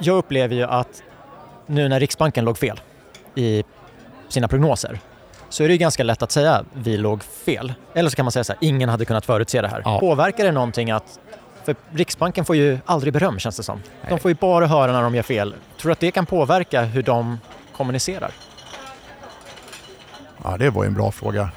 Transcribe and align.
jag 0.00 0.16
upplever 0.16 0.54
ju 0.54 0.62
att 0.62 1.02
nu 1.66 1.88
när 1.88 2.00
Riksbanken 2.00 2.44
låg 2.44 2.58
fel 2.58 2.80
i 3.34 3.64
sina 4.28 4.48
prognoser 4.48 5.00
så 5.48 5.64
är 5.64 5.68
det 5.68 5.74
ju 5.74 5.78
ganska 5.78 6.02
lätt 6.02 6.22
att 6.22 6.32
säga 6.32 6.64
vi 6.72 6.96
låg 6.96 7.22
fel. 7.22 7.72
Eller 7.94 8.10
så 8.10 8.16
kan 8.16 8.24
man 8.24 8.32
säga 8.32 8.44
så 8.44 8.52
här, 8.52 8.58
ingen 8.60 8.88
hade 8.88 9.04
kunnat 9.04 9.26
förutse 9.26 9.60
det 9.60 9.68
här. 9.68 9.82
Ja. 9.84 10.00
Påverkar 10.00 10.44
det 10.44 10.52
någonting 10.52 10.90
att 10.90 11.20
för 11.64 11.76
Riksbanken 11.90 12.44
får 12.44 12.56
ju 12.56 12.78
aldrig 12.84 13.12
beröm 13.12 13.38
känns 13.38 13.56
det 13.56 13.62
som. 13.62 13.82
De 14.08 14.18
får 14.18 14.30
ju 14.30 14.34
bara 14.34 14.66
höra 14.66 14.92
när 14.92 15.02
de 15.02 15.14
gör 15.14 15.22
fel. 15.22 15.54
Tror 15.80 15.88
du 15.88 15.92
att 15.92 16.00
det 16.00 16.10
kan 16.10 16.26
påverka 16.26 16.82
hur 16.82 17.02
de 17.02 17.38
kommunicerar? 17.76 18.30
Ja, 20.44 20.56
det 20.56 20.70
var 20.70 20.84
ju 20.84 20.86
en 20.86 20.94
bra 20.94 21.10
fråga. 21.10 21.50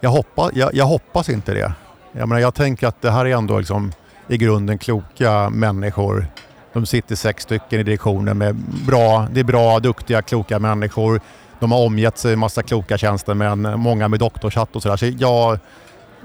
Jag, 0.00 0.10
hoppa, 0.10 0.50
jag, 0.54 0.74
jag 0.74 0.84
hoppas 0.84 1.28
inte 1.28 1.54
det. 1.54 1.72
Jag, 2.12 2.28
menar, 2.28 2.40
jag 2.40 2.54
tänker 2.54 2.86
att 2.86 3.02
det 3.02 3.10
här 3.10 3.26
är 3.26 3.36
ändå 3.36 3.58
liksom 3.58 3.92
i 4.32 4.36
grunden 4.36 4.78
kloka 4.78 5.50
människor. 5.50 6.26
De 6.72 6.86
sitter 6.86 7.16
sex 7.16 7.42
stycken 7.42 7.80
i 7.80 7.82
direktionen 7.82 8.38
med 8.38 8.56
bra, 8.86 9.28
det 9.32 9.40
är 9.40 9.44
bra, 9.44 9.80
duktiga, 9.80 10.22
kloka 10.22 10.58
människor. 10.58 11.20
De 11.60 11.72
har 11.72 11.86
omgett 11.86 12.18
sig 12.18 12.30
med 12.30 12.38
massa 12.38 12.62
kloka 12.62 12.98
tjänstemän, 12.98 13.80
många 13.80 14.08
med 14.08 14.20
doktorshatt 14.20 14.76
och 14.76 14.82
sådär. 14.82 14.96
Så 14.96 15.06
jag, 15.06 15.58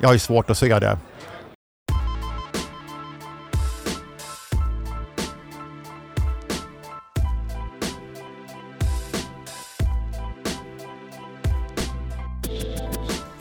jag 0.01 0.09
har 0.09 0.13
ju 0.13 0.19
svårt 0.19 0.49
att 0.49 0.57
se 0.57 0.79
det. 0.79 0.97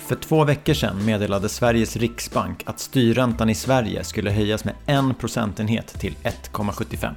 För 0.06 0.16
två 0.16 0.44
veckor 0.44 0.74
sedan 0.74 1.04
meddelade 1.04 1.48
Sveriges 1.48 1.96
riksbank 1.96 2.62
att 2.66 2.80
styrräntan 2.80 3.50
i 3.50 3.54
Sverige 3.54 4.04
skulle 4.04 4.30
höjas 4.30 4.64
med 4.64 4.74
en 4.86 5.14
procentenhet 5.14 5.86
till 5.86 6.14
1,75. 6.22 7.14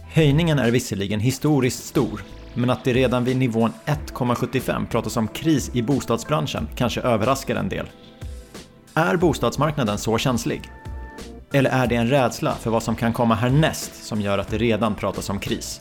Höjningen 0.00 0.58
är 0.58 0.70
visserligen 0.70 1.20
historiskt 1.20 1.84
stor, 1.84 2.22
men 2.54 2.70
att 2.70 2.84
det 2.84 2.92
redan 2.92 3.24
vid 3.24 3.36
nivån 3.36 3.72
1,75 3.86 4.86
pratas 4.86 5.16
om 5.16 5.28
kris 5.28 5.70
i 5.74 5.82
bostadsbranschen 5.82 6.68
kanske 6.76 7.00
överraskar 7.00 7.56
en 7.56 7.68
del. 7.68 7.86
Är 8.94 9.16
bostadsmarknaden 9.16 9.98
så 9.98 10.18
känslig? 10.18 10.62
Eller 11.52 11.70
är 11.70 11.86
det 11.86 11.96
en 11.96 12.08
rädsla 12.08 12.54
för 12.54 12.70
vad 12.70 12.82
som 12.82 12.96
kan 12.96 13.12
komma 13.12 13.34
härnäst 13.34 14.04
som 14.04 14.20
gör 14.20 14.38
att 14.38 14.48
det 14.48 14.58
redan 14.58 14.94
pratas 14.94 15.30
om 15.30 15.40
kris? 15.40 15.80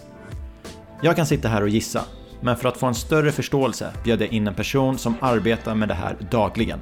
Jag 1.02 1.16
kan 1.16 1.26
sitta 1.26 1.48
här 1.48 1.62
och 1.62 1.70
gissa, 1.70 2.04
men 2.42 2.58
för 2.58 2.70
att 2.70 2.78
få 2.78 2.86
en 2.86 2.96
större 2.96 3.32
förståelse 3.32 3.94
bjöd 4.04 4.22
jag 4.22 4.30
in 4.30 4.48
en 4.48 4.56
person 4.56 4.98
som 4.98 5.16
arbetar 5.22 5.76
med 5.76 5.88
det 5.88 5.94
här 5.94 6.18
dagligen. 6.32 6.80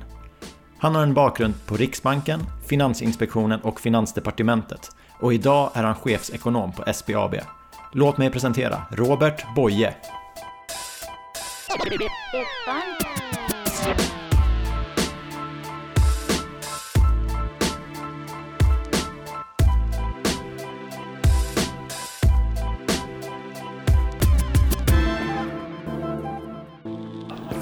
Han 0.78 0.96
har 0.96 1.04
en 1.04 1.14
bakgrund 1.14 1.54
på 1.66 1.78
Riksbanken, 1.78 2.40
Finansinspektionen 2.68 3.62
och 3.62 3.82
Finansdepartementet 3.82 4.92
och 5.20 5.34
idag 5.34 5.72
är 5.74 5.84
han 5.84 5.96
chefsekonom 5.96 6.72
på 6.72 6.94
SBAB. 6.94 7.36
Låt 7.94 8.18
mig 8.18 8.30
presentera 8.30 8.82
Robert 8.92 9.56
Boye. 9.56 9.96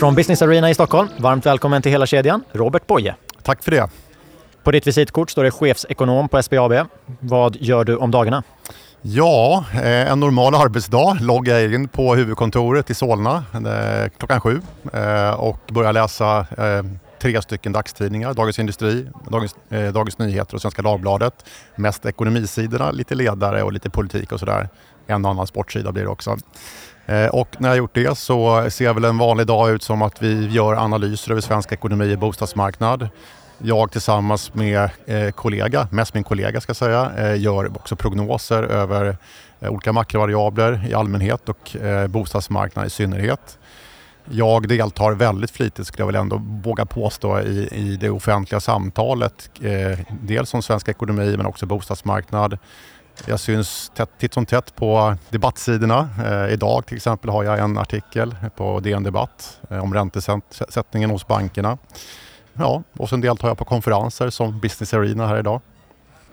Från 0.04 0.16
Business 0.16 0.42
Arena 0.42 0.70
i 0.70 0.73
Stockholm, 0.73 1.09
varmt 1.18 1.46
välkommen 1.46 1.82
till 1.82 1.92
hela 1.92 2.06
kedjan, 2.06 2.44
Robert 2.52 2.88
Boye. 2.88 3.16
Tack 3.44 3.64
för 3.64 3.72
det. 3.72 3.90
På 4.64 4.72
ditt 4.72 4.88
visitkort 4.88 5.30
står 5.30 5.44
det 5.44 5.52
chefsekonom 5.52 6.30
på 6.30 6.44
SBAB. 6.44 6.73
Vad 7.20 7.56
gör 7.56 7.84
du 7.84 7.96
om 7.96 8.12
dagarna? 8.12 8.44
Ja, 9.02 9.66
eh, 9.74 10.12
en 10.12 10.20
normal 10.20 10.56
arbetsdag 10.56 11.18
loggar 11.22 11.59
jag 11.59 11.74
in 11.74 11.88
på 11.88 12.16
huvudkontoret 12.16 12.90
i 12.90 12.94
Solna 12.94 13.46
eh, 13.54 14.09
klockan 14.18 14.42
sju 14.42 14.62
eh, 14.94 15.30
och 15.30 15.59
börjar 15.68 15.94
läsa 15.94 16.46
tre 17.22 17.42
stycken 17.42 17.72
dagstidningar. 17.72 18.34
Dagens 18.34 18.59
Industri, 18.59 19.08
Dagens, 19.30 19.56
Dagens 19.94 20.18
Nyheter 20.18 20.56
och 20.56 20.62
Svenska 20.62 20.81
Dagbladet. 20.81 21.46
Mest 21.75 22.06
ekonomisidorna, 22.06 22.92
lite 22.92 23.16
ledare 23.16 23.63
och 23.63 23.74
lite 23.74 23.90
politik 23.90 24.31
och 24.31 24.40
sådär. 24.40 24.69
En 25.08 25.25
och 25.25 25.31
annan 25.31 25.47
sportsida 25.47 25.92
blir 25.92 26.03
det 26.03 26.09
också. 26.09 26.38
Eh, 27.06 27.28
och 27.28 27.56
när 27.58 27.69
jag 27.69 27.78
gjort 27.78 27.96
det 27.96 28.18
så 28.18 28.69
ser 28.69 28.94
väl 28.94 29.03
en 29.06 29.18
vanlig 29.18 29.47
dag 29.47 29.72
ut 29.72 29.84
som 29.84 30.02
att 30.02 30.22
vi 30.22 30.47
gör 30.47 30.74
analyser 30.74 31.31
över 31.31 31.41
svensk 31.41 31.72
ekonomi 31.72 32.16
och 32.16 32.19
bostadsmarknad 32.19 33.09
jag 33.58 33.91
tillsammans 33.91 34.53
med 34.53 34.90
eh, 35.06 35.31
kollega, 35.31 35.88
mest 35.92 36.13
min 36.13 36.24
kollega 36.24 36.62
ska 36.62 36.69
jag 36.69 36.78
säga, 36.78 37.12
eh, 37.18 37.42
gör 37.42 37.78
också 37.78 37.96
prognoser 37.96 38.63
över 38.63 39.18
olika 39.62 39.94
makrovariabler 39.94 40.88
i 40.90 40.94
allmänhet 40.94 41.50
och 41.50 41.75
bostadsmarknaden 42.09 42.88
i 42.88 42.90
synnerhet. 42.90 43.58
Jag 44.30 44.68
deltar 44.68 45.12
väldigt 45.12 45.52
flitigt, 45.52 45.88
skulle 45.88 46.02
jag 46.02 46.06
väl 46.08 46.16
ändå 46.16 46.42
våga 46.63 46.86
påstå, 46.86 47.42
i, 47.42 47.68
i 47.72 47.97
det 47.97 48.09
offentliga 48.09 48.59
samtalet. 48.59 49.50
Eh, 49.62 50.00
dels 50.22 50.53
om 50.53 50.62
svensk 50.62 50.90
ekonomi 50.90 51.38
men 51.38 51.46
också 51.46 51.66
bostadsmarknad. 51.66 52.58
Jag 53.25 53.40
syns 53.40 53.91
tätt, 53.96 54.09
titt 54.19 54.34
som 54.34 54.46
tätt 54.46 54.75
på 54.75 55.16
debattsidorna. 55.29 56.09
Eh, 56.25 56.53
idag 56.53 56.85
till 56.85 56.97
exempel 56.97 57.29
har 57.29 57.44
jag 57.44 57.59
en 57.59 57.78
artikel 57.78 58.35
på 58.56 58.79
DN 58.79 59.03
Debatt 59.03 59.59
eh, 59.69 59.84
om 59.84 59.94
räntesättningen 59.94 61.09
hos 61.09 61.28
bankerna. 61.28 61.78
Ja, 62.53 62.84
och 62.97 63.09
sen 63.09 63.22
deltar 63.22 63.47
jag 63.47 63.57
på 63.57 63.66
konferenser 63.66 64.29
som 64.29 64.59
Business 64.59 64.94
Arena 64.94 65.28
här 65.28 65.40
idag. 65.40 65.62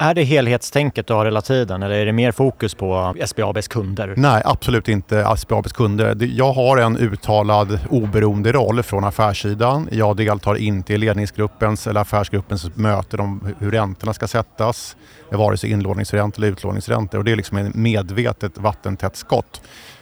Är 0.03 0.15
det 0.15 0.23
helhetstänket 0.23 1.07
du 1.07 1.15
har 1.15 1.25
hela 1.25 1.41
tiden 1.43 1.83
eller 1.83 1.95
är 1.95 2.07
det 2.07 2.13
mer 2.13 2.33
fokus 2.33 2.75
på 2.75 3.15
SBABs 3.27 3.69
kunder? 3.69 4.15
Nej, 4.17 4.43
absolut 4.45 4.89
inte 4.89 5.37
SBABs 5.37 5.73
kunder. 5.73 6.17
Jag 6.21 6.53
har 6.53 6.77
en 6.77 6.97
uttalad 6.97 7.79
oberoende 7.91 8.53
roll 8.53 8.83
från 8.83 9.05
affärssidan. 9.05 9.89
Jag 9.93 10.17
deltar 10.17 10.55
inte 10.55 10.95
i 10.95 10.99
ledningsgruppens 10.99 11.87
eller 11.87 12.01
affärsgruppens 12.01 12.77
möten 12.77 13.21
om 13.21 13.55
hur 13.59 13.71
räntorna 13.71 14.13
ska 14.13 14.29
sättas, 14.29 14.97
vare 15.31 15.57
sig 15.57 15.71
inlåningsräntor 15.71 16.43
eller 16.43 16.53
utlåningsräntor. 16.53 17.19
Och 17.19 17.25
det 17.25 17.33
är 17.33 17.37
liksom 17.37 17.57
ett 17.57 17.75
medvetet 17.75 18.59
vattentätt 18.59 19.17
skott. 19.17 19.61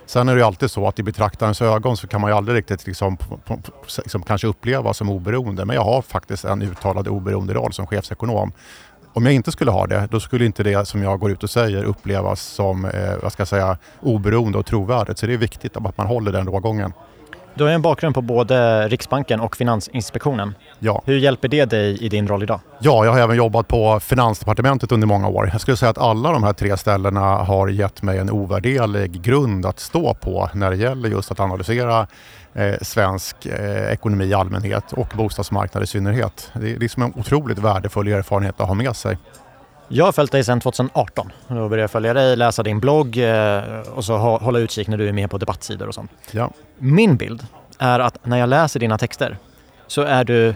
Sen 0.08 0.28
är 0.28 0.34
det 0.34 0.38
ju 0.38 0.46
alltid 0.46 0.70
så 0.70 0.88
att 0.88 0.98
i 0.98 1.02
betraktarens 1.02 1.62
ögon 1.62 1.96
så 1.96 2.06
kan 2.06 2.20
man 2.20 2.30
ju 2.30 2.36
aldrig 2.36 2.58
riktigt 2.58 2.86
liksom, 2.86 3.16
liksom 3.98 4.22
kanske 4.22 4.46
uppleva 4.46 4.94
som 4.94 5.10
oberoende. 5.10 5.64
Men 5.64 5.76
jag 5.76 5.84
har 5.84 6.02
faktiskt 6.02 6.44
en 6.44 6.62
uttalad 6.62 7.08
oberoende 7.08 7.54
roll 7.54 7.72
som 7.72 7.86
chefsekonom. 7.86 8.52
Om 9.18 9.24
jag 9.24 9.34
inte 9.34 9.52
skulle 9.52 9.70
ha 9.70 9.86
det, 9.86 10.08
då 10.10 10.20
skulle 10.20 10.44
inte 10.44 10.62
det 10.62 10.88
som 10.88 11.02
jag 11.02 11.20
går 11.20 11.30
ut 11.30 11.42
och 11.42 11.50
säger 11.50 11.84
upplevas 11.84 12.40
som 12.40 12.84
eh, 12.84 12.90
vad 13.22 13.32
ska 13.32 13.40
jag 13.40 13.48
säga, 13.48 13.76
oberoende 14.00 14.58
och 14.58 14.66
trovärdigt. 14.66 15.18
Så 15.18 15.26
det 15.26 15.32
är 15.32 15.38
viktigt 15.38 15.76
att 15.76 15.98
man 15.98 16.06
håller 16.06 16.32
den 16.32 16.46
rågången. 16.46 16.92
Du 17.54 17.64
har 17.64 17.70
en 17.70 17.82
bakgrund 17.82 18.14
på 18.14 18.22
både 18.22 18.88
Riksbanken 18.88 19.40
och 19.40 19.56
Finansinspektionen. 19.56 20.54
Ja. 20.78 21.02
Hur 21.06 21.18
hjälper 21.18 21.48
det 21.48 21.64
dig 21.64 22.04
i 22.04 22.08
din 22.08 22.28
roll 22.28 22.42
idag? 22.42 22.60
Ja, 22.78 23.04
jag 23.04 23.12
har 23.12 23.20
även 23.20 23.36
jobbat 23.36 23.68
på 23.68 24.00
Finansdepartementet 24.00 24.92
under 24.92 25.06
många 25.06 25.28
år. 25.28 25.48
Jag 25.52 25.60
skulle 25.60 25.76
säga 25.76 25.90
att 25.90 25.98
alla 25.98 26.32
de 26.32 26.42
här 26.42 26.52
tre 26.52 26.76
ställena 26.76 27.20
har 27.20 27.68
gett 27.68 28.02
mig 28.02 28.18
en 28.18 28.30
ovärderlig 28.30 29.22
grund 29.22 29.66
att 29.66 29.80
stå 29.80 30.14
på 30.14 30.50
när 30.54 30.70
det 30.70 30.76
gäller 30.76 31.08
just 31.08 31.30
att 31.30 31.40
analysera 31.40 32.06
svensk 32.82 33.46
eh, 33.46 33.92
ekonomi 33.92 34.24
i 34.24 34.34
allmänhet 34.34 34.92
och 34.92 35.08
bostadsmarknad 35.16 35.82
i 35.82 35.86
synnerhet. 35.86 36.50
Det 36.54 36.72
är 36.72 36.78
liksom 36.78 37.02
en 37.02 37.12
otroligt 37.16 37.58
värdefull 37.58 38.08
erfarenhet 38.08 38.60
att 38.60 38.66
ha 38.66 38.74
med 38.74 38.96
sig. 38.96 39.18
Jag 39.88 40.04
har 40.04 40.12
följt 40.12 40.32
dig 40.32 40.44
sedan 40.44 40.60
2018. 40.60 41.32
Då 41.48 41.54
började 41.54 41.80
jag 41.80 41.90
följa 41.90 42.14
dig, 42.14 42.36
läsa 42.36 42.62
din 42.62 42.80
blogg 42.80 43.18
eh, 43.18 43.62
och 43.94 44.04
så 44.04 44.16
hålla 44.16 44.58
utkik 44.58 44.88
när 44.88 44.98
du 44.98 45.08
är 45.08 45.12
med 45.12 45.30
på 45.30 45.38
debattsidor 45.38 45.88
och 45.88 45.94
sånt. 45.94 46.10
Ja. 46.30 46.50
Min 46.78 47.16
bild 47.16 47.46
är 47.78 48.00
att 48.00 48.26
när 48.26 48.38
jag 48.38 48.48
läser 48.48 48.80
dina 48.80 48.98
texter 48.98 49.38
så 49.86 50.02
är 50.02 50.24
du 50.24 50.54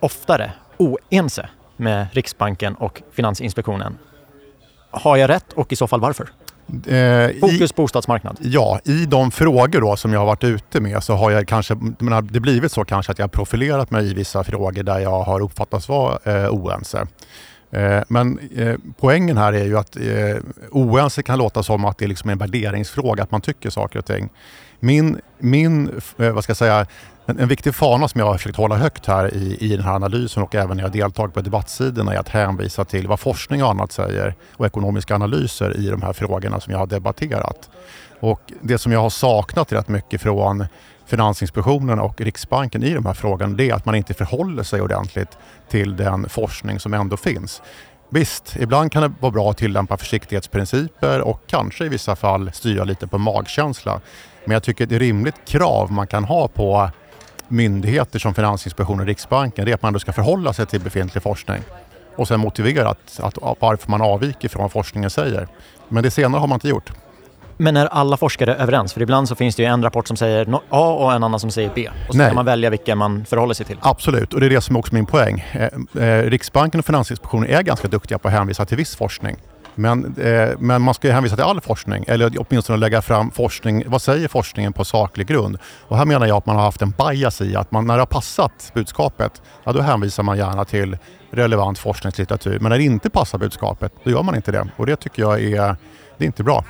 oftare 0.00 0.52
oense 0.76 1.48
med 1.76 2.06
Riksbanken 2.12 2.74
och 2.74 3.02
Finansinspektionen. 3.12 3.98
Har 4.90 5.16
jag 5.16 5.30
rätt 5.30 5.52
och 5.52 5.72
i 5.72 5.76
så 5.76 5.86
fall 5.86 6.00
varför? 6.00 6.28
Eh, 6.86 7.40
Fokus 7.40 7.70
i, 7.70 7.74
bostadsmarknad. 7.76 8.38
Ja, 8.40 8.80
i 8.84 9.06
de 9.06 9.30
frågor 9.30 9.80
då 9.80 9.96
som 9.96 10.12
jag 10.12 10.20
har 10.20 10.26
varit 10.26 10.44
ute 10.44 10.80
med 10.80 11.02
så 11.02 11.14
har 11.14 11.30
jag 11.30 11.48
kanske, 11.48 11.74
menar, 11.98 12.22
det 12.22 12.40
blivit 12.40 12.72
så 12.72 12.84
kanske 12.84 13.12
att 13.12 13.18
jag 13.18 13.32
profilerat 13.32 13.90
mig 13.90 14.10
i 14.10 14.14
vissa 14.14 14.44
frågor 14.44 14.82
där 14.82 14.98
jag 14.98 15.22
har 15.22 15.40
uppfattats 15.40 15.88
vara 15.88 16.18
eh, 16.24 16.50
oense. 16.50 17.06
Eh, 17.70 18.02
men 18.08 18.38
eh, 18.56 18.76
poängen 19.00 19.36
här 19.36 19.52
är 19.52 19.64
ju 19.64 19.78
att 19.78 19.96
eh, 19.96 20.36
oense 20.70 21.22
kan 21.22 21.38
låta 21.38 21.62
som 21.62 21.84
att 21.84 21.98
det 21.98 22.04
är 22.04 22.08
liksom 22.08 22.30
en 22.30 22.38
värderingsfråga, 22.38 23.22
att 23.22 23.30
man 23.30 23.40
tycker 23.40 23.70
saker 23.70 23.98
och 23.98 24.06
ting. 24.06 24.28
Min, 24.80 25.20
min 25.38 26.00
vad 26.16 26.44
ska 26.44 26.50
jag 26.50 26.56
säga, 26.56 26.86
en, 27.26 27.38
en 27.38 27.48
viktig 27.48 27.74
fana 27.74 28.08
som 28.08 28.18
jag 28.18 28.26
har 28.26 28.36
försökt 28.36 28.56
hålla 28.56 28.76
högt 28.76 29.06
här 29.06 29.34
i, 29.34 29.56
i 29.60 29.76
den 29.76 29.84
här 29.84 29.94
analysen 29.94 30.42
och 30.42 30.54
även 30.54 30.76
när 30.76 30.84
jag 30.84 30.92
deltagit 30.92 31.34
på 31.34 31.40
debattsidorna 31.40 32.14
är 32.14 32.18
att 32.18 32.28
hänvisa 32.28 32.84
till 32.84 33.06
vad 33.06 33.20
forskning 33.20 33.64
och 33.64 33.70
annat 33.70 33.92
säger 33.92 34.34
och 34.56 34.66
ekonomiska 34.66 35.14
analyser 35.14 35.76
i 35.76 35.86
de 35.86 36.02
här 36.02 36.12
frågorna 36.12 36.60
som 36.60 36.72
jag 36.72 36.78
har 36.78 36.86
debatterat. 36.86 37.70
Och 38.20 38.52
det 38.62 38.78
som 38.78 38.92
jag 38.92 39.00
har 39.00 39.10
saknat 39.10 39.72
rätt 39.72 39.88
mycket 39.88 40.22
från 40.22 40.66
Finansinspektionen 41.06 41.98
och 41.98 42.20
Riksbanken 42.20 42.82
i 42.82 42.94
de 42.94 43.06
här 43.06 43.14
frågorna 43.14 43.56
det 43.56 43.70
är 43.70 43.74
att 43.74 43.84
man 43.84 43.94
inte 43.94 44.14
förhåller 44.14 44.62
sig 44.62 44.80
ordentligt 44.80 45.38
till 45.70 45.96
den 45.96 46.28
forskning 46.28 46.80
som 46.80 46.94
ändå 46.94 47.16
finns. 47.16 47.62
Visst, 48.08 48.56
ibland 48.56 48.92
kan 48.92 49.02
det 49.02 49.12
vara 49.20 49.32
bra 49.32 49.50
att 49.50 49.56
tillämpa 49.56 49.96
försiktighetsprinciper 49.96 51.20
och 51.20 51.40
kanske 51.46 51.84
i 51.84 51.88
vissa 51.88 52.16
fall 52.16 52.50
styra 52.52 52.84
lite 52.84 53.06
på 53.06 53.18
magkänsla. 53.18 54.00
Men 54.44 54.52
jag 54.52 54.62
tycker 54.62 54.86
det 54.86 54.94
ett 54.94 55.00
rimligt 55.00 55.44
krav 55.44 55.92
man 55.92 56.06
kan 56.06 56.24
ha 56.24 56.48
på 56.48 56.90
myndigheter 57.48 58.18
som 58.18 58.34
Finansinspektionen 58.34 59.00
och 59.00 59.06
Riksbanken 59.06 59.64
det 59.64 59.70
är 59.70 59.74
att 59.74 59.82
man 59.82 59.92
då 59.92 59.98
ska 59.98 60.12
förhålla 60.12 60.52
sig 60.52 60.66
till 60.66 60.80
befintlig 60.80 61.22
forskning 61.22 61.62
och 62.16 62.28
sen 62.28 62.40
motivera 62.40 62.88
att, 62.88 63.20
att, 63.20 63.38
varför 63.60 63.90
man 63.90 64.02
avviker 64.02 64.48
från 64.48 64.62
vad 64.62 64.72
forskningen 64.72 65.10
säger. 65.10 65.48
Men 65.88 66.02
det 66.02 66.10
senare 66.10 66.40
har 66.40 66.46
man 66.46 66.56
inte 66.56 66.68
gjort. 66.68 66.92
Men 67.58 67.76
är 67.76 67.86
alla 67.86 68.16
forskare 68.16 68.54
överens? 68.54 68.92
För 68.92 69.02
ibland 69.02 69.28
så 69.28 69.34
finns 69.34 69.56
det 69.56 69.62
ju 69.62 69.68
en 69.68 69.82
rapport 69.82 70.08
som 70.08 70.16
säger 70.16 70.60
A 70.68 70.92
och 70.92 71.12
en 71.12 71.24
annan 71.24 71.40
som 71.40 71.50
säger 71.50 71.70
B. 71.74 71.88
Och 72.08 72.14
så 72.14 72.18
Nej. 72.18 72.26
kan 72.26 72.34
man 72.34 72.44
välja 72.44 72.70
vilken 72.70 72.98
man 72.98 73.24
förhåller 73.24 73.54
sig 73.54 73.66
till. 73.66 73.78
Absolut, 73.80 74.34
och 74.34 74.40
det 74.40 74.46
är 74.46 74.50
det 74.50 74.60
som 74.60 74.76
är 74.76 74.80
också 74.80 74.94
min 74.94 75.06
poäng. 75.06 75.44
Eh, 75.52 76.04
eh, 76.08 76.22
Riksbanken 76.22 76.78
och 76.78 76.86
Finansinspektionen 76.86 77.50
är 77.50 77.62
ganska 77.62 77.88
duktiga 77.88 78.18
på 78.18 78.28
att 78.28 78.34
hänvisa 78.34 78.64
till 78.64 78.76
viss 78.76 78.96
forskning. 78.96 79.36
Men, 79.78 80.16
eh, 80.18 80.48
men 80.58 80.82
man 80.82 80.94
ska 80.94 81.08
ju 81.08 81.14
hänvisa 81.14 81.36
till 81.36 81.44
all 81.44 81.60
forskning, 81.60 82.04
eller 82.08 82.32
åtminstone 82.38 82.78
lägga 82.78 83.02
fram 83.02 83.30
forskning. 83.30 83.84
Vad 83.86 84.02
säger 84.02 84.28
forskningen 84.28 84.72
på 84.72 84.84
saklig 84.84 85.26
grund? 85.26 85.58
Och 85.88 85.96
här 85.96 86.04
menar 86.04 86.26
jag 86.26 86.36
att 86.36 86.46
man 86.46 86.56
har 86.56 86.62
haft 86.62 86.82
en 86.82 86.90
bias 86.90 87.40
i 87.40 87.56
att 87.56 87.70
man, 87.70 87.86
när 87.86 87.94
det 87.94 88.00
har 88.00 88.06
passat 88.06 88.70
budskapet, 88.74 89.42
ja, 89.64 89.72
då 89.72 89.80
hänvisar 89.80 90.22
man 90.22 90.38
gärna 90.38 90.64
till 90.64 90.98
relevant 91.30 91.78
forskningslitteratur. 91.78 92.58
Men 92.58 92.70
när 92.70 92.78
det 92.78 92.84
inte 92.84 93.10
passar 93.10 93.38
budskapet, 93.38 93.92
då 94.04 94.10
gör 94.10 94.22
man 94.22 94.36
inte 94.36 94.52
det. 94.52 94.68
Och 94.76 94.86
det 94.86 94.96
tycker 94.96 95.22
jag 95.22 95.42
är, 95.42 95.76
det 96.18 96.24
är 96.24 96.26
inte 96.26 96.44
bra. 96.44 96.64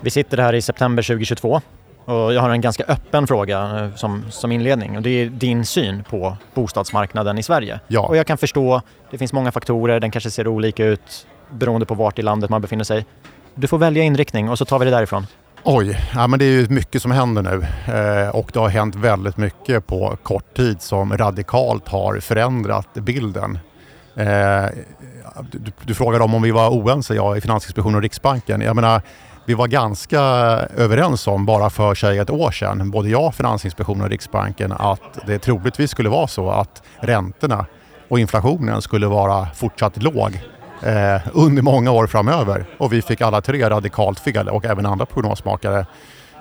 Vi 0.00 0.10
sitter 0.10 0.38
här 0.38 0.52
i 0.52 0.62
september 0.62 1.02
2022 1.02 1.60
och 2.04 2.34
jag 2.34 2.40
har 2.40 2.50
en 2.50 2.60
ganska 2.60 2.84
öppen 2.84 3.26
fråga 3.26 3.80
eh, 3.80 3.94
som, 3.94 4.24
som 4.30 4.52
inledning 4.52 4.96
och 4.96 5.02
det 5.02 5.10
är 5.10 5.26
din 5.26 5.64
syn 5.64 6.04
på 6.04 6.36
bostadsmarknaden 6.54 7.38
i 7.38 7.42
Sverige. 7.42 7.80
Ja. 7.88 8.00
Och 8.00 8.16
jag 8.16 8.26
kan 8.26 8.38
förstå, 8.38 8.82
det 9.10 9.18
finns 9.18 9.32
många 9.32 9.52
faktorer, 9.52 10.00
den 10.00 10.10
kanske 10.10 10.30
ser 10.30 10.48
olika 10.48 10.84
ut 10.84 11.26
beroende 11.50 11.86
på 11.86 11.94
vart 11.94 12.18
i 12.18 12.22
landet 12.22 12.50
man 12.50 12.62
befinner 12.62 12.84
sig. 12.84 13.06
Du 13.54 13.66
får 13.66 13.78
välja 13.78 14.02
inriktning 14.02 14.48
och 14.48 14.58
så 14.58 14.64
tar 14.64 14.78
vi 14.78 14.84
det 14.84 14.90
därifrån. 14.90 15.26
Oj, 15.62 16.00
ja, 16.14 16.26
men 16.26 16.38
det 16.38 16.44
är 16.44 16.50
ju 16.50 16.68
mycket 16.68 17.02
som 17.02 17.10
händer 17.10 17.42
nu 17.42 17.66
eh, 17.94 18.28
och 18.28 18.50
det 18.52 18.60
har 18.60 18.68
hänt 18.68 18.94
väldigt 18.94 19.36
mycket 19.36 19.86
på 19.86 20.16
kort 20.22 20.56
tid 20.56 20.82
som 20.82 21.16
radikalt 21.16 21.88
har 21.88 22.20
förändrat 22.20 22.94
bilden. 22.94 23.58
Eh, 24.16 24.64
du, 25.50 25.72
du 25.82 25.94
frågade 25.94 26.24
om, 26.24 26.34
om 26.34 26.42
vi 26.42 26.50
var 26.50 26.70
oense, 26.70 27.14
jag 27.14 27.38
i 27.38 27.40
Finansinspektionen 27.40 27.96
och 27.96 28.02
Riksbanken. 28.02 28.60
Jag 28.60 28.76
menar, 28.76 29.02
vi 29.46 29.54
var 29.54 29.66
ganska 29.66 30.20
överens 30.76 31.26
om 31.26 31.46
bara 31.46 31.70
för 31.70 31.94
sig 31.94 32.18
ett 32.18 32.30
år 32.30 32.50
sedan, 32.50 32.90
både 32.90 33.08
jag, 33.08 33.34
Finansinspektionen 33.34 34.02
och 34.02 34.10
Riksbanken, 34.10 34.72
att 34.72 35.26
det 35.26 35.38
troligtvis 35.38 35.90
skulle 35.90 36.08
vara 36.08 36.26
så 36.26 36.50
att 36.50 36.82
räntorna 37.00 37.66
och 38.08 38.20
inflationen 38.20 38.82
skulle 38.82 39.06
vara 39.06 39.46
fortsatt 39.54 40.02
låg 40.02 40.40
eh, 40.82 41.20
under 41.32 41.62
många 41.62 41.90
år 41.90 42.06
framöver. 42.06 42.64
Och 42.78 42.92
vi 42.92 43.02
fick 43.02 43.20
alla 43.20 43.40
tre 43.40 43.70
radikalt 43.70 44.20
fel 44.20 44.48
och 44.48 44.64
även 44.64 44.86
andra 44.86 45.06
prognosmakare. 45.06 45.86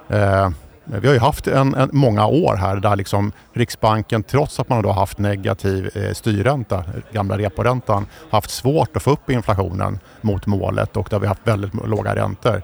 Eh, 0.07 0.49
vi 0.83 1.07
har 1.07 1.13
ju 1.13 1.19
haft 1.19 1.47
en, 1.47 1.75
en, 1.75 1.89
många 1.93 2.27
år 2.27 2.55
här 2.55 2.75
där 2.75 2.95
liksom 2.95 3.31
Riksbanken, 3.53 4.23
trots 4.23 4.59
att 4.59 4.69
man 4.69 4.85
har 4.85 4.93
haft 4.93 5.17
negativ 5.17 5.89
eh, 5.95 6.13
styrränta, 6.13 6.83
gamla 7.11 7.37
reporäntan, 7.37 8.05
haft 8.29 8.49
svårt 8.49 8.95
att 8.95 9.03
få 9.03 9.11
upp 9.11 9.29
inflationen 9.29 9.99
mot 10.21 10.45
målet 10.45 10.97
och 10.97 11.07
där 11.09 11.19
vi 11.19 11.25
har 11.25 11.35
haft 11.35 11.47
väldigt 11.47 11.87
låga 11.87 12.15
räntor. 12.15 12.61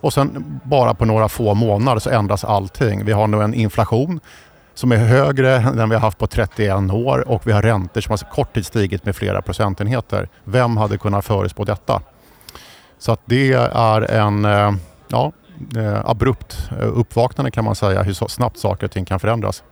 Och 0.00 0.12
sen 0.12 0.60
bara 0.64 0.94
på 0.94 1.04
några 1.04 1.28
få 1.28 1.54
månader 1.54 2.00
så 2.00 2.10
ändras 2.10 2.44
allting. 2.44 3.04
Vi 3.04 3.12
har 3.12 3.26
nu 3.26 3.42
en 3.42 3.54
inflation 3.54 4.20
som 4.74 4.92
är 4.92 4.96
högre 4.96 5.56
än 5.56 5.76
den 5.76 5.88
vi 5.88 5.94
har 5.94 6.02
haft 6.02 6.18
på 6.18 6.26
31 6.26 6.92
år 6.92 7.28
och 7.28 7.46
vi 7.46 7.52
har 7.52 7.62
räntor 7.62 8.00
som 8.00 8.10
har 8.10 8.34
kort 8.34 8.54
tid 8.54 8.66
stigit 8.66 9.04
med 9.04 9.16
flera 9.16 9.42
procentenheter. 9.42 10.28
Vem 10.44 10.76
hade 10.76 10.98
kunnat 10.98 11.24
förutspå 11.24 11.64
detta? 11.64 12.02
Så 12.98 13.12
att 13.12 13.20
det 13.24 13.52
är 13.72 14.10
en 14.10 14.44
eh, 14.44 14.72
ja, 15.08 15.32
eh, 15.76 16.10
abrupt 16.10 16.70
uppvaknande 16.80 17.50
kan 17.50 17.64
man 17.64 17.74
säga 17.74 18.02
hur 18.02 18.28
snabbt 18.28 18.58
saker 18.58 18.86
och 18.86 18.90
ting 18.90 19.04
kan 19.04 19.20
förändras. 19.20 19.62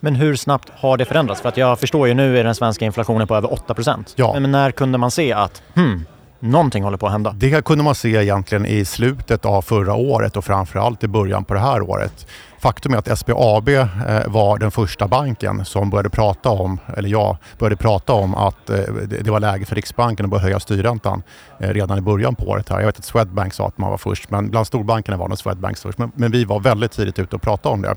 Men 0.00 0.14
hur 0.14 0.36
snabbt 0.36 0.72
har 0.76 0.96
det 0.96 1.04
förändrats? 1.04 1.40
För 1.40 1.48
att 1.48 1.56
jag 1.56 1.80
förstår 1.80 2.08
ju 2.08 2.14
nu 2.14 2.38
är 2.38 2.44
den 2.44 2.54
svenska 2.54 2.84
inflationen 2.84 3.26
på 3.26 3.36
över 3.36 3.52
8 3.52 3.74
Ja. 4.16 4.36
Men 4.40 4.52
när 4.52 4.70
kunde 4.70 4.98
man 4.98 5.10
se 5.10 5.32
att 5.32 5.62
hmm, 5.74 6.04
någonting 6.40 6.84
håller 6.84 6.96
på 6.96 7.06
att 7.06 7.12
hända? 7.12 7.32
Det 7.36 7.64
kunde 7.64 7.84
man 7.84 7.94
se 7.94 8.08
egentligen 8.08 8.66
i 8.66 8.84
slutet 8.84 9.44
av 9.44 9.62
förra 9.62 9.94
året 9.94 10.36
och 10.36 10.44
framförallt 10.44 11.04
i 11.04 11.08
början 11.08 11.44
på 11.44 11.54
det 11.54 11.60
här 11.60 11.82
året. 11.82 12.26
Faktum 12.66 12.94
är 12.94 12.98
att 12.98 13.18
SBAB 13.18 13.68
eh, 13.68 13.86
var 14.26 14.58
den 14.58 14.70
första 14.70 15.08
banken 15.08 15.64
som 15.64 15.90
började 15.90 16.10
prata 16.10 16.50
om, 16.50 16.80
eller 16.96 17.08
jag 17.08 17.36
började 17.58 17.76
prata 17.76 18.12
om 18.12 18.34
att 18.34 18.70
eh, 18.70 18.78
det 19.08 19.30
var 19.30 19.40
läge 19.40 19.64
för 19.64 19.74
Riksbanken 19.74 20.26
att 20.26 20.30
börja 20.30 20.42
höja 20.42 20.60
styrräntan 20.60 21.22
eh, 21.60 21.68
redan 21.68 21.98
i 21.98 22.00
början 22.00 22.34
på 22.34 22.48
året. 22.48 22.68
Här. 22.68 22.78
Jag 22.78 22.86
vet 22.86 22.98
att 22.98 23.04
Swedbank 23.04 23.54
sa 23.54 23.66
att 23.66 23.78
man 23.78 23.90
var 23.90 23.98
först, 23.98 24.30
men 24.30 24.50
bland 24.50 24.66
storbankerna 24.66 25.16
var 25.16 25.28
nog 25.28 25.38
Swedbank 25.38 25.78
först. 25.78 25.98
Men, 25.98 26.12
men 26.14 26.30
vi 26.30 26.44
var 26.44 26.60
väldigt 26.60 26.92
tidigt 26.92 27.18
ute 27.18 27.36
och 27.36 27.42
pratade 27.42 27.72
om 27.74 27.82
det. 27.82 27.94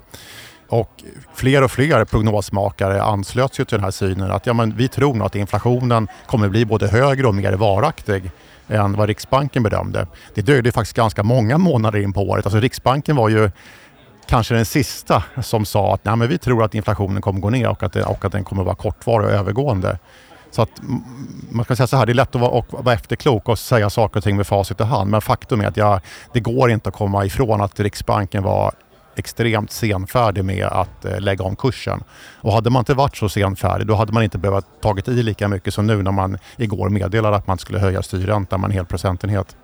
Och 0.69 1.03
fler 1.35 1.63
och 1.63 1.71
fler 1.71 2.05
prognosmakare 2.05 3.03
anslöt 3.03 3.53
sig 3.53 3.65
till 3.65 3.75
den 3.75 3.83
här 3.83 3.91
synen 3.91 4.31
att 4.31 4.45
ja, 4.45 4.53
men 4.53 4.75
vi 4.75 4.87
tror 4.87 5.13
nog 5.13 5.25
att 5.25 5.35
inflationen 5.35 6.07
kommer 6.27 6.49
bli 6.49 6.65
både 6.65 6.87
högre 6.87 7.27
och 7.27 7.35
mer 7.35 7.53
varaktig 7.53 8.31
än 8.67 8.93
vad 8.93 9.07
Riksbanken 9.07 9.63
bedömde. 9.63 10.07
Det 10.33 10.41
dröjde 10.41 10.71
faktiskt 10.71 10.95
ganska 10.95 11.23
många 11.23 11.57
månader 11.57 11.99
in 11.99 12.13
på 12.13 12.21
året. 12.21 12.45
Alltså 12.45 12.59
Riksbanken 12.59 13.15
var 13.15 13.29
ju 13.29 13.51
kanske 14.29 14.55
den 14.55 14.65
sista 14.65 15.23
som 15.41 15.65
sa 15.65 15.93
att 15.93 16.05
Nej, 16.05 16.15
men 16.15 16.27
vi 16.27 16.37
tror 16.37 16.63
att 16.63 16.75
inflationen 16.75 17.21
kommer 17.21 17.39
gå 17.39 17.49
ner 17.49 17.69
och 17.69 17.83
att, 17.83 17.93
det, 17.93 18.03
och 18.03 18.25
att 18.25 18.31
den 18.31 18.43
kommer 18.43 18.63
vara 18.63 18.75
kortvarig 18.75 19.27
och 19.27 19.33
övergående. 19.33 19.99
Så 20.51 20.61
att 20.61 20.69
man 21.49 21.65
kan 21.65 21.75
säga 21.75 21.87
så 21.87 21.97
här, 21.97 22.05
det 22.05 22.11
är 22.11 22.13
lätt 22.13 22.35
att 22.35 22.41
vara, 22.41 22.51
och 22.51 22.65
vara 22.69 22.95
efterklok 22.95 23.49
och 23.49 23.59
säga 23.59 23.89
saker 23.89 24.17
och 24.17 24.23
ting 24.23 24.35
med 24.35 24.47
facit 24.47 24.81
i 24.81 24.83
hand. 24.83 25.11
Men 25.11 25.21
faktum 25.21 25.61
är 25.61 25.67
att 25.67 25.77
jag, 25.77 26.01
det 26.33 26.39
går 26.39 26.71
inte 26.71 26.89
att 26.89 26.95
komma 26.95 27.25
ifrån 27.25 27.61
att 27.61 27.79
Riksbanken 27.79 28.43
var 28.43 28.71
extremt 29.15 29.71
senfärdig 29.71 30.45
med 30.45 30.65
att 30.65 31.05
eh, 31.05 31.19
lägga 31.19 31.43
om 31.43 31.55
kursen. 31.55 32.03
Och 32.41 32.53
hade 32.53 32.69
man 32.69 32.81
inte 32.81 32.93
varit 32.93 33.17
så 33.17 33.29
senfärdig 33.29 33.87
då 33.87 33.95
hade 33.95 34.13
man 34.13 34.23
inte 34.23 34.37
behövt 34.37 34.65
tagit 34.81 35.07
i 35.07 35.23
lika 35.23 35.47
mycket 35.47 35.73
som 35.73 35.87
nu 35.87 36.03
när 36.03 36.11
man 36.11 36.37
igår 36.57 36.89
meddelade 36.89 37.35
att 37.35 37.47
man 37.47 37.57
skulle 37.57 37.79
höja 37.79 38.03
styrräntan 38.03 38.61
med 38.61 38.67
en 38.67 38.73
hel 38.73 38.85
procentenhet. 38.85 39.55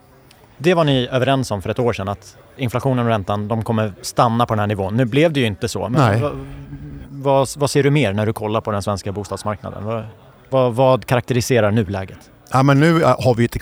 Det 0.57 0.73
var 0.73 0.83
ni 0.83 1.07
överens 1.11 1.51
om 1.51 1.61
för 1.61 1.69
ett 1.69 1.79
år 1.79 1.93
sedan 1.93 2.07
att 2.07 2.37
inflationen 2.57 3.05
och 3.05 3.11
räntan 3.11 3.47
de 3.47 3.63
kommer 3.63 3.93
stanna 4.01 4.45
på 4.45 4.53
den 4.53 4.59
här 4.59 4.67
nivån. 4.67 4.97
Nu 4.97 5.05
blev 5.05 5.33
det 5.33 5.39
ju 5.39 5.45
inte 5.45 5.67
så. 5.67 5.89
Men 5.89 6.01
Nej. 6.01 6.21
vad, 6.21 6.33
vad, 7.09 7.47
vad 7.57 7.69
ser 7.69 7.83
du 7.83 7.91
mer 7.91 8.13
när 8.13 8.25
du 8.25 8.33
kollar 8.33 8.61
på 8.61 8.71
den 8.71 8.81
svenska 8.81 9.11
bostadsmarknaden? 9.11 10.03
Vad, 10.49 10.75
vad, 10.75 11.05
karaktäriserar 11.05 11.71
nuläget? 11.71 12.31
Ja, 12.51 12.63
men 12.63 12.79
nu 12.79 13.03
eh, 13.03 13.23
har 13.23 13.35
vi 13.35 13.45
ett, 13.45 13.57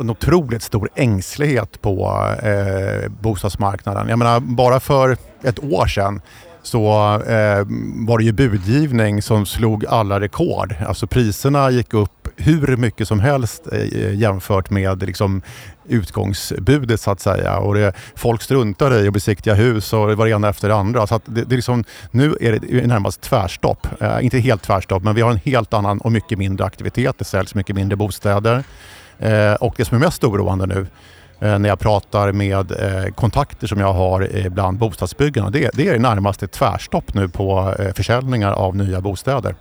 en 0.00 0.10
otroligt 0.10 0.62
stor 0.62 0.88
ängslighet 0.94 1.82
på 1.82 2.26
eh, 2.42 3.10
bostadsmarknaden. 3.10 4.08
Jag 4.08 4.18
menar, 4.18 4.40
bara 4.40 4.80
för 4.80 5.16
ett 5.42 5.64
år 5.64 5.86
sedan 5.86 6.20
så 6.62 6.86
eh, 7.14 7.66
var 8.06 8.18
det 8.18 8.24
ju 8.24 8.32
budgivning 8.32 9.22
som 9.22 9.46
slog 9.46 9.86
alla 9.86 10.20
rekord. 10.20 10.74
Alltså 10.86 11.06
priserna 11.06 11.70
gick 11.70 11.94
upp 11.94 12.28
hur 12.36 12.76
mycket 12.76 13.08
som 13.08 13.20
helst 13.20 13.62
eh, 13.72 14.14
jämfört 14.14 14.70
med 14.70 15.02
liksom, 15.02 15.42
utgångsbudet 15.88 17.00
så 17.00 17.10
att 17.10 17.20
säga. 17.20 17.58
Och 17.58 17.74
det, 17.74 17.92
folk 18.14 18.42
struntade 18.42 19.00
i 19.00 19.06
att 19.06 19.12
besiktiga 19.12 19.54
hus 19.54 19.92
och 19.92 20.08
det 20.08 20.14
var 20.14 20.26
det 20.26 20.32
ena 20.32 20.48
efter 20.48 20.68
det 20.68 20.74
andra. 20.74 21.06
Så 21.06 21.14
att 21.14 21.22
det, 21.24 21.44
det 21.44 21.56
liksom, 21.56 21.84
nu 22.10 22.36
är 22.40 22.52
det 22.52 22.86
närmast 22.86 23.20
tvärstopp. 23.20 23.86
Eh, 24.00 24.24
inte 24.24 24.38
helt 24.38 24.62
tvärstopp 24.62 25.02
men 25.02 25.14
vi 25.14 25.20
har 25.20 25.30
en 25.30 25.40
helt 25.44 25.74
annan 25.74 25.98
och 25.98 26.12
mycket 26.12 26.38
mindre 26.38 26.66
aktivitet. 26.66 27.18
Det 27.18 27.24
säljs 27.24 27.54
mycket 27.54 27.76
mindre 27.76 27.96
bostäder. 27.96 28.64
Eh, 29.18 29.54
och 29.54 29.74
det 29.76 29.84
som 29.84 29.96
är 29.96 30.00
mest 30.00 30.24
oroande 30.24 30.66
nu 30.66 30.86
när 31.48 31.68
jag 31.68 31.78
pratar 31.78 32.32
med 32.32 32.72
eh, 32.72 33.12
kontakter 33.14 33.66
som 33.66 33.80
jag 33.80 33.92
har 33.92 34.28
eh, 34.36 34.48
bland 34.48 34.78
bostadsbyggarna. 34.78 35.50
Det, 35.50 35.70
det 35.74 35.88
är 35.88 35.98
närmast 35.98 36.42
ett 36.42 36.52
tvärstopp 36.52 37.14
nu 37.14 37.28
på 37.28 37.74
eh, 37.78 37.92
försäljningar 37.94 38.52
av 38.52 38.76
nya 38.76 39.00
bostäder. 39.00 39.54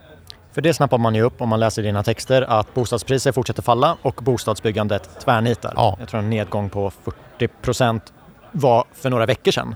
För 0.53 0.61
det 0.61 0.73
snappar 0.73 0.97
man 0.97 1.15
ju 1.15 1.21
upp 1.21 1.41
om 1.41 1.49
man 1.49 1.59
läser 1.59 1.83
dina 1.83 2.03
texter 2.03 2.41
att 2.41 2.73
bostadspriser 2.73 3.31
fortsätter 3.31 3.61
falla 3.61 3.97
och 4.01 4.15
bostadsbyggandet 4.23 5.09
tvärnitar. 5.23 5.73
Ja. 5.75 5.95
Jag 5.99 6.07
tror 6.09 6.19
en 6.19 6.29
nedgång 6.29 6.69
på 6.69 6.91
40 7.37 7.47
procent 7.47 8.13
var 8.51 8.83
för 8.93 9.09
några 9.09 9.25
veckor 9.25 9.51
sedan. 9.51 9.75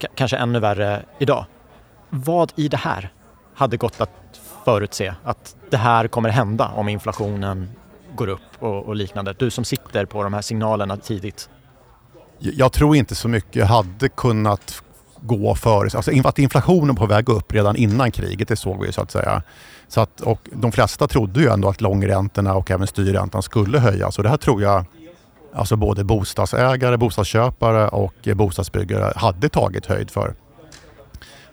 K- 0.00 0.08
kanske 0.14 0.36
ännu 0.36 0.58
värre 0.60 1.02
idag. 1.18 1.44
Vad 2.10 2.52
i 2.56 2.68
det 2.68 2.76
här 2.76 3.12
hade 3.54 3.76
gått 3.76 4.00
att 4.00 4.10
förutse 4.64 5.14
att 5.24 5.56
det 5.70 5.76
här 5.76 6.08
kommer 6.08 6.28
hända 6.28 6.70
om 6.74 6.88
inflationen 6.88 7.70
går 8.16 8.28
upp 8.28 8.40
och, 8.58 8.84
och 8.84 8.96
liknande? 8.96 9.34
Du 9.38 9.50
som 9.50 9.64
sitter 9.64 10.04
på 10.06 10.22
de 10.22 10.34
här 10.34 10.42
signalerna 10.42 10.96
tidigt. 10.96 11.50
Jag 12.38 12.72
tror 12.72 12.96
inte 12.96 13.14
så 13.14 13.28
mycket 13.28 13.66
hade 13.66 14.08
kunnat 14.08 14.82
gå 15.20 15.54
före. 15.54 15.88
Alltså 15.96 16.12
att 16.24 16.38
inflationen 16.38 16.96
på 16.96 17.06
väg 17.06 17.28
upp 17.28 17.52
redan 17.52 17.76
innan 17.76 18.10
kriget, 18.10 18.48
det 18.48 18.56
såg 18.56 18.80
vi 18.80 18.86
ju 18.86 18.92
så 18.92 19.02
att 19.02 19.10
säga. 19.10 19.42
Så 19.88 20.00
att, 20.00 20.20
och 20.20 20.48
de 20.52 20.72
flesta 20.72 21.08
trodde 21.08 21.40
ju 21.40 21.48
ändå 21.48 21.68
att 21.68 21.80
långräntorna 21.80 22.54
och 22.54 22.70
även 22.70 22.86
styrräntan 22.86 23.42
skulle 23.42 23.78
höjas. 23.78 24.18
Och 24.18 24.24
det 24.24 24.30
här 24.30 24.36
tror 24.36 24.62
jag 24.62 24.84
alltså 25.54 25.76
både 25.76 26.04
bostadsägare, 26.04 26.96
bostadsköpare 26.96 27.88
och 27.88 28.28
bostadsbyggare 28.34 29.12
hade 29.16 29.48
tagit 29.48 29.86
höjd 29.86 30.10
för. 30.10 30.34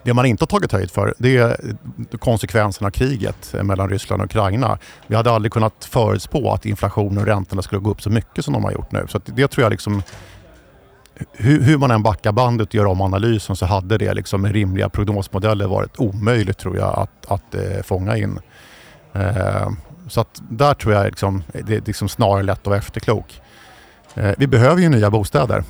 Det 0.04 0.14
man 0.14 0.26
inte 0.26 0.42
har 0.42 0.48
tagit 0.48 0.72
höjd 0.72 0.92
för 0.92 1.14
det 1.18 1.38
är 1.38 1.58
konsekvenserna 2.20 2.88
av 2.88 2.92
kriget 2.92 3.54
eh, 3.54 3.64
mellan 3.64 3.90
Ryssland 3.90 4.22
och 4.22 4.26
Ukraina. 4.26 4.78
Vi 5.08 5.16
hade 5.16 5.32
aldrig 5.32 5.52
kunnat 5.52 5.86
förutspå 5.86 6.52
att 6.52 6.66
inflationen 6.66 7.18
och 7.18 7.26
räntorna 7.26 7.62
skulle 7.62 7.82
gå 7.82 7.92
upp 7.92 8.02
så 8.02 8.10
mycket 8.10 8.46
som 8.46 8.54
de 8.54 8.64
har 8.64 8.72
gjort 8.72 8.92
nu. 8.92 9.06
Så 9.10 9.20
det 9.26 9.48
tror 9.48 9.64
jag 9.64 9.72
liksom 9.72 10.02
hur, 11.32 11.62
hur, 11.62 11.78
man 11.78 11.92
än 11.92 12.04
backar 12.04 12.32
bandet 12.32 12.68
och 12.68 12.76
gör 12.76 12.86
om 12.86 13.02
analysen 13.02 13.56
så 13.56 13.66
hade 13.66 13.98
det 13.98 14.14
liksom 14.14 14.42
med 14.42 14.52
rimliga 14.52 14.90
prognosmodeller 14.90 15.68
varit 15.68 16.00
omöjligt 16.00 16.58
tror 16.58 16.78
jag 16.78 17.00
att, 17.00 17.32
att 17.32 17.56
eh, 17.56 17.84
fånga 17.84 18.18
in. 18.18 18.40
Eh, 19.14 19.70
så 20.08 20.22
att 20.22 20.42
där 20.50 20.74
tror 20.74 20.94
jag 20.94 21.06
liksom, 21.06 21.44
det 21.54 21.76
är 21.76 21.82
liksom 21.86 22.10
snarare 22.10 22.44
lätt 22.44 22.60
att 22.60 22.68
vara 22.68 22.78
efterklok. 22.78 23.42
Eh, 24.14 24.32
vi 24.38 24.48
behöver 24.48 24.82
ju 24.82 24.90
nya 24.90 25.10
bostäder. 25.10 25.64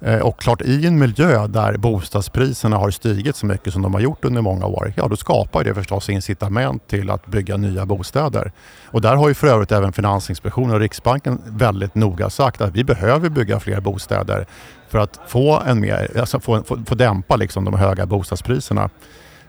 Eh, 0.00 0.18
och 0.18 0.40
klart 0.40 0.62
i 0.62 0.86
en 0.86 0.98
miljö 0.98 1.46
där 1.46 1.76
bostadspriserna 1.76 2.76
har 2.76 2.90
stigit 2.90 3.36
så 3.36 3.46
mycket 3.46 3.72
som 3.72 3.82
de 3.82 3.94
har 3.94 4.00
gjort 4.00 4.24
under 4.24 4.42
många 4.42 4.66
år, 4.66 4.92
ja 4.96 5.08
då 5.08 5.16
skapar 5.16 5.64
det 5.64 5.74
förstås 5.74 6.10
incitament 6.10 6.88
till 6.88 7.10
att 7.10 7.26
bygga 7.26 7.56
nya 7.56 7.86
bostäder. 7.86 8.52
Och 8.86 9.00
där 9.00 9.16
har 9.16 9.28
ju 9.28 9.34
för 9.34 9.46
övrigt 9.46 9.72
även 9.72 9.92
Finansinspektionen 9.92 10.74
och 10.74 10.80
Riksbanken 10.80 11.38
väldigt 11.46 11.94
noga 11.94 12.30
sagt 12.30 12.60
att 12.60 12.76
vi 12.76 12.84
behöver 12.84 13.28
bygga 13.28 13.60
fler 13.60 13.80
bostäder 13.80 14.46
för 14.88 14.98
att 14.98 15.20
få, 15.26 15.62
en 15.66 15.80
mer, 15.80 16.10
alltså 16.20 16.40
få, 16.40 16.62
få, 16.62 16.78
få 16.86 16.94
dämpa 16.94 17.36
liksom 17.36 17.64
de 17.64 17.74
höga 17.74 18.06
bostadspriserna. 18.06 18.90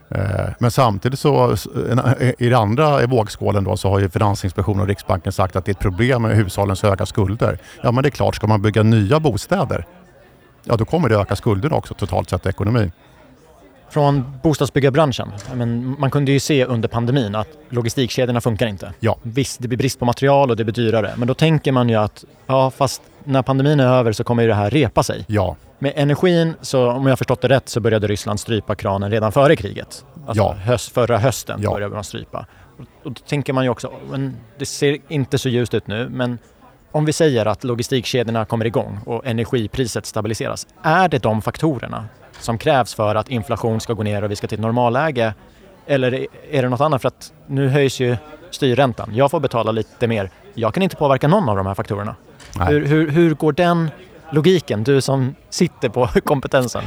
Eh, 0.09 0.49
men 0.59 0.71
samtidigt 0.71 1.19
så 1.19 1.51
eh, 1.51 2.31
i 2.37 2.49
den 2.49 2.59
andra 2.59 3.07
vågskålen 3.07 3.63
då 3.63 3.77
så 3.77 3.89
har 3.89 3.99
ju 3.99 4.09
Finansinspektionen 4.09 4.81
och 4.81 4.87
Riksbanken 4.87 5.31
sagt 5.31 5.55
att 5.55 5.65
det 5.65 5.69
är 5.69 5.73
ett 5.73 5.79
problem 5.79 6.21
med 6.21 6.35
hushållens 6.35 6.83
höga 6.83 7.05
skulder. 7.05 7.57
Ja 7.83 7.91
men 7.91 8.03
det 8.03 8.09
är 8.09 8.11
klart, 8.11 8.35
ska 8.35 8.47
man 8.47 8.61
bygga 8.61 8.83
nya 8.83 9.19
bostäder 9.19 9.85
ja 10.65 10.75
då 10.75 10.85
kommer 10.85 11.09
det 11.09 11.15
öka 11.15 11.35
skulderna 11.35 11.75
också 11.75 11.93
totalt 11.93 12.29
sett 12.29 12.45
i 12.45 12.49
ekonomin. 12.49 12.91
Från 13.89 14.39
bostadsbyggarbranschen, 14.43 15.31
men 15.53 15.99
man 15.99 16.11
kunde 16.11 16.31
ju 16.31 16.39
se 16.39 16.65
under 16.65 16.87
pandemin 16.87 17.35
att 17.35 17.47
logistikkedjorna 17.69 18.41
funkar 18.41 18.67
inte. 18.67 18.93
Ja. 18.99 19.17
Visst, 19.21 19.61
det 19.61 19.67
blir 19.67 19.77
brist 19.77 19.99
på 19.99 20.05
material 20.05 20.49
och 20.49 20.57
det 20.57 20.63
blir 20.63 20.73
dyrare, 20.73 21.13
men 21.17 21.27
då 21.27 21.33
tänker 21.33 21.71
man 21.71 21.89
ju 21.89 21.95
att 21.95 22.25
ja, 22.47 22.71
fast 22.71 23.01
när 23.23 23.41
pandemin 23.41 23.79
är 23.79 23.87
över 23.87 24.11
så 24.11 24.23
kommer 24.23 24.43
ju 24.43 24.49
det 24.49 24.55
här 24.55 24.69
repa 24.69 25.03
sig. 25.03 25.25
Ja. 25.27 25.55
Med 25.79 25.93
energin, 25.95 26.53
så 26.61 26.91
om 26.91 27.07
jag 27.07 27.17
förstått 27.17 27.41
det 27.41 27.49
rätt, 27.49 27.69
så 27.69 27.79
började 27.79 28.07
Ryssland 28.07 28.39
strypa 28.39 28.75
kranen 28.75 29.11
redan 29.11 29.31
före 29.31 29.55
kriget. 29.55 30.05
Alltså 30.27 30.43
ja. 30.43 30.53
höst, 30.53 30.93
förra 30.93 31.17
hösten 31.17 31.59
ja. 31.61 31.71
började 31.71 31.95
man 31.95 32.03
strypa. 32.03 32.45
Och 33.03 33.11
då 33.11 33.21
tänker 33.27 33.53
man 33.53 33.63
ju 33.63 33.69
också, 33.69 33.91
men 34.11 34.35
det 34.57 34.65
ser 34.65 34.97
inte 35.07 35.37
så 35.37 35.49
ljust 35.49 35.73
ut 35.73 35.87
nu, 35.87 36.09
men 36.09 36.37
om 36.95 37.05
vi 37.05 37.13
säger 37.13 37.45
att 37.45 37.63
logistikkedjorna 37.63 38.45
kommer 38.45 38.65
igång 38.65 38.99
och 39.05 39.25
energipriset 39.25 40.05
stabiliseras, 40.05 40.67
är 40.81 41.09
det 41.09 41.23
de 41.23 41.41
faktorerna 41.41 42.05
som 42.39 42.57
krävs 42.57 42.93
för 42.93 43.15
att 43.15 43.29
inflation 43.29 43.81
ska 43.81 43.93
gå 43.93 44.03
ner 44.03 44.23
och 44.23 44.31
vi 44.31 44.35
ska 44.35 44.47
till 44.47 44.55
ett 44.55 44.61
normalläge? 44.61 45.33
Eller 45.85 46.27
är 46.51 46.61
det 46.61 46.69
något 46.69 46.81
annat? 46.81 47.01
För 47.01 47.07
att 47.07 47.33
nu 47.47 47.67
höjs 47.69 47.99
ju 47.99 48.17
styrräntan. 48.51 49.15
Jag 49.15 49.31
får 49.31 49.39
betala 49.39 49.71
lite 49.71 50.07
mer. 50.07 50.29
Jag 50.53 50.73
kan 50.73 50.83
inte 50.83 50.95
påverka 50.95 51.27
någon 51.27 51.49
av 51.49 51.57
de 51.57 51.65
här 51.65 51.73
faktorerna. 51.73 52.15
Hur, 52.59 52.85
hur, 52.85 53.09
hur 53.09 53.33
går 53.33 53.51
den 53.51 53.91
logiken, 54.31 54.83
du 54.83 55.01
som 55.01 55.35
sitter 55.49 55.89
på 55.89 56.07
kompetensen? 56.23 56.83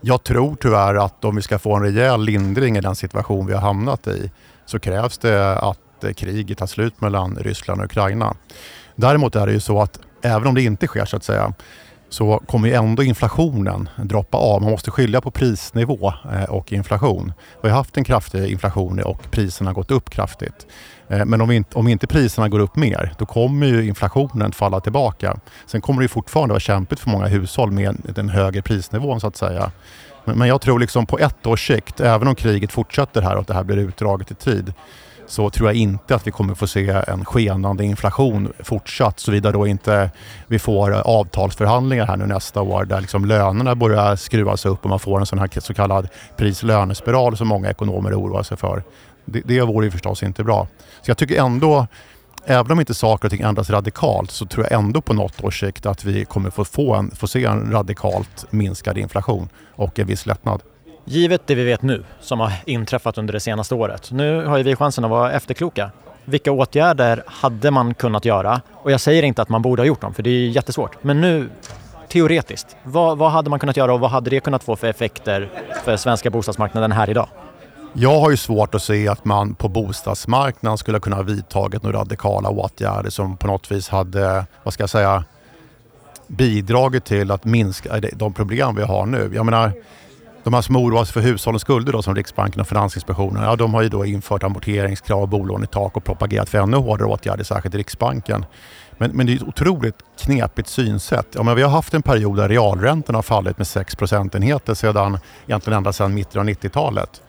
Jag 0.00 0.22
tror 0.22 0.56
tyvärr 0.60 0.94
att 0.94 1.24
om 1.24 1.36
vi 1.36 1.42
ska 1.42 1.58
få 1.58 1.76
en 1.76 1.82
rejäl 1.82 2.24
lindring 2.24 2.76
i 2.76 2.80
den 2.80 2.96
situation 2.96 3.46
vi 3.46 3.52
har 3.52 3.60
hamnat 3.60 4.06
i 4.06 4.30
så 4.66 4.78
krävs 4.78 5.18
det 5.18 5.58
att 5.58 5.78
kriget 6.16 6.58
tar 6.58 6.66
slut 6.66 7.00
mellan 7.00 7.36
Ryssland 7.36 7.80
och 7.80 7.84
Ukraina. 7.84 8.34
Däremot 8.96 9.36
är 9.36 9.46
det 9.46 9.52
ju 9.52 9.60
så 9.60 9.80
att 9.80 9.98
även 10.22 10.48
om 10.48 10.54
det 10.54 10.62
inte 10.62 10.86
sker 10.86 11.04
så 11.04 11.16
att 11.16 11.24
säga 11.24 11.52
så 12.12 12.42
kommer 12.46 12.68
ju 12.68 12.74
ändå 12.74 13.02
inflationen 13.02 13.88
droppa 13.96 14.38
av. 14.38 14.62
Man 14.62 14.70
måste 14.70 14.90
skilja 14.90 15.20
på 15.20 15.30
prisnivå 15.30 16.12
eh, 16.32 16.44
och 16.44 16.72
inflation. 16.72 17.32
Vi 17.62 17.68
har 17.68 17.76
haft 17.76 17.96
en 17.96 18.04
kraftig 18.04 18.52
inflation 18.52 19.00
och 19.00 19.30
priserna 19.30 19.70
har 19.70 19.74
gått 19.74 19.90
upp 19.90 20.10
kraftigt. 20.10 20.66
Eh, 21.08 21.24
men 21.24 21.40
om 21.40 21.50
inte, 21.50 21.78
om 21.78 21.88
inte 21.88 22.06
priserna 22.06 22.48
går 22.48 22.58
upp 22.58 22.76
mer, 22.76 23.14
då 23.18 23.26
kommer 23.26 23.66
ju 23.66 23.86
inflationen 23.86 24.52
falla 24.52 24.80
tillbaka. 24.80 25.36
Sen 25.66 25.80
kommer 25.80 26.02
det 26.02 26.08
fortfarande 26.08 26.52
vara 26.52 26.60
kämpigt 26.60 27.00
för 27.00 27.10
många 27.10 27.26
hushåll 27.26 27.70
med 27.70 27.96
den 28.14 28.28
högre 28.28 28.62
prisnivån 28.62 29.20
så 29.20 29.26
att 29.26 29.36
säga. 29.36 29.70
Men 30.24 30.48
jag 30.48 30.60
tror 30.60 30.78
liksom 30.78 31.06
på 31.06 31.18
ett 31.18 31.46
års 31.46 31.66
sikt, 31.66 32.00
även 32.00 32.28
om 32.28 32.34
kriget 32.34 32.72
fortsätter 32.72 33.22
här 33.22 33.36
och 33.36 33.44
det 33.44 33.54
här 33.54 33.64
blir 33.64 33.76
utdraget 33.76 34.30
i 34.30 34.34
tid, 34.34 34.74
så 35.26 35.50
tror 35.50 35.68
jag 35.68 35.76
inte 35.76 36.14
att 36.14 36.26
vi 36.26 36.30
kommer 36.30 36.54
få 36.54 36.66
se 36.66 36.88
en 36.88 37.24
skenande 37.24 37.84
inflation 37.84 38.52
fortsatt 38.60 39.20
såvida 39.20 39.52
då 39.52 39.66
inte 39.66 40.10
vi 40.46 40.58
får 40.58 40.92
avtalsförhandlingar 40.92 42.06
här 42.06 42.16
nu 42.16 42.26
nästa 42.26 42.62
år 42.62 42.84
där 42.84 43.00
liksom 43.00 43.24
lönerna 43.24 43.74
börjar 43.74 44.16
skruvas 44.16 44.66
upp 44.66 44.84
och 44.84 44.90
man 44.90 44.98
får 44.98 45.20
en 45.20 45.26
sån 45.26 45.38
här 45.38 45.60
så 45.60 45.74
kallad 45.74 46.08
pris-lönespiral 46.36 47.36
som 47.36 47.48
många 47.48 47.70
ekonomer 47.70 48.20
oroar 48.20 48.42
sig 48.42 48.56
för. 48.56 48.82
Det, 49.24 49.40
det 49.44 49.60
vore 49.60 49.86
ju 49.86 49.90
förstås 49.90 50.22
inte 50.22 50.44
bra. 50.44 50.66
Så 51.02 51.10
jag 51.10 51.18
tycker 51.18 51.42
ändå 51.42 51.86
Även 52.44 52.72
om 52.72 52.80
inte 52.80 52.94
saker 52.94 53.28
och 53.28 53.30
ting 53.30 53.40
ändras 53.40 53.70
radikalt 53.70 54.30
så 54.30 54.46
tror 54.46 54.66
jag 54.70 54.78
ändå 54.78 55.00
på 55.00 55.14
något 55.14 55.44
års 55.44 55.60
sikt 55.60 55.86
att 55.86 56.04
vi 56.04 56.24
kommer 56.24 56.50
få, 56.50 56.64
få, 56.64 56.94
en, 56.94 57.10
få 57.10 57.26
se 57.26 57.44
en 57.44 57.72
radikalt 57.72 58.46
minskad 58.50 58.98
inflation 58.98 59.48
och 59.74 59.98
en 59.98 60.06
viss 60.06 60.26
lättnad. 60.26 60.62
Givet 61.04 61.42
det 61.46 61.54
vi 61.54 61.64
vet 61.64 61.82
nu, 61.82 62.04
som 62.20 62.40
har 62.40 62.52
inträffat 62.66 63.18
under 63.18 63.32
det 63.32 63.40
senaste 63.40 63.74
året, 63.74 64.10
nu 64.10 64.44
har 64.46 64.56
ju 64.56 64.62
vi 64.62 64.76
chansen 64.76 65.04
att 65.04 65.10
vara 65.10 65.32
efterkloka. 65.32 65.90
Vilka 66.24 66.52
åtgärder 66.52 67.22
hade 67.26 67.70
man 67.70 67.94
kunnat 67.94 68.24
göra? 68.24 68.60
Och 68.72 68.92
jag 68.92 69.00
säger 69.00 69.22
inte 69.22 69.42
att 69.42 69.48
man 69.48 69.62
borde 69.62 69.82
ha 69.82 69.86
gjort 69.86 70.00
dem, 70.00 70.14
för 70.14 70.22
det 70.22 70.30
är 70.30 70.48
jättesvårt. 70.48 71.04
Men 71.04 71.20
nu, 71.20 71.48
teoretiskt, 72.08 72.76
vad, 72.84 73.18
vad 73.18 73.30
hade 73.30 73.50
man 73.50 73.58
kunnat 73.58 73.76
göra 73.76 73.94
och 73.94 74.00
vad 74.00 74.10
hade 74.10 74.30
det 74.30 74.40
kunnat 74.40 74.64
få 74.64 74.76
för 74.76 74.86
effekter 74.86 75.50
för 75.84 75.96
svenska 75.96 76.30
bostadsmarknaden 76.30 76.92
här 76.92 77.10
idag? 77.10 77.28
Jag 77.92 78.20
har 78.20 78.30
ju 78.30 78.36
svårt 78.36 78.74
att 78.74 78.82
se 78.82 79.08
att 79.08 79.24
man 79.24 79.54
på 79.54 79.68
bostadsmarknaden 79.68 80.78
skulle 80.78 81.00
kunna 81.00 81.16
ha 81.16 81.22
vidtagit 81.22 81.82
några 81.82 81.98
radikala 81.98 82.48
åtgärder 82.48 83.10
som 83.10 83.36
på 83.36 83.46
något 83.46 83.72
vis 83.72 83.88
hade, 83.88 84.46
vad 84.62 84.74
ska 84.74 84.82
jag 84.82 84.90
säga, 84.90 85.24
bidragit 86.26 87.04
till 87.04 87.30
att 87.30 87.44
minska 87.44 88.00
de 88.12 88.32
problem 88.32 88.76
vi 88.76 88.82
har 88.82 89.06
nu. 89.06 89.30
Jag 89.34 89.44
menar, 89.44 89.72
de 90.44 90.54
här 90.54 90.62
som 90.62 90.76
oroar 90.76 91.04
sig 91.04 91.12
för 91.12 91.20
hushållens 91.20 91.62
skulder 91.62 91.92
då, 91.92 92.02
som 92.02 92.14
Riksbanken 92.14 92.60
och 92.60 92.68
Finansinspektionen, 92.68 93.42
ja, 93.42 93.56
de 93.56 93.74
har 93.74 93.82
ju 93.82 93.88
då 93.88 94.04
infört 94.04 94.42
amorteringskrav, 94.42 95.28
bolånetak 95.28 95.96
och 95.96 96.04
propagerat 96.04 96.48
för 96.48 96.58
ännu 96.58 96.76
hårdare 96.76 97.08
åtgärder, 97.08 97.44
särskilt 97.44 97.74
Riksbanken. 97.74 98.44
Men, 98.98 99.10
men 99.10 99.26
det 99.26 99.32
är 99.32 99.36
ett 99.36 99.42
otroligt 99.42 99.96
knepigt 100.20 100.68
synsätt. 100.68 101.26
Ja, 101.32 101.42
men 101.42 101.56
vi 101.56 101.62
har 101.62 101.70
haft 101.70 101.94
en 101.94 102.02
period 102.02 102.36
där 102.36 102.48
realräntorna 102.48 103.18
har 103.18 103.22
fallit 103.22 103.58
med 103.58 103.66
6 103.66 103.96
procentenheter 103.96 104.74
sedan, 104.74 105.18
egentligen 105.46 105.76
ända 105.76 105.92
sedan 105.92 106.14
mitten 106.14 106.40
av 106.40 106.46
90-talet. 106.46 107.22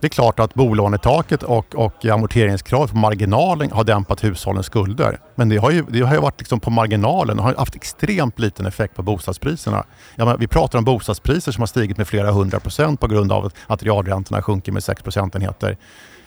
Det 0.00 0.06
är 0.06 0.08
klart 0.08 0.40
att 0.40 0.54
bolånetaket 0.54 1.42
och, 1.42 1.74
och 1.74 2.04
amorteringskravet 2.04 2.90
på 2.90 2.96
marginalen 2.96 3.72
har 3.72 3.84
dämpat 3.84 4.24
hushållens 4.24 4.66
skulder. 4.66 5.18
Men 5.34 5.48
det 5.48 5.56
har 5.56 5.70
ju, 5.70 5.84
det 5.88 6.00
har 6.00 6.14
ju 6.14 6.20
varit 6.20 6.38
liksom 6.40 6.60
på 6.60 6.70
marginalen 6.70 7.38
och 7.38 7.44
har 7.44 7.54
haft 7.54 7.74
extremt 7.74 8.38
liten 8.38 8.66
effekt 8.66 8.96
på 8.96 9.02
bostadspriserna. 9.02 9.84
Ja, 10.16 10.36
vi 10.36 10.46
pratar 10.46 10.78
om 10.78 10.84
bostadspriser 10.84 11.52
som 11.52 11.62
har 11.62 11.66
stigit 11.66 11.96
med 11.96 12.08
flera 12.08 12.30
hundra 12.30 12.60
procent 12.60 13.00
på 13.00 13.06
grund 13.06 13.32
av 13.32 13.52
att 13.66 13.82
realräntorna 13.82 14.42
sjunker 14.42 14.72
med 14.72 14.84
6 14.84 15.02
procentenheter. 15.02 15.76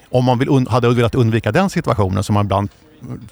Om 0.09 0.25
man 0.25 0.39
vill, 0.39 0.67
hade 0.69 0.89
velat 0.89 1.15
undvika 1.15 1.51
den 1.51 1.69
situationen 1.69 2.23
som 2.23 2.33
man 2.33 2.45
ibland 2.45 2.69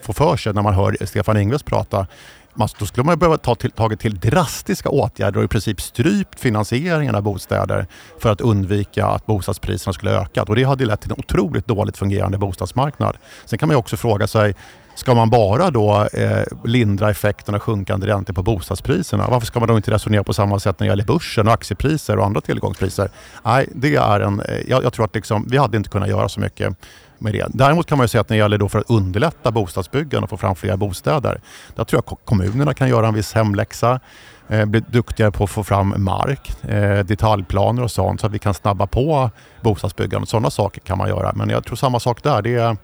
får 0.02 0.14
för 0.14 0.38
sig 0.38 0.54
när 0.54 0.62
man 0.62 0.74
hör 0.74 0.98
Stefan 1.06 1.38
Ingves 1.38 1.64
prata, 1.64 2.08
då 2.56 2.86
skulle 2.86 3.04
man 3.04 3.20
behöva 3.20 3.38
ta 3.38 3.56
till, 3.56 3.72
tagit 3.72 4.00
till 4.00 4.20
drastiska 4.20 4.90
åtgärder 4.90 5.38
och 5.40 5.44
i 5.44 5.48
princip 5.48 5.82
strypt 5.82 6.40
finansieringen 6.40 7.16
av 7.16 7.22
bostäder 7.22 7.88
för 8.20 8.30
att 8.30 8.42
undvika 8.42 9.06
att 9.06 9.26
bostadspriserna 9.26 9.94
skulle 9.94 10.12
öka. 10.12 10.44
Och 10.44 10.56
det 10.56 10.64
hade 10.64 10.86
lett 10.86 11.02
till 11.02 11.12
en 11.12 11.20
otroligt 11.20 11.68
dåligt 11.68 11.98
fungerande 11.98 12.38
bostadsmarknad. 12.38 13.18
Sen 13.46 13.60
kan 13.60 13.68
man 13.68 13.78
också 13.78 13.98
fråga 13.98 14.28
sig, 14.28 14.56
ska 14.96 15.14
man 15.16 15.30
bara 15.30 15.72
då 15.72 16.08
eh, 16.14 16.44
lindra 16.66 17.10
effekterna 17.10 17.56
av 17.56 17.62
sjunkande 17.62 18.08
räntor 18.08 18.34
på 18.34 18.44
bostadspriserna? 18.44 19.28
Varför 19.30 19.48
ska 19.48 19.60
man 19.60 19.70
då 19.70 19.78
inte 19.78 19.92
resonera 19.92 20.24
på 20.24 20.34
samma 20.34 20.60
sätt 20.60 20.80
när 20.80 20.88
det 20.88 20.92
gäller 20.92 21.06
börsen 21.06 21.48
och 21.48 21.54
aktiepriser 21.54 22.18
och 22.18 22.26
andra 22.26 22.42
tillgångspriser? 22.42 23.10
Nej, 23.46 23.70
det 23.76 23.96
är 23.96 24.20
en, 24.20 24.40
eh, 24.40 24.60
jag, 24.68 24.84
jag 24.84 24.94
tror 24.94 25.06
att 25.06 25.16
liksom, 25.16 25.48
vi 25.50 25.58
hade 25.58 25.78
inte 25.78 25.90
kunnat 25.90 26.10
göra 26.10 26.30
så 26.30 26.40
mycket 26.40 26.76
med 27.22 27.34
det. 27.34 27.48
Däremot 27.50 27.88
kan 27.88 27.98
man 27.98 28.08
säga 28.08 28.22
att 28.22 28.30
när 28.30 28.38
det 28.38 28.42
gäller 28.42 28.58
då 28.58 28.70
för 28.70 28.80
att 28.80 28.90
underlätta 28.90 29.52
bostadsbyggande 29.52 30.24
och 30.24 30.30
få 30.30 30.38
fram 30.38 30.56
fler 30.56 30.78
bostäder, 30.78 31.42
där 31.76 31.84
tror 31.84 32.04
jag 32.08 32.18
kommunerna 32.26 32.74
kan 32.74 32.90
göra 32.90 33.08
en 33.08 33.14
viss 33.14 33.34
hemläxa, 33.34 34.00
eh, 34.48 34.66
bli 34.66 34.80
duktigare 34.80 35.32
på 35.32 35.44
att 35.44 35.50
få 35.50 35.64
fram 35.64 35.94
mark, 35.98 36.64
eh, 36.64 37.00
detaljplaner 37.00 37.84
och 37.84 37.92
sånt 37.92 38.22
så 38.22 38.28
att 38.28 38.34
vi 38.34 38.40
kan 38.40 38.54
snabba 38.54 38.88
på 38.88 39.30
bostadsbyggandet. 39.62 40.30
Sådana 40.30 40.50
saker 40.50 40.82
kan 40.82 40.98
man 40.98 41.10
göra. 41.10 41.34
Men 41.36 41.50
jag 41.50 41.66
tror 41.66 41.76
samma 41.76 42.00
sak 42.00 42.24
där. 42.24 42.42
Det 42.42 42.56
är, 42.56 42.78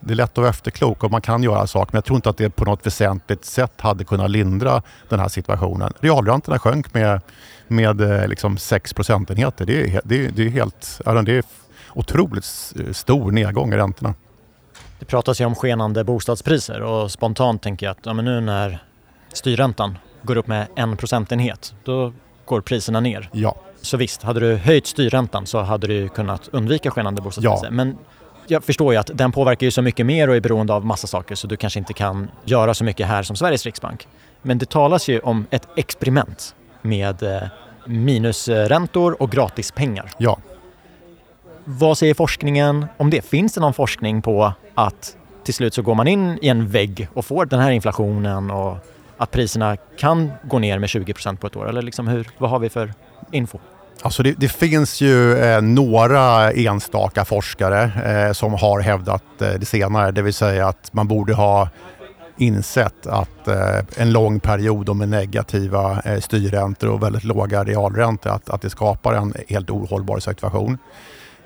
det 0.00 0.12
är 0.12 0.16
lätt 0.16 0.30
att 0.30 0.38
vara 0.38 0.48
efterklok 0.48 1.04
och 1.04 1.10
man 1.10 1.20
kan 1.20 1.42
göra 1.42 1.66
saker 1.66 1.92
men 1.92 1.96
jag 1.96 2.04
tror 2.04 2.16
inte 2.16 2.30
att 2.30 2.36
det 2.36 2.50
på 2.50 2.64
något 2.64 2.86
väsentligt 2.86 3.44
sätt 3.44 3.80
hade 3.80 4.04
kunnat 4.04 4.30
lindra 4.30 4.82
den 5.08 5.20
här 5.20 5.28
situationen. 5.28 5.92
Realräntorna 6.00 6.58
sjönk 6.58 6.94
med, 6.94 7.20
med 7.68 8.00
eh, 8.00 8.28
liksom 8.28 8.58
6 8.58 8.94
procentenheter. 8.94 9.66
Det 9.66 9.82
är, 9.82 10.00
det, 10.04 10.26
är, 10.26 10.30
det 10.30 10.42
är 10.42 10.50
helt, 10.50 11.00
det 11.04 11.32
är 11.32 11.42
otroligt 11.94 12.44
stor 12.92 13.32
nedgång 13.32 13.72
i 13.72 13.76
räntorna. 13.76 14.14
Det 14.98 15.04
pratas 15.04 15.40
ju 15.40 15.44
om 15.44 15.54
skenande 15.54 16.04
bostadspriser 16.04 16.82
och 16.82 17.10
spontant 17.10 17.62
tänker 17.62 17.86
jag 17.86 17.90
att 17.90 18.06
ja, 18.06 18.12
men 18.12 18.24
nu 18.24 18.40
när 18.40 18.84
styrräntan 19.32 19.98
går 20.22 20.36
upp 20.36 20.46
med 20.46 20.66
en 20.76 20.96
procentenhet, 20.96 21.74
då 21.84 22.12
går 22.44 22.60
priserna 22.60 23.00
ner. 23.00 23.28
Ja. 23.32 23.56
Så 23.82 23.96
visst, 23.96 24.22
hade 24.22 24.40
du 24.40 24.56
höjt 24.56 24.86
styrräntan 24.86 25.46
så 25.46 25.60
hade 25.60 25.86
du 25.86 26.08
kunnat 26.08 26.48
undvika 26.52 26.90
skenande 26.90 27.22
bostadspriser. 27.22 27.66
Ja. 27.66 27.70
Men 27.70 27.98
jag 28.46 28.64
förstår 28.64 28.92
ju 28.92 28.98
att 28.98 29.10
den 29.14 29.32
påverkar 29.32 29.66
ju 29.66 29.70
så 29.70 29.82
mycket 29.82 30.06
mer 30.06 30.28
och 30.28 30.36
är 30.36 30.40
beroende 30.40 30.74
av 30.74 30.86
massa 30.86 31.06
saker 31.06 31.34
så 31.34 31.46
du 31.46 31.56
kanske 31.56 31.78
inte 31.78 31.92
kan 31.92 32.30
göra 32.44 32.74
så 32.74 32.84
mycket 32.84 33.06
här 33.06 33.22
som 33.22 33.36
Sveriges 33.36 33.66
riksbank. 33.66 34.08
Men 34.42 34.58
det 34.58 34.70
talas 34.70 35.08
ju 35.08 35.20
om 35.20 35.46
ett 35.50 35.68
experiment 35.76 36.54
med 36.82 37.22
eh, 37.22 37.42
minusräntor 37.86 39.22
och 39.22 39.30
gratispengar. 39.30 40.10
Ja, 40.18 40.38
vad 41.72 41.98
säger 41.98 42.14
forskningen 42.14 42.86
om 42.96 43.10
det? 43.10 43.22
Finns 43.22 43.52
det 43.52 43.60
någon 43.60 43.74
forskning 43.74 44.22
på 44.22 44.52
att 44.74 45.16
till 45.44 45.54
slut 45.54 45.74
så 45.74 45.82
går 45.82 45.94
man 45.94 46.08
in 46.08 46.38
i 46.42 46.48
en 46.48 46.68
vägg 46.68 47.08
och 47.14 47.24
får 47.24 47.46
den 47.46 47.60
här 47.60 47.70
inflationen 47.70 48.50
och 48.50 48.76
att 49.16 49.30
priserna 49.30 49.76
kan 49.98 50.32
gå 50.44 50.58
ner 50.58 50.78
med 50.78 50.88
20% 50.88 51.36
på 51.36 51.46
ett 51.46 51.56
år? 51.56 51.68
Eller 51.68 51.82
liksom 51.82 52.08
hur, 52.08 52.28
vad 52.38 52.50
har 52.50 52.58
vi 52.58 52.70
för 52.70 52.92
info? 53.32 53.58
Alltså 54.02 54.22
det, 54.22 54.34
det 54.38 54.48
finns 54.48 55.00
ju 55.00 55.38
eh, 55.38 55.62
några 55.62 56.52
enstaka 56.52 57.24
forskare 57.24 57.82
eh, 58.06 58.32
som 58.32 58.54
har 58.54 58.80
hävdat 58.80 59.42
eh, 59.42 59.48
det 59.48 59.66
senare, 59.66 60.10
det 60.10 60.22
vill 60.22 60.34
säga 60.34 60.68
att 60.68 60.92
man 60.92 61.08
borde 61.08 61.34
ha 61.34 61.68
insett 62.38 63.06
att 63.06 63.48
eh, 63.48 63.78
en 63.96 64.12
lång 64.12 64.40
period 64.40 64.96
med 64.96 65.08
negativa 65.08 66.02
eh, 66.04 66.20
styrräntor 66.20 66.88
och 66.88 67.02
väldigt 67.02 67.24
låga 67.24 67.64
realräntor, 67.64 68.30
att, 68.30 68.50
att 68.50 68.62
det 68.62 68.70
skapar 68.70 69.14
en 69.14 69.34
helt 69.48 69.70
ohållbar 69.70 70.18
situation. 70.18 70.78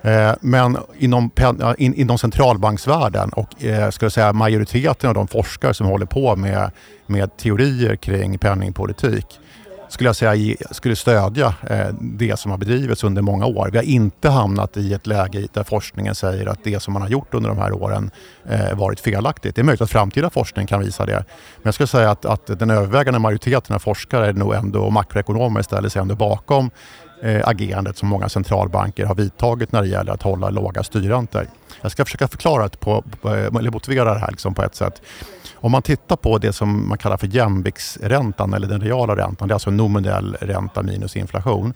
Eh, 0.01 0.31
men 0.41 0.77
inom, 0.97 1.31
in, 1.77 1.93
inom 1.93 2.17
centralbanksvärlden 2.17 3.29
och 3.29 3.63
eh, 3.63 3.89
ska 3.89 4.05
jag 4.05 4.13
säga, 4.13 4.33
majoriteten 4.33 5.09
av 5.09 5.13
de 5.13 5.27
forskare 5.27 5.73
som 5.73 5.87
håller 5.87 6.05
på 6.05 6.35
med, 6.35 6.71
med 7.07 7.37
teorier 7.37 7.95
kring 7.95 8.37
penningpolitik 8.37 9.39
skulle 9.89 10.07
jag 10.07 10.15
säga 10.15 10.55
skulle 10.71 10.95
stödja 10.95 11.53
eh, 11.69 11.87
det 11.99 12.39
som 12.39 12.51
har 12.51 12.57
bedrivits 12.57 13.03
under 13.03 13.21
många 13.21 13.45
år. 13.45 13.69
Vi 13.71 13.77
har 13.77 13.85
inte 13.85 14.29
hamnat 14.29 14.77
i 14.77 14.93
ett 14.93 15.07
läge 15.07 15.47
där 15.53 15.63
forskningen 15.63 16.15
säger 16.15 16.45
att 16.45 16.63
det 16.63 16.79
som 16.79 16.93
man 16.93 17.01
har 17.01 17.09
gjort 17.09 17.33
under 17.33 17.49
de 17.49 17.57
här 17.57 17.73
åren 17.73 18.11
eh, 18.49 18.77
varit 18.77 18.99
felaktigt. 18.99 19.55
Det 19.55 19.61
är 19.61 19.63
möjligt 19.63 19.81
att 19.81 19.89
framtida 19.89 20.29
forskning 20.29 20.67
kan 20.67 20.79
visa 20.79 21.05
det. 21.05 21.13
Men 21.55 21.63
jag 21.63 21.73
skulle 21.73 21.87
säga 21.87 22.11
att, 22.11 22.25
att 22.25 22.59
den 22.59 22.69
övervägande 22.69 23.19
majoriteten 23.19 23.75
av 23.75 23.79
forskare 23.79 24.27
är 24.27 24.33
nog 24.33 24.53
ändå, 24.53 24.83
och 24.83 24.93
makroekonomer 24.93 25.61
ställer 25.61 25.89
sig 25.89 26.01
ändå 26.01 26.15
bakom 26.15 26.71
Eh, 27.23 27.47
agerandet 27.47 27.97
som 27.97 28.09
många 28.09 28.29
centralbanker 28.29 29.05
har 29.05 29.15
vidtagit 29.15 29.71
när 29.71 29.81
det 29.81 29.87
gäller 29.87 30.13
att 30.13 30.21
hålla 30.21 30.49
låga 30.49 30.83
styrräntor. 30.83 31.47
Jag 31.81 31.91
ska 31.91 32.05
försöka 32.05 32.27
förklara 32.27 32.67
det 32.67 32.79
på, 32.79 33.03
eh, 33.23 33.31
eller 33.31 33.71
motivera 33.71 34.13
det 34.13 34.19
här 34.19 34.31
liksom 34.31 34.53
på 34.53 34.63
ett 34.63 34.75
sätt. 34.75 35.01
Om 35.55 35.71
man 35.71 35.81
tittar 35.81 36.15
på 36.15 36.37
det 36.37 36.53
som 36.53 36.89
man 36.89 36.97
kallar 36.97 37.17
för 37.17 37.27
jämviktsräntan 37.27 38.53
eller 38.53 38.67
den 38.67 38.81
reala 38.81 39.15
räntan, 39.15 39.47
det 39.47 39.51
är 39.51 39.55
alltså 39.55 39.69
en 39.69 39.77
nominell 39.77 40.37
ränta 40.41 40.83
minus 40.83 41.15
inflation, 41.15 41.73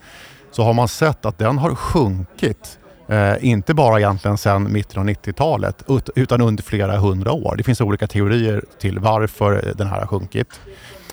så 0.52 0.64
har 0.64 0.74
man 0.74 0.88
sett 0.88 1.26
att 1.26 1.38
den 1.38 1.58
har 1.58 1.76
sjunkit 1.76 2.80
Eh, 3.10 3.36
inte 3.42 3.74
bara 3.74 4.00
egentligen 4.00 4.38
sedan 4.38 4.74
mitten 4.74 5.00
av 5.00 5.06
90-talet 5.06 5.84
ut- 5.88 6.10
utan 6.16 6.42
under 6.42 6.64
flera 6.64 6.98
hundra 6.98 7.32
år. 7.32 7.56
Det 7.58 7.64
finns 7.64 7.82
olika 7.82 8.08
teorier 8.08 8.64
till 8.80 9.00
varför 9.00 9.68
eh, 9.68 9.76
den 9.76 9.88
här 9.88 10.00
har 10.00 10.08
sjunkit. 10.08 10.60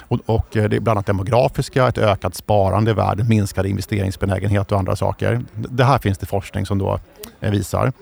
Och, 0.08 0.20
och 0.26 0.56
eh, 0.56 0.68
det 0.68 0.76
är 0.76 0.80
bland 0.80 0.96
annat 0.98 1.06
demografiska, 1.06 1.88
ett 1.88 1.98
ökat 1.98 2.34
sparande 2.34 2.90
i 2.90 2.94
världen, 2.94 3.28
minskad 3.28 3.66
investeringsbenägenhet 3.66 4.72
och 4.72 4.78
andra 4.78 4.96
saker. 4.96 5.40
Det 5.54 5.84
här 5.84 5.98
finns 5.98 6.18
det 6.18 6.26
forskning 6.26 6.66
som 6.66 6.78
då 6.78 7.00
eh, 7.40 7.50
visar. 7.50 7.92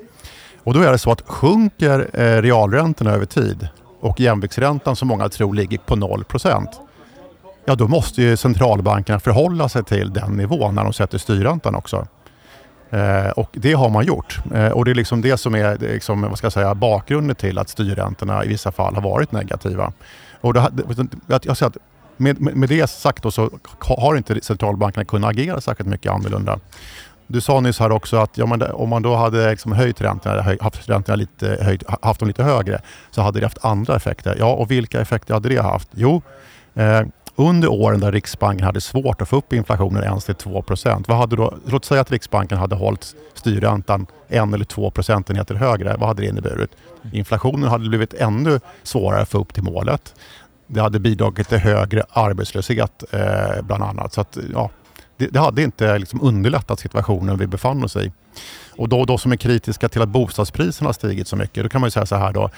Och 0.63 0.75
då 0.75 0.81
är 0.81 0.93
det 0.93 0.99
så 0.99 1.11
att 1.11 1.23
sjunker 1.27 2.11
eh, 2.13 2.43
realräntorna 2.43 3.11
över 3.11 3.27
tid 3.27 3.69
och 4.01 4.21
jämviktsräntan 4.21 4.97
som 4.97 5.09
många 5.09 5.29
tror 5.29 5.55
ligger 5.55 5.79
på 5.79 5.97
0 5.97 6.25
ja 7.65 7.75
då 7.75 7.89
måste 7.89 8.23
ju 8.23 8.37
centralbankerna 8.37 9.21
förhålla 9.21 9.69
sig 9.69 9.85
till 9.85 10.13
den 10.13 10.33
nivån 10.33 10.75
när 10.75 10.85
de 10.85 10.93
sätter 10.93 11.19
styrräntan 11.19 11.75
också. 11.75 12.07
Eh, 12.91 13.29
och 13.29 13.51
det 13.53 13.73
har 13.73 13.91
man 13.91 14.05
gjort. 14.05 14.39
Eh, 14.55 14.69
och 14.69 14.85
det 14.85 14.91
är 14.91 14.95
liksom 14.95 15.21
det 15.21 15.37
som 15.37 15.55
är 15.55 15.77
det 15.77 15.93
liksom, 15.93 16.23
vad 16.23 16.39
ska 16.39 16.45
jag 16.45 16.53
säga, 16.53 16.75
bakgrunden 16.75 17.37
till 17.37 17.59
att 17.59 17.69
styrräntorna 17.69 18.45
i 18.45 18.49
vissa 18.49 18.73
fall 18.73 18.95
har 18.95 19.03
varit 19.03 19.33
negativa. 19.33 19.93
Och 20.41 20.55
det, 20.55 20.71
det, 21.27 21.47
jag 21.47 21.57
säger 21.57 21.71
att 21.71 21.77
med, 22.17 22.41
med, 22.41 22.57
med 22.57 22.69
det 22.69 22.91
sagt 22.91 23.23
då 23.23 23.31
så 23.31 23.51
har 23.81 24.17
inte 24.17 24.41
centralbankerna 24.43 25.05
kunnat 25.05 25.31
agera 25.31 25.61
särskilt 25.61 25.89
mycket 25.89 26.13
annorlunda. 26.13 26.59
Du 27.27 27.41
sa 27.41 27.61
nyss 27.61 27.79
här 27.79 27.93
också 27.93 28.17
att 28.17 28.39
ja, 28.39 28.47
men 28.47 28.59
det, 28.59 28.73
om 28.73 28.89
man 28.89 29.03
då 29.03 29.15
hade 29.15 29.51
liksom 29.51 29.73
höjt 29.73 30.01
räntorna, 30.01 30.43
höj, 30.43 30.59
haft 30.61 30.89
räntorna 30.89 31.17
lite 31.17 31.59
höjt, 31.61 31.83
haft 32.03 32.21
dem 32.21 32.29
lite 32.29 32.43
högre, 32.45 32.81
så 33.11 33.23
hade 33.23 33.41
det 33.41 33.47
haft 33.47 33.65
andra 33.65 33.97
effekter. 33.97 34.37
Ja, 34.39 34.53
och 34.53 34.71
vilka 34.71 35.01
effekter 35.01 35.35
hade 35.35 35.49
det 35.49 35.63
haft? 35.63 35.89
Jo, 35.93 36.23
eh, 36.75 37.03
under 37.37 37.69
åren 37.73 38.01
där 38.01 38.13
Riksbanken 38.13 38.67
hade 38.67 38.81
svårt 38.81 39.23
att 39.23 39.29
få 39.29 39.37
upp 39.37 39.53
inflationen 39.53 40.03
ens 40.03 40.25
till 40.25 40.35
2 40.35 40.65
vad 41.09 41.17
hade 41.17 41.37
då, 41.37 41.55
låt 41.67 41.85
säga 41.85 42.01
att 42.01 42.11
Riksbanken 42.11 42.59
hade 42.59 42.75
hållit 42.75 43.15
styrräntan 43.35 44.07
en 44.29 44.55
eller 44.55 44.65
två 44.65 44.91
procentenheter 44.91 45.55
högre. 45.55 45.97
Vad 45.97 46.09
hade 46.09 46.23
det 46.23 46.29
inneburit? 46.29 46.71
Inflationen 47.13 47.69
hade 47.69 47.89
blivit 47.89 48.15
ännu 48.15 48.61
svårare 48.83 49.23
att 49.23 49.29
få 49.29 49.39
upp 49.39 49.55
till 49.55 49.63
målet. 49.63 50.15
Det 50.67 50.81
hade 50.81 51.01
bidragit 51.01 51.49
till 51.49 51.59
högre 51.59 52.03
arbetslöshet 52.11 53.05
eh, 53.13 53.63
bland 53.63 53.83
annat. 53.83 54.13
Så 54.13 54.21
att, 54.21 54.39
ja, 54.53 54.71
det, 55.17 55.27
det 55.27 55.41
hade 55.41 55.63
inte 55.63 55.99
liksom 55.99 56.23
underlättat 56.23 56.81
situationen 56.81 57.39
vi 57.39 57.47
befann 57.47 57.85
oss 57.85 57.97
i. 57.97 58.13
Och 58.77 58.89
då, 58.89 59.05
då 59.05 59.19
som 59.19 59.33
är 59.33 59.37
kritiska 59.37 59.89
till 59.89 60.03
att 60.03 60.09
bostadspriserna 60.09 60.89
har 60.89 60.93
stigit 60.93 61.29
så 61.29 61.37
mycket, 61.37 61.63
då 61.63 61.69
kan 61.69 61.81
man 61.81 61.87
ju 61.87 61.91
säga 61.91 62.07
så 62.07 62.17
här 62.17 62.33
då. 62.33 62.51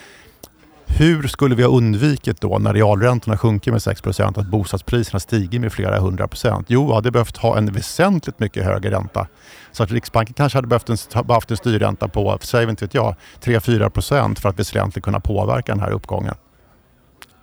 Hur 0.89 1.29
skulle 1.29 1.55
vi 1.55 1.63
ha 1.63 1.71
undvikit 1.71 2.41
då 2.41 2.59
när 2.59 2.75
realräntorna 2.75 3.39
sjunker 3.39 3.73
med 3.73 3.81
6% 3.81 4.41
att 4.41 4.47
bostadspriserna 4.47 5.21
stiger 5.21 5.61
med 5.61 5.73
flera 5.73 6.01
hundra 6.01 6.29
procent? 6.29 6.67
Jo, 6.69 6.87
vi 6.87 6.95
hade 6.95 7.11
behövt 7.11 7.37
ha 7.37 7.59
en 7.59 7.73
väsentligt 7.73 8.39
mycket 8.41 8.65
högre 8.65 8.91
ränta. 8.91 9.27
Så 9.73 9.83
att 9.83 9.91
Riksbanken 9.91 10.35
kanske 10.35 10.59
hade 10.59 10.69
behövt 10.69 10.89
en, 10.89 10.97
ha 11.15 11.35
haft 11.35 11.51
en 11.51 11.57
styrränta 11.57 12.09
på, 12.09 12.39
säg 12.41 12.71
inte 12.71 12.85
vet 12.85 12.95
jag, 12.95 13.15
3-4 13.43 13.89
procent 13.89 14.39
för 14.39 14.49
att 14.49 14.59
väsentligt 14.59 15.05
kunna 15.05 15.21
påverka 15.21 15.73
den 15.73 15.81
här 15.81 15.91
uppgången. 15.91 16.35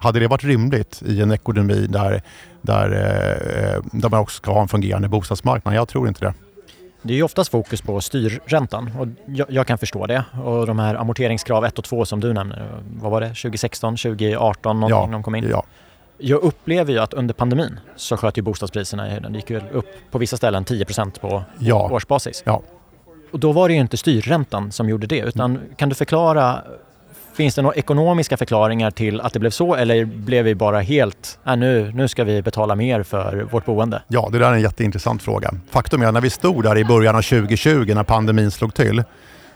Hade 0.03 0.19
det 0.19 0.27
varit 0.27 0.43
rimligt 0.43 1.01
i 1.05 1.21
en 1.21 1.31
ekonomi 1.31 1.87
där, 1.89 2.21
där, 2.61 2.85
eh, 2.91 3.81
där 3.91 4.09
man 4.09 4.19
också 4.19 4.35
ska 4.37 4.51
ha 4.53 4.61
en 4.61 4.67
fungerande 4.67 5.07
bostadsmarknad? 5.07 5.75
Jag 5.75 5.87
tror 5.87 6.07
inte 6.07 6.25
det. 6.25 6.33
Det 7.01 7.13
är 7.13 7.17
ju 7.17 7.23
oftast 7.23 7.51
fokus 7.51 7.81
på 7.81 8.01
styrräntan 8.01 8.91
och 8.99 9.07
jag, 9.25 9.47
jag 9.51 9.67
kan 9.67 9.77
förstå 9.77 10.05
det. 10.07 10.23
Och 10.43 10.67
de 10.67 10.79
här 10.79 10.95
amorteringskrav 10.95 11.65
1 11.65 11.77
och 11.79 11.83
2 11.85 12.05
som 12.05 12.19
du 12.19 12.33
nämner, 12.33 12.67
vad 13.01 13.11
var 13.11 13.21
det? 13.21 13.27
2016, 13.27 13.97
2018 13.97 14.79
någonting 14.79 15.11
de 15.11 15.23
kom 15.23 15.35
in? 15.35 15.47
Ja, 15.49 15.63
Jag 16.17 16.41
upplever 16.41 16.93
ju 16.93 16.99
att 16.99 17.13
under 17.13 17.33
pandemin 17.33 17.79
så 17.95 18.17
sköt 18.17 18.37
ju 18.37 18.41
bostadspriserna 18.41 19.07
i 19.07 19.09
höjden. 19.11 19.31
Det 19.33 19.37
gick 19.39 19.49
ju 19.49 19.61
upp 19.71 19.85
på 20.11 20.17
vissa 20.17 20.37
ställen 20.37 20.65
10% 20.65 21.19
på 21.21 21.43
Ja. 21.59 21.89
årsbasis. 21.91 22.43
ja. 22.45 22.61
Och 23.31 23.39
då 23.39 23.51
var 23.51 23.67
det 23.67 23.73
ju 23.73 23.79
inte 23.79 23.97
styrräntan 23.97 24.71
som 24.71 24.89
gjorde 24.89 25.07
det 25.07 25.19
utan 25.19 25.59
kan 25.77 25.89
du 25.89 25.95
förklara 25.95 26.61
Finns 27.33 27.55
det 27.55 27.61
några 27.61 27.75
ekonomiska 27.75 28.37
förklaringar 28.37 28.91
till 28.91 29.21
att 29.21 29.33
det 29.33 29.39
blev 29.39 29.49
så 29.49 29.75
eller 29.75 30.05
blev 30.05 30.45
vi 30.45 30.55
bara 30.55 30.79
helt, 30.79 31.39
äh, 31.47 31.55
nu, 31.55 31.91
nu 31.93 32.07
ska 32.07 32.23
vi 32.23 32.41
betala 32.41 32.75
mer 32.75 33.03
för 33.03 33.47
vårt 33.51 33.65
boende? 33.65 34.01
Ja, 34.07 34.29
det 34.31 34.39
där 34.39 34.49
är 34.49 34.53
en 34.53 34.61
jätteintressant 34.61 35.23
fråga. 35.23 35.51
Faktum 35.69 36.01
är 36.01 36.05
att 36.07 36.13
när 36.13 36.21
vi 36.21 36.29
stod 36.29 36.63
där 36.63 36.77
i 36.77 36.85
början 36.85 37.15
av 37.15 37.21
2020 37.21 37.93
när 37.95 38.03
pandemin 38.03 38.51
slog 38.51 38.73
till, 38.73 39.03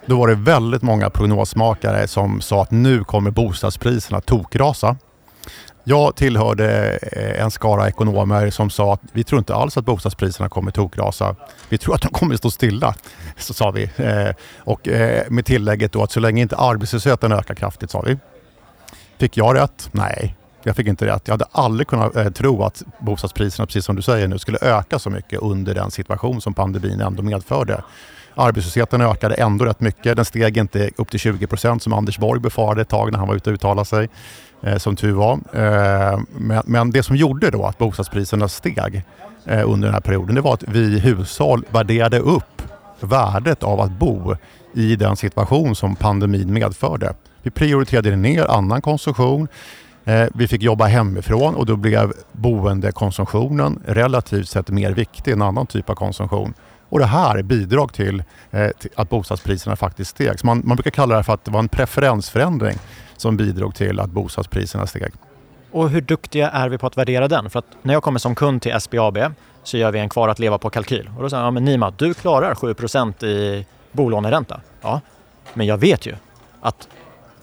då 0.05 0.17
var 0.19 0.27
det 0.27 0.35
väldigt 0.35 0.81
många 0.81 1.09
prognosmakare 1.09 2.07
som 2.07 2.41
sa 2.41 2.61
att 2.61 2.71
nu 2.71 3.03
kommer 3.03 3.31
bostadspriserna 3.31 4.21
tokrasa. 4.21 4.95
Jag 5.83 6.15
tillhörde 6.15 6.99
eh, 7.11 7.43
en 7.43 7.51
skara 7.51 7.87
ekonomer 7.87 8.49
som 8.49 8.69
sa 8.69 8.93
att 8.93 9.01
vi 9.11 9.23
tror 9.23 9.39
inte 9.39 9.55
alls 9.55 9.77
att 9.77 9.85
bostadspriserna 9.85 10.49
kommer 10.49 10.71
tokrasa. 10.71 11.35
Vi 11.69 11.77
tror 11.77 11.95
att 11.95 12.01
de 12.01 12.07
kommer 12.07 12.35
stå 12.35 12.51
stilla, 12.51 12.95
så 13.37 13.53
sa 13.53 13.71
vi. 13.71 13.83
Eh, 13.97 14.35
och 14.57 14.87
eh, 14.87 15.23
med 15.29 15.45
tillägget 15.45 15.91
då 15.91 16.03
att 16.03 16.11
så 16.11 16.19
länge 16.19 16.41
inte 16.41 16.57
arbetslösheten 16.57 17.31
ökar 17.31 17.55
kraftigt, 17.55 17.91
sa 17.91 18.01
vi. 18.01 18.17
Fick 19.17 19.37
jag 19.37 19.55
rätt? 19.55 19.89
Nej, 19.91 20.35
jag 20.63 20.75
fick 20.75 20.87
inte 20.87 21.05
rätt. 21.05 21.21
Jag 21.25 21.33
hade 21.33 21.45
aldrig 21.51 21.87
kunnat 21.87 22.15
eh, 22.15 22.29
tro 22.29 22.63
att 22.63 22.83
bostadspriserna, 22.99 23.65
precis 23.65 23.85
som 23.85 23.95
du 23.95 24.01
säger 24.01 24.27
nu, 24.27 24.39
skulle 24.39 24.57
öka 24.61 24.99
så 24.99 25.09
mycket 25.09 25.41
under 25.41 25.75
den 25.75 25.91
situation 25.91 26.41
som 26.41 26.53
pandemin 26.53 27.01
ändå 27.01 27.23
medförde. 27.23 27.83
Arbetslösheten 28.35 29.01
ökade 29.01 29.35
ändå 29.35 29.65
rätt 29.65 29.79
mycket. 29.79 30.15
Den 30.15 30.25
steg 30.25 30.57
inte 30.57 30.91
upp 30.97 31.11
till 31.11 31.19
20 31.19 31.47
procent 31.47 31.83
som 31.83 31.93
Anders 31.93 32.17
Borg 32.17 32.39
befarade 32.39 32.81
ett 32.81 32.89
tag 32.89 33.11
när 33.11 33.19
han 33.19 33.27
var 33.27 33.35
ute 33.35 33.49
och 33.49 33.53
uttalade 33.53 33.85
sig, 33.85 34.09
Eh, 34.61 34.77
som 34.77 34.95
tur 34.95 35.13
var. 35.13 35.33
Eh, 35.33 36.19
men, 36.37 36.61
men 36.65 36.91
det 36.91 37.03
som 37.03 37.15
gjorde 37.15 37.49
då 37.49 37.65
att 37.65 37.77
bostadspriserna 37.77 38.47
steg 38.47 39.03
eh, 39.45 39.69
under 39.69 39.87
den 39.87 39.93
här 39.93 40.01
perioden, 40.01 40.35
det 40.35 40.41
var 40.41 40.53
att 40.53 40.63
vi 40.67 40.99
hushåll 40.99 41.65
värderade 41.69 42.19
upp 42.19 42.61
värdet 42.99 43.63
av 43.63 43.81
att 43.81 43.91
bo 43.91 44.35
i 44.73 44.95
den 44.95 45.15
situation 45.15 45.75
som 45.75 45.95
pandemin 45.95 46.53
medförde. 46.53 47.13
Vi 47.41 47.51
prioriterade 47.51 48.15
ner 48.15 48.51
annan 48.51 48.81
konsumtion. 48.81 49.47
Eh, 50.05 50.27
vi 50.33 50.47
fick 50.47 50.61
jobba 50.61 50.85
hemifrån 50.85 51.55
och 51.55 51.65
då 51.65 51.75
blev 51.75 52.13
boendekonsumtionen 52.31 53.79
relativt 53.85 54.49
sett 54.49 54.69
mer 54.69 54.91
viktig 54.91 55.31
än 55.31 55.41
annan 55.41 55.67
typ 55.67 55.89
av 55.89 55.95
konsumtion. 55.95 56.53
Och 56.89 56.99
det 56.99 57.05
här 57.05 57.41
bidrog 57.41 57.93
till, 57.93 58.23
eh, 58.51 58.69
till 58.79 58.89
att 58.95 59.09
bostadspriserna 59.09 59.75
faktiskt 59.75 60.11
steg. 60.11 60.39
Så 60.39 60.45
man, 60.45 60.61
man 60.65 60.77
brukar 60.77 60.91
kalla 60.91 61.17
det 61.17 61.23
för 61.23 61.33
att 61.33 61.45
det 61.45 61.51
var 61.51 61.59
en 61.59 61.69
preferensförändring 61.69 62.77
som 63.17 63.37
bidrog 63.37 63.75
till 63.75 63.99
att 63.99 64.09
bostadspriserna 64.09 64.87
steg. 64.87 65.13
Och 65.71 65.89
hur 65.89 66.01
duktiga 66.01 66.49
är 66.49 66.69
vi 66.69 66.77
på 66.77 66.87
att 66.87 66.97
värdera 66.97 67.27
den? 67.27 67.49
För 67.49 67.59
att 67.59 67.65
när 67.81 67.93
jag 67.93 68.03
kommer 68.03 68.19
som 68.19 68.35
kund 68.35 68.61
till 68.61 68.79
SBAB 68.79 69.17
så 69.63 69.77
gör 69.77 69.91
vi 69.91 69.99
en 69.99 70.09
kvar 70.09 70.29
att 70.29 70.39
leva 70.39 70.57
på 70.57 70.69
kalkyl. 70.69 71.09
Och 71.17 71.23
då 71.23 71.29
säger 71.29 71.41
jag, 71.41 71.47
ja 71.47 71.51
men 71.51 71.65
Nima, 71.65 71.93
du 71.97 72.13
klarar 72.13 72.53
7% 72.53 73.25
i 73.25 73.65
bolåneränta. 73.91 74.61
Ja, 74.81 75.01
men 75.53 75.67
jag 75.67 75.77
vet 75.77 76.05
ju 76.05 76.15
att 76.61 76.87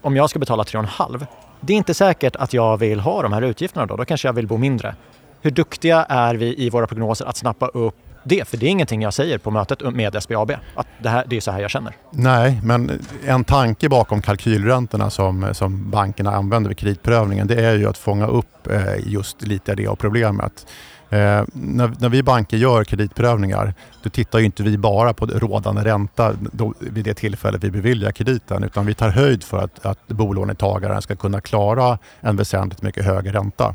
om 0.00 0.16
jag 0.16 0.30
ska 0.30 0.38
betala 0.38 0.62
3,5 0.62 1.26
det 1.60 1.72
är 1.72 1.76
inte 1.76 1.94
säkert 1.94 2.36
att 2.36 2.52
jag 2.52 2.76
vill 2.76 3.00
ha 3.00 3.22
de 3.22 3.32
här 3.32 3.42
utgifterna 3.42 3.86
då. 3.86 3.96
Då 3.96 4.04
kanske 4.04 4.28
jag 4.28 4.32
vill 4.32 4.46
bo 4.46 4.56
mindre. 4.56 4.94
Hur 5.40 5.50
duktiga 5.50 6.04
är 6.04 6.34
vi 6.34 6.64
i 6.64 6.70
våra 6.70 6.86
prognoser 6.86 7.26
att 7.26 7.36
snappa 7.36 7.66
upp 7.66 7.96
det? 8.24 8.48
För 8.48 8.56
det 8.56 8.66
är 8.66 8.70
ingenting 8.70 9.02
jag 9.02 9.14
säger 9.14 9.38
på 9.38 9.50
mötet 9.50 9.94
med 9.94 10.22
SBAB, 10.22 10.50
att 10.74 10.86
det, 11.02 11.08
här, 11.08 11.24
det 11.26 11.36
är 11.36 11.40
så 11.40 11.50
här 11.50 11.60
jag 11.60 11.70
känner. 11.70 11.96
Nej, 12.10 12.60
men 12.62 13.00
en 13.26 13.44
tanke 13.44 13.88
bakom 13.88 14.22
kalkylräntorna 14.22 15.10
som, 15.10 15.48
som 15.52 15.90
bankerna 15.90 16.34
använder 16.34 16.68
vid 16.68 16.78
kreditprövningen 16.78 17.46
det 17.46 17.64
är 17.64 17.76
ju 17.76 17.88
att 17.88 17.98
fånga 17.98 18.26
upp 18.26 18.66
eh, 18.70 18.82
just 19.06 19.42
lite 19.42 19.74
det 19.74 19.86
av 19.86 19.96
problemet. 19.96 20.66
Eh, 21.14 21.44
när, 21.52 21.92
när, 22.00 22.08
vi 22.08 22.22
banker 22.22 22.56
gör 22.56 22.84
kreditprövningar, 22.84 23.74
då 24.02 24.10
tittar 24.10 24.38
ju 24.38 24.44
inte 24.44 24.62
vi 24.62 24.78
bara 24.78 25.14
på 25.14 25.26
rådande 25.26 25.84
ränta 25.84 26.32
då, 26.52 26.74
vid 26.80 27.04
det 27.04 27.14
tillfälle 27.14 27.58
vi 27.58 27.70
beviljar 27.70 28.12
krediten, 28.12 28.64
utan 28.64 28.86
vi 28.86 28.94
tar 28.94 29.08
höjd 29.08 29.44
för 29.44 29.58
att, 29.58 29.86
att 29.86 30.08
bolånetagaren 30.08 31.02
ska 31.02 31.16
kunna 31.16 31.40
klara 31.40 31.98
en 32.20 32.36
väsentligt 32.36 32.82
mycket 32.82 33.04
högre 33.04 33.32
ränta. 33.32 33.74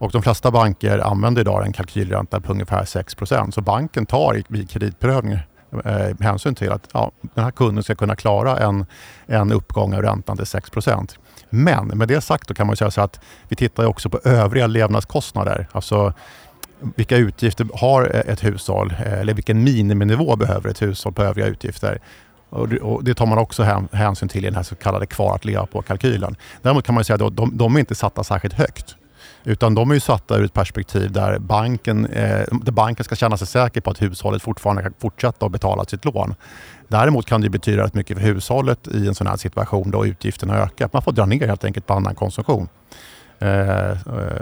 Och 0.00 0.10
de 0.10 0.22
flesta 0.22 0.50
banker 0.50 0.98
använder 0.98 1.40
idag 1.40 1.66
en 1.66 1.72
kalkylränta 1.72 2.40
på 2.40 2.52
ungefär 2.52 2.84
6% 2.84 3.50
Så 3.50 3.60
banken 3.60 4.06
tar 4.06 4.42
vid 4.48 4.70
kreditprövning 4.70 5.32
eh, 5.84 6.16
hänsyn 6.20 6.54
till 6.54 6.72
att 6.72 6.88
ja, 6.92 7.10
den 7.34 7.44
här 7.44 7.50
kunden 7.50 7.84
ska 7.84 7.94
kunna 7.94 8.16
klara 8.16 8.58
en, 8.58 8.86
en 9.26 9.52
uppgång 9.52 9.94
av 9.94 10.02
räntan 10.02 10.36
till 10.36 10.46
6% 10.46 11.18
Men 11.50 11.88
med 11.88 12.08
det 12.08 12.20
sagt 12.20 12.48
då 12.48 12.54
kan 12.54 12.66
man 12.66 12.76
säga 12.76 12.90
så 12.90 13.00
att 13.00 13.20
vi 13.48 13.56
tittar 13.56 13.84
också 13.84 14.10
på 14.10 14.20
övriga 14.24 14.66
levnadskostnader. 14.66 15.68
Alltså 15.72 16.12
vilka 16.96 17.16
utgifter 17.16 17.66
har 17.74 18.04
ett 18.04 18.44
hushåll 18.44 18.94
eh, 19.06 19.20
eller 19.20 19.34
vilken 19.34 19.64
miniminivå 19.64 20.36
behöver 20.36 20.70
ett 20.70 20.82
hushåll 20.82 21.12
på 21.12 21.22
övriga 21.22 21.46
utgifter. 21.46 22.00
Och 22.82 23.04
det 23.04 23.14
tar 23.14 23.26
man 23.26 23.38
också 23.38 23.86
hänsyn 23.92 24.28
till 24.28 24.44
i 24.44 24.48
den 24.48 24.56
här 24.56 24.62
så 24.62 24.74
kallade 24.74 25.06
kvar 25.06 25.34
att 25.34 25.44
leva 25.44 25.66
på-kalkylen. 25.66 26.36
Däremot 26.62 26.86
kan 26.86 26.94
man 26.94 27.04
säga 27.04 27.26
att 27.26 27.36
de, 27.36 27.56
de 27.56 27.76
är 27.76 27.80
inte 27.80 27.94
satta 27.94 28.24
särskilt 28.24 28.54
högt. 28.54 28.96
Utan 29.44 29.74
de 29.74 29.90
är 29.90 29.94
ju 29.94 30.00
satta 30.00 30.36
ur 30.36 30.44
ett 30.44 30.54
perspektiv 30.54 31.12
där 31.12 31.38
banken, 31.38 32.06
eh, 32.06 32.44
där 32.62 32.72
banken 32.72 33.04
ska 33.04 33.16
känna 33.16 33.36
sig 33.36 33.46
säker 33.46 33.80
på 33.80 33.90
att 33.90 34.02
hushållet 34.02 34.42
fortfarande 34.42 34.82
kan 34.82 34.92
fortsätta 34.98 35.46
att 35.46 35.52
betala 35.52 35.84
sitt 35.84 36.04
lån. 36.04 36.34
Däremot 36.88 37.26
kan 37.26 37.40
det 37.40 37.50
betyda 37.50 37.82
rätt 37.82 37.94
mycket 37.94 38.18
för 38.18 38.24
hushållet 38.24 38.88
i 38.88 39.08
en 39.08 39.14
sån 39.14 39.26
här 39.26 39.36
situation 39.36 39.90
då 39.90 40.06
utgifterna 40.06 40.56
ökar. 40.56 40.90
Man 40.92 41.02
får 41.02 41.12
dra 41.12 41.26
ner 41.26 41.48
helt 41.48 41.64
enkelt 41.64 41.86
på 41.86 41.94
annan 41.94 42.14
konsumtion. 42.14 42.68
Eh, 43.38 43.96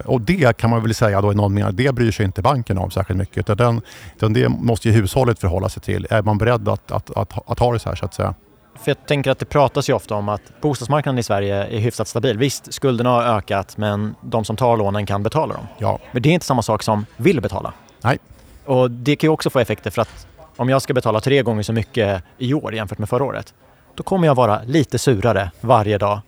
och 0.04 0.20
det 0.20 0.56
kan 0.56 0.70
man 0.70 0.82
väl 0.82 0.94
säga 0.94 1.20
då 1.20 1.32
i 1.32 1.34
någon 1.34 1.54
mening, 1.54 1.76
det 1.76 1.94
bryr 1.94 2.10
sig 2.10 2.26
inte 2.26 2.42
banken 2.42 2.78
om 2.78 2.90
särskilt 2.90 3.18
mycket. 3.18 3.38
Utan, 3.38 3.56
den, 3.56 3.80
utan 4.16 4.32
det 4.32 4.48
måste 4.48 4.88
ju 4.88 4.94
hushållet 4.94 5.38
förhålla 5.38 5.68
sig 5.68 5.82
till. 5.82 6.06
Är 6.10 6.22
man 6.22 6.38
beredd 6.38 6.68
att, 6.68 6.92
att, 6.92 7.10
att, 7.10 7.50
att 7.50 7.58
ha 7.58 7.72
det 7.72 7.78
så 7.78 7.88
här 7.88 7.96
så 7.96 8.04
att 8.04 8.14
säga? 8.14 8.34
För 8.82 8.90
jag 8.90 9.06
tänker 9.06 9.30
att 9.30 9.38
det 9.38 9.44
pratas 9.44 9.90
ju 9.90 9.92
ofta 9.92 10.14
om 10.14 10.28
att 10.28 10.42
bostadsmarknaden 10.60 11.18
i 11.18 11.22
Sverige 11.22 11.64
är 11.64 11.78
hyfsat 11.78 12.08
stabil. 12.08 12.38
Visst, 12.38 12.72
skulderna 12.72 13.10
har 13.10 13.22
ökat 13.22 13.76
men 13.76 14.14
de 14.20 14.44
som 14.44 14.56
tar 14.56 14.76
lånen 14.76 15.06
kan 15.06 15.22
betala 15.22 15.54
dem. 15.54 15.66
Ja. 15.78 15.98
Men 16.12 16.22
det 16.22 16.28
är 16.28 16.32
inte 16.32 16.46
samma 16.46 16.62
sak 16.62 16.82
som 16.82 17.06
vill 17.16 17.40
betala. 17.40 17.72
Nej. 18.02 18.18
Och 18.64 18.90
det 18.90 19.16
kan 19.16 19.28
ju 19.28 19.32
också 19.32 19.50
få 19.50 19.58
effekter 19.58 19.90
för 19.90 20.02
att 20.02 20.26
om 20.56 20.68
jag 20.68 20.82
ska 20.82 20.94
betala 20.94 21.20
tre 21.20 21.42
gånger 21.42 21.62
så 21.62 21.72
mycket 21.72 22.22
i 22.38 22.54
år 22.54 22.74
jämfört 22.74 22.98
med 22.98 23.08
förra 23.08 23.24
året, 23.24 23.54
då 23.94 24.02
kommer 24.02 24.26
jag 24.26 24.34
vara 24.34 24.62
lite 24.62 24.98
surare 24.98 25.50
varje 25.60 25.98
dag 25.98 26.20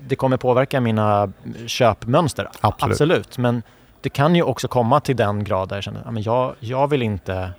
det 0.00 0.16
kommer 0.16 0.36
påverka 0.36 0.80
mina 0.80 1.32
köpmönster. 1.66 2.48
Absolut. 2.60 2.92
Absolut. 2.92 3.38
Men 3.38 3.62
det 4.00 4.08
kan 4.08 4.34
ju 4.34 4.42
också 4.42 4.68
komma 4.68 5.00
till 5.00 5.16
den 5.16 5.44
grad 5.44 5.68
där 5.68 5.76
jag 5.76 5.84
känner 5.84 6.18
att 6.18 6.26
jag, 6.26 6.54
jag, 6.60 6.88
vill 6.88 7.02
inte, 7.02 7.50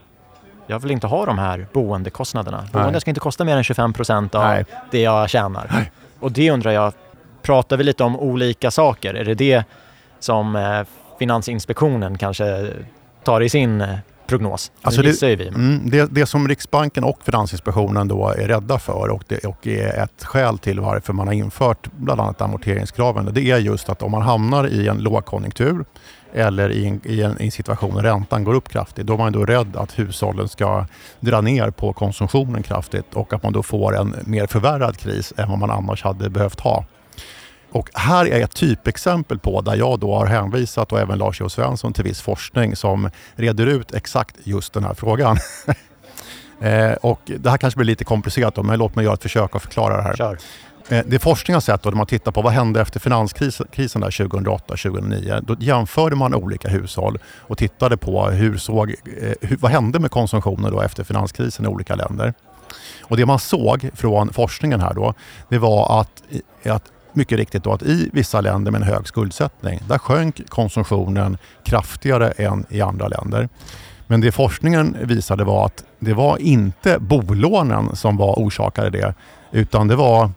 jag 0.67 0.79
vill 0.79 0.91
inte 0.91 1.07
ha 1.07 1.25
de 1.25 1.37
här 1.37 1.67
boendekostnaderna. 1.73 2.67
Boende 2.71 3.01
ska 3.01 3.11
inte 3.11 3.19
kosta 3.19 3.43
mer 3.43 3.57
än 3.57 3.63
25 3.63 3.93
procent 3.93 4.35
av 4.35 4.43
Nej. 4.43 4.65
det 4.91 5.01
jag 5.01 5.29
tjänar. 5.29 5.67
Nej. 5.73 5.91
Och 6.19 6.31
det 6.31 6.51
undrar 6.51 6.71
jag, 6.71 6.93
pratar 7.41 7.77
vi 7.77 7.83
lite 7.83 8.03
om 8.03 8.19
olika 8.19 8.71
saker? 8.71 9.13
Är 9.13 9.25
det 9.25 9.33
det 9.33 9.63
som 10.19 10.55
eh, 10.55 10.81
Finansinspektionen 11.19 12.17
kanske 12.17 12.71
tar 13.23 13.41
i 13.41 13.49
sin 13.49 13.81
eh, 13.81 13.97
prognos. 14.27 14.71
Alltså 14.81 15.01
det, 15.01 15.35
vi. 15.35 15.47
Mm, 15.47 15.89
det, 15.89 16.11
det, 16.11 16.25
som 16.25 16.47
Riksbanken 16.47 17.03
och 17.03 17.19
Finansinspektionen 17.23 18.07
då 18.07 18.29
är 18.29 18.47
rädda 18.47 18.79
för 18.79 19.09
och 19.09 19.23
det 19.27 19.45
och 19.45 19.67
är 19.67 20.03
ett 20.03 20.23
skäl 20.23 20.57
till 20.57 20.79
varför 20.79 21.13
man 21.13 21.27
har 21.27 21.33
infört 21.33 21.91
bland 21.91 22.21
annat 22.21 22.41
amorteringskraven. 22.41 23.29
Det 23.33 23.51
är 23.51 23.57
just 23.57 23.89
att 23.89 24.01
om 24.01 24.11
man 24.11 24.21
hamnar 24.21 24.67
i 24.67 24.87
en 24.87 24.97
lågkonjunktur 24.97 25.85
eller 26.35 26.69
i 26.69 26.87
en, 26.87 27.01
i 27.03 27.21
en, 27.21 27.41
i 27.41 27.45
en 27.45 27.51
situation 27.51 27.95
där 27.95 28.01
räntan 28.01 28.43
går 28.43 28.53
upp 28.53 28.69
kraftigt, 28.69 29.07
då 29.07 29.13
är 29.13 29.17
man 29.17 29.31
då 29.31 29.45
rädd 29.45 29.75
att 29.75 29.99
hushållen 29.99 30.49
ska 30.49 30.85
dra 31.19 31.41
ner 31.41 31.71
på 31.71 31.93
konsumtionen 31.93 32.63
kraftigt 32.63 33.13
och 33.13 33.33
att 33.33 33.43
man 33.43 33.53
då 33.53 33.63
får 33.63 33.97
en 33.97 34.15
mer 34.25 34.47
förvärrad 34.47 34.97
kris 34.97 35.33
än 35.37 35.49
vad 35.49 35.59
man 35.59 35.71
annars 35.71 36.03
hade 36.03 36.29
behövt 36.29 36.59
ha. 36.59 36.85
Och 37.71 37.89
här 37.93 38.25
är 38.25 38.43
ett 38.43 38.55
typexempel 38.55 39.39
på 39.39 39.61
där 39.61 39.75
jag 39.75 39.99
då 39.99 40.15
har 40.15 40.25
hänvisat 40.25 40.91
och 40.91 40.99
även 40.99 41.17
Lars-Joe 41.17 41.49
Svensson 41.49 41.93
till 41.93 42.03
viss 42.03 42.21
forskning 42.21 42.75
som 42.75 43.09
reder 43.35 43.65
ut 43.65 43.93
exakt 43.93 44.35
just 44.43 44.73
den 44.73 44.83
här 44.83 44.93
frågan. 44.93 45.37
eh, 46.61 46.93
och 46.93 47.21
det 47.25 47.49
här 47.49 47.57
kanske 47.57 47.77
blir 47.77 47.85
lite 47.87 48.03
komplicerat 48.03 48.55
då, 48.55 48.63
men 48.63 48.79
låt 48.79 48.95
mig 48.95 49.05
göra 49.05 49.13
ett 49.13 49.21
försök 49.21 49.55
att 49.55 49.61
förklara 49.61 49.97
det 49.97 50.03
här. 50.03 50.15
Kör. 50.15 50.37
Eh, 50.89 51.05
det 51.07 51.19
forskning 51.19 51.53
har 51.53 51.61
sett 51.61 51.83
då, 51.83 51.89
när 51.89 51.97
man 51.97 52.05
tittar 52.05 52.31
på 52.31 52.41
vad 52.41 52.53
hände 52.53 52.81
efter 52.81 52.99
finanskrisen 52.99 53.67
2008-2009. 54.03 55.41
Då 55.47 55.55
jämförde 55.59 56.15
man 56.15 56.35
olika 56.35 56.69
hushåll 56.69 57.19
och 57.37 57.57
tittade 57.57 57.97
på 57.97 58.25
hur 58.29 58.57
såg, 58.57 58.89
eh, 58.89 59.31
hur, 59.41 59.57
vad 59.57 59.71
hände 59.71 59.99
med 59.99 60.11
konsumtionen 60.11 60.71
då 60.71 60.81
efter 60.81 61.03
finanskrisen 61.03 61.65
i 61.65 61.67
olika 61.67 61.95
länder. 61.95 62.33
Och 63.01 63.17
det 63.17 63.25
man 63.25 63.39
såg 63.39 63.89
från 63.93 64.33
forskningen 64.33 64.81
här 64.81 64.93
då, 64.93 65.13
det 65.49 65.57
var 65.57 66.01
att, 66.01 66.23
att 66.65 66.83
mycket 67.13 67.37
riktigt 67.37 67.63
då 67.63 67.73
att 67.73 67.83
i 67.83 68.09
vissa 68.13 68.41
länder 68.41 68.71
med 68.71 68.81
en 68.81 68.87
hög 68.87 69.07
skuldsättning, 69.07 69.79
där 69.87 69.97
sjönk 69.97 70.49
konsumtionen 70.49 71.37
kraftigare 71.63 72.29
än 72.31 72.65
i 72.69 72.81
andra 72.81 73.07
länder. 73.07 73.49
Men 74.07 74.21
det 74.21 74.31
forskningen 74.31 74.97
visade 75.01 75.43
var 75.43 75.65
att 75.65 75.83
det 75.99 76.13
var 76.13 76.37
inte 76.37 76.99
bolånen 76.99 77.95
som 77.95 78.17
var 78.17 78.39
orsakade 78.39 78.89
det, 78.89 79.13
utan 79.51 79.87
det 79.87 79.95
var 79.95 80.31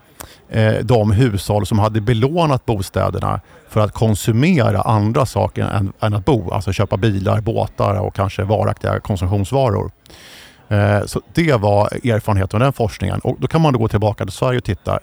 Eh, 0.51 0.75
de 0.83 1.11
hushåll 1.11 1.67
som 1.67 1.79
hade 1.79 2.01
belånat 2.01 2.67
bostäderna 2.67 3.41
för 3.69 3.81
att 3.81 3.93
konsumera 3.93 4.81
andra 4.81 5.27
saker 5.27 5.65
än, 5.65 5.93
än 6.01 6.15
att 6.15 6.25
bo, 6.25 6.51
alltså 6.51 6.73
köpa 6.73 6.97
bilar, 6.97 7.41
båtar 7.41 8.01
och 8.01 8.15
kanske 8.15 8.45
varaktiga 8.45 9.01
konsumtionsvaror. 9.01 9.91
Eh, 10.69 11.05
så 11.05 11.21
det 11.35 11.53
var 11.53 11.87
erfarenheten 11.87 12.57
av 12.57 12.61
den 12.61 12.73
forskningen 12.73 13.21
och 13.21 13.37
då 13.39 13.47
kan 13.47 13.61
man 13.61 13.73
då 13.73 13.79
gå 13.79 13.89
tillbaka 13.89 14.25
till 14.25 14.33
Sverige 14.33 14.59
och 14.59 14.65
titta 14.65 14.99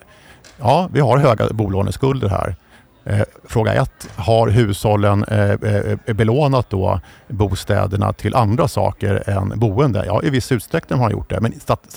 ja, 0.58 0.88
vi 0.92 1.00
har 1.00 1.18
höga 1.18 1.48
bolåneskulder 1.50 2.28
här. 2.28 2.56
Eh, 3.04 3.22
fråga 3.44 3.74
ett, 3.74 4.08
har 4.16 4.48
hushållen 4.48 5.24
eh, 5.24 6.14
belånat 6.14 6.70
då 6.70 7.00
bostäderna 7.28 8.12
till 8.12 8.34
andra 8.34 8.68
saker 8.68 9.30
än 9.30 9.52
boende? 9.56 10.04
Ja, 10.06 10.22
i 10.22 10.30
viss 10.30 10.52
utsträckning 10.52 10.98
har 10.98 11.04
man 11.04 11.12
gjort 11.12 11.30
det, 11.30 11.40
men 11.40 11.52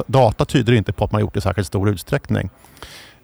data 0.07 0.45
tyder 0.45 0.73
inte 0.73 0.93
på 0.93 1.03
att 1.03 1.11
man 1.11 1.19
har 1.19 1.21
gjort 1.21 1.33
det 1.33 1.37
i 1.37 1.41
särskilt 1.41 1.67
stor 1.67 1.89
utsträckning. 1.89 2.49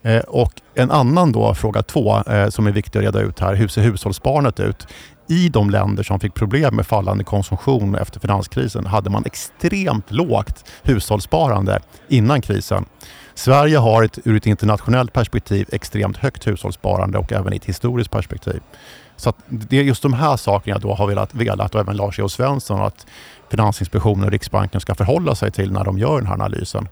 Eh, 0.06 0.20
och 0.20 0.54
en 0.76 0.92
annan 0.92 1.32
då, 1.32 1.54
fråga 1.54 1.84
två, 1.84 2.18
eh, 2.18 2.50
som 2.50 2.68
är 2.68 2.72
viktig 2.72 3.00
att 3.00 3.06
reda 3.06 3.20
ut 3.20 3.40
här, 3.40 3.56
hur 3.56 3.68
ser 3.68 3.82
hushållssparandet 3.82 4.60
ut? 4.60 4.88
I 5.28 5.50
de 5.50 5.70
länder 5.70 6.04
som 6.04 6.20
fick 6.20 6.34
problem 6.34 6.76
med 6.76 6.88
fallande 6.88 7.24
konsumtion 7.24 7.96
efter 7.96 8.20
finanskrisen 8.20 8.86
hade 8.86 9.10
man 9.10 9.26
extremt 9.26 10.12
lågt 10.12 10.72
hushållssparande 10.84 11.80
innan 12.08 12.42
krisen. 12.42 12.86
Sverige 13.36 13.78
har 13.78 14.04
ett, 14.04 14.20
ur 14.24 14.38
ett 14.38 14.46
internationellt 14.46 15.14
perspektiv 15.14 15.68
extremt 15.72 16.18
högt 16.18 16.48
hushållssparande 16.48 17.18
och 17.18 17.34
även 17.34 17.54
i 17.54 17.56
ett 17.56 17.66
historiskt 17.66 18.12
perspektiv. 18.12 18.60
Så 19.16 19.34
det 19.50 19.80
är 19.80 19.84
just 19.84 20.02
de 20.02 20.14
här 20.14 20.38
sakerna 20.38 20.76
jag 20.76 20.82
då 20.82 20.94
har 20.94 21.08
velat, 21.08 21.34
velat 21.34 21.76
och 21.76 21.82
även 21.82 21.98
Lars 21.98 22.20
E.O. 22.20 22.30
Svensson 22.30 22.82
att 22.82 23.06
Finansinspektionen 23.50 24.26
och 24.26 24.32
Riksbanken 24.32 24.82
ska 24.82 24.96
förhålla 24.96 25.36
sig 25.36 25.52
till 25.52 25.72
när 25.72 25.84
de 25.84 25.98
gör 25.98 26.18
den 26.18 26.28
här 26.28 26.34
analysen. 26.34 26.88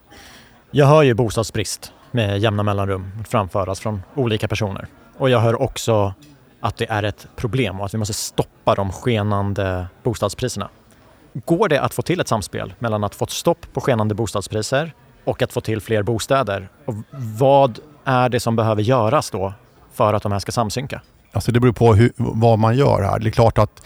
Jag 0.71 0.88
hör 0.88 1.04
ju 1.04 1.13
bostadsbrist 1.13 1.91
med 2.13 2.39
jämna 2.39 2.63
mellanrum 2.63 3.12
framföras 3.28 3.80
från 3.80 4.04
olika 4.15 4.47
personer. 4.47 4.88
Och 5.17 5.30
jag 5.30 5.39
hör 5.39 5.62
också 5.62 6.13
att 6.60 6.78
det 6.78 6.89
är 6.89 7.04
ett 7.04 7.28
problem 7.36 7.80
och 7.80 7.86
att 7.86 7.93
vi 7.93 7.97
måste 7.97 8.13
stoppa 8.13 8.76
de 8.76 8.91
skenande 8.91 9.88
bostadspriserna. 10.04 10.69
Går 11.34 11.67
det 11.67 11.82
att 11.82 11.93
få 11.93 12.02
till 12.02 12.19
ett 12.19 12.28
samspel 12.28 12.73
mellan 12.80 13.04
att 13.04 13.15
få 13.15 13.26
stopp 13.26 13.73
på 13.73 13.82
skenande 13.82 14.15
bostadspriser 14.15 14.93
och 15.23 15.41
att 15.41 15.54
få 15.54 15.62
till 15.62 15.82
fler 15.82 16.04
bostäder. 16.04 16.69
Och 16.86 16.93
vad 17.39 17.80
är 18.06 18.30
det 18.30 18.39
som 18.39 18.56
behöver 18.56 18.82
göras 18.82 19.32
då 19.32 19.54
för 19.93 20.13
att 20.13 20.23
de 20.23 20.32
här 20.32 20.39
ska 20.39 20.52
samsynka? 20.52 21.02
Alltså 21.32 21.52
det 21.52 21.60
beror 21.60 21.73
på 21.73 21.93
hur, 21.93 22.12
vad 22.17 22.60
man 22.60 22.78
gör 22.78 23.02
här. 23.02 23.19
Det 23.19 23.30
är 23.30 23.32
klart 23.32 23.58
att 23.58 23.84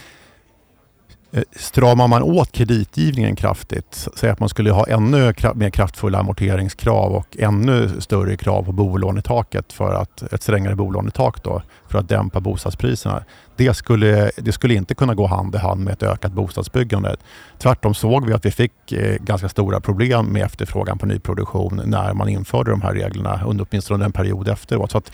Eh, 1.38 1.44
stramar 1.56 2.08
man 2.08 2.24
åt 2.24 2.52
kreditgivningen 2.52 3.36
kraftigt, 3.36 4.08
säg 4.16 4.30
att 4.30 4.40
man 4.40 4.50
skulle 4.50 4.72
ha 4.72 4.88
ännu 4.88 5.34
mer 5.56 5.70
kraftfulla 5.70 6.20
amorteringskrav 6.20 7.16
och 7.16 7.38
ännu 7.40 8.02
större 8.02 8.38
krav 8.38 8.64
på 8.64 8.72
bolånetaket 8.72 9.74
för 9.74 9.94
att, 9.94 10.34
ett 10.34 10.44
strängare 10.44 10.76
bolånetak 10.76 11.44
då, 11.44 11.62
för 11.88 12.00
att 12.00 12.10
dämpa 12.10 12.40
bostadspriserna. 12.40 13.24
Det 13.56 13.74
skulle, 13.74 14.32
det 14.38 14.52
skulle 14.52 14.74
inte 14.74 14.96
kunna 14.96 15.14
gå 15.14 15.28
hand 15.28 15.56
i 15.56 15.58
hand 15.58 15.84
med 15.84 15.94
ett 15.94 16.04
ökat 16.04 16.32
bostadsbyggande. 16.32 17.16
Tvärtom 17.58 17.94
såg 17.94 18.26
vi 18.26 18.34
att 18.34 18.46
vi 18.46 18.52
fick 18.52 18.92
eh, 18.92 19.16
ganska 19.20 19.50
stora 19.50 19.80
problem 19.80 20.26
med 20.26 20.46
efterfrågan 20.46 20.98
på 20.98 21.06
nyproduktion 21.06 21.82
när 21.86 22.14
man 22.14 22.30
införde 22.30 22.72
de 22.72 22.82
här 22.82 22.94
reglerna 22.94 23.42
under 23.46 23.68
åtminstone 23.70 24.06
en 24.06 24.12
period 24.12 24.48
efteråt. 24.48 24.92
Så 24.92 24.98
att 24.98 25.12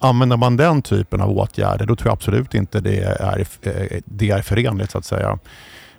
Använder 0.00 0.36
man 0.36 0.56
den 0.56 0.82
typen 0.82 1.20
av 1.20 1.30
åtgärder 1.30 1.86
då 1.86 1.96
tror 1.96 2.08
jag 2.08 2.12
absolut 2.12 2.54
inte 2.54 2.80
det 2.80 2.98
är, 2.98 3.46
eh, 3.62 4.00
det 4.04 4.30
är 4.30 4.42
förenligt 4.42 4.90
så 4.90 4.98
att 4.98 5.04
säga. 5.04 5.38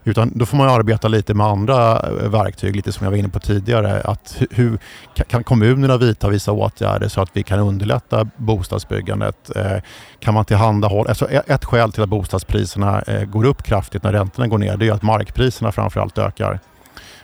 Utan 0.03 0.31
då 0.35 0.45
får 0.45 0.57
man 0.57 0.69
arbeta 0.69 1.07
lite 1.07 1.33
med 1.33 1.47
andra 1.47 1.99
eh, 1.99 2.29
verktyg, 2.29 2.75
lite 2.75 2.91
som 2.91 3.03
jag 3.03 3.11
var 3.11 3.17
inne 3.17 3.29
på 3.29 3.39
tidigare. 3.39 4.01
Att 4.01 4.41
hur, 4.51 4.79
kan 5.27 5.43
kommunerna 5.43 5.97
vidta 5.97 6.29
vissa 6.29 6.51
åtgärder 6.51 7.07
så 7.07 7.21
att 7.21 7.29
vi 7.33 7.43
kan 7.43 7.59
underlätta 7.59 8.29
bostadsbyggandet? 8.37 9.55
Eh, 9.55 9.77
kan 10.19 10.33
man 10.33 10.45
tillhandahålla... 10.45 11.09
Alltså 11.09 11.29
ett 11.29 11.65
skäl 11.65 11.91
till 11.91 12.03
att 12.03 12.09
bostadspriserna 12.09 13.03
går 13.25 13.45
upp 13.45 13.63
kraftigt 13.63 14.03
när 14.03 14.11
räntorna 14.11 14.47
går 14.47 14.57
ner 14.57 14.77
det 14.77 14.87
är 14.87 14.91
att 14.91 15.03
markpriserna 15.03 15.71
framförallt 15.71 16.17
ökar. 16.17 16.59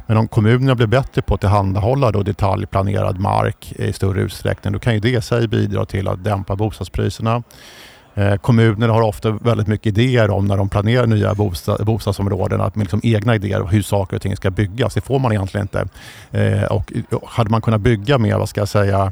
Men 0.08 0.18
om 0.18 0.28
kommunerna 0.28 0.76
blir 0.76 0.88
bättre 0.88 1.22
på 1.22 1.34
att 1.34 1.42
tillhandahålla 1.42 2.12
då 2.12 2.24
detaljplanerad 2.24 3.20
mark 3.20 3.74
i 3.76 3.94
större 3.94 4.22
utsträckning, 4.22 4.74
då 4.74 4.80
kan 4.80 4.94
ju 4.94 5.00
det 5.00 5.10
i 5.10 5.22
sig 5.22 5.48
bidra 5.48 5.86
till 5.86 6.08
att 6.08 6.24
dämpa 6.24 6.56
bostadspriserna. 6.56 7.44
Eh, 8.18 8.36
har 8.90 9.02
ofta 9.02 9.32
väldigt 9.32 9.68
mycket 9.68 9.98
idéer 9.98 10.30
om 10.30 10.46
när 10.46 10.58
de 10.58 10.70
planerar 10.70 11.08
nya 11.08 11.36
bostadsområden, 11.86 12.62
att 12.62 12.78
liksom 12.78 13.00
egna 13.04 13.36
idéer 13.36 13.62
om 13.62 13.68
hur 13.68 13.82
saker 13.82 14.16
och 14.16 14.22
ting 14.22 14.36
ska 14.36 14.50
byggas. 14.50 14.94
Det 14.94 15.02
får 15.02 15.20
man 15.20 15.32
egentligen 15.32 15.64
inte. 15.64 15.88
Eh, 16.32 16.64
och 16.64 16.92
hade 17.28 17.50
man 17.50 17.62
kunnat 17.62 17.82
bygga 17.82 18.18
mer, 18.18 18.38
vad 18.38 18.50
ska 18.50 18.62
jag 18.62 18.68
säga, 18.68 19.12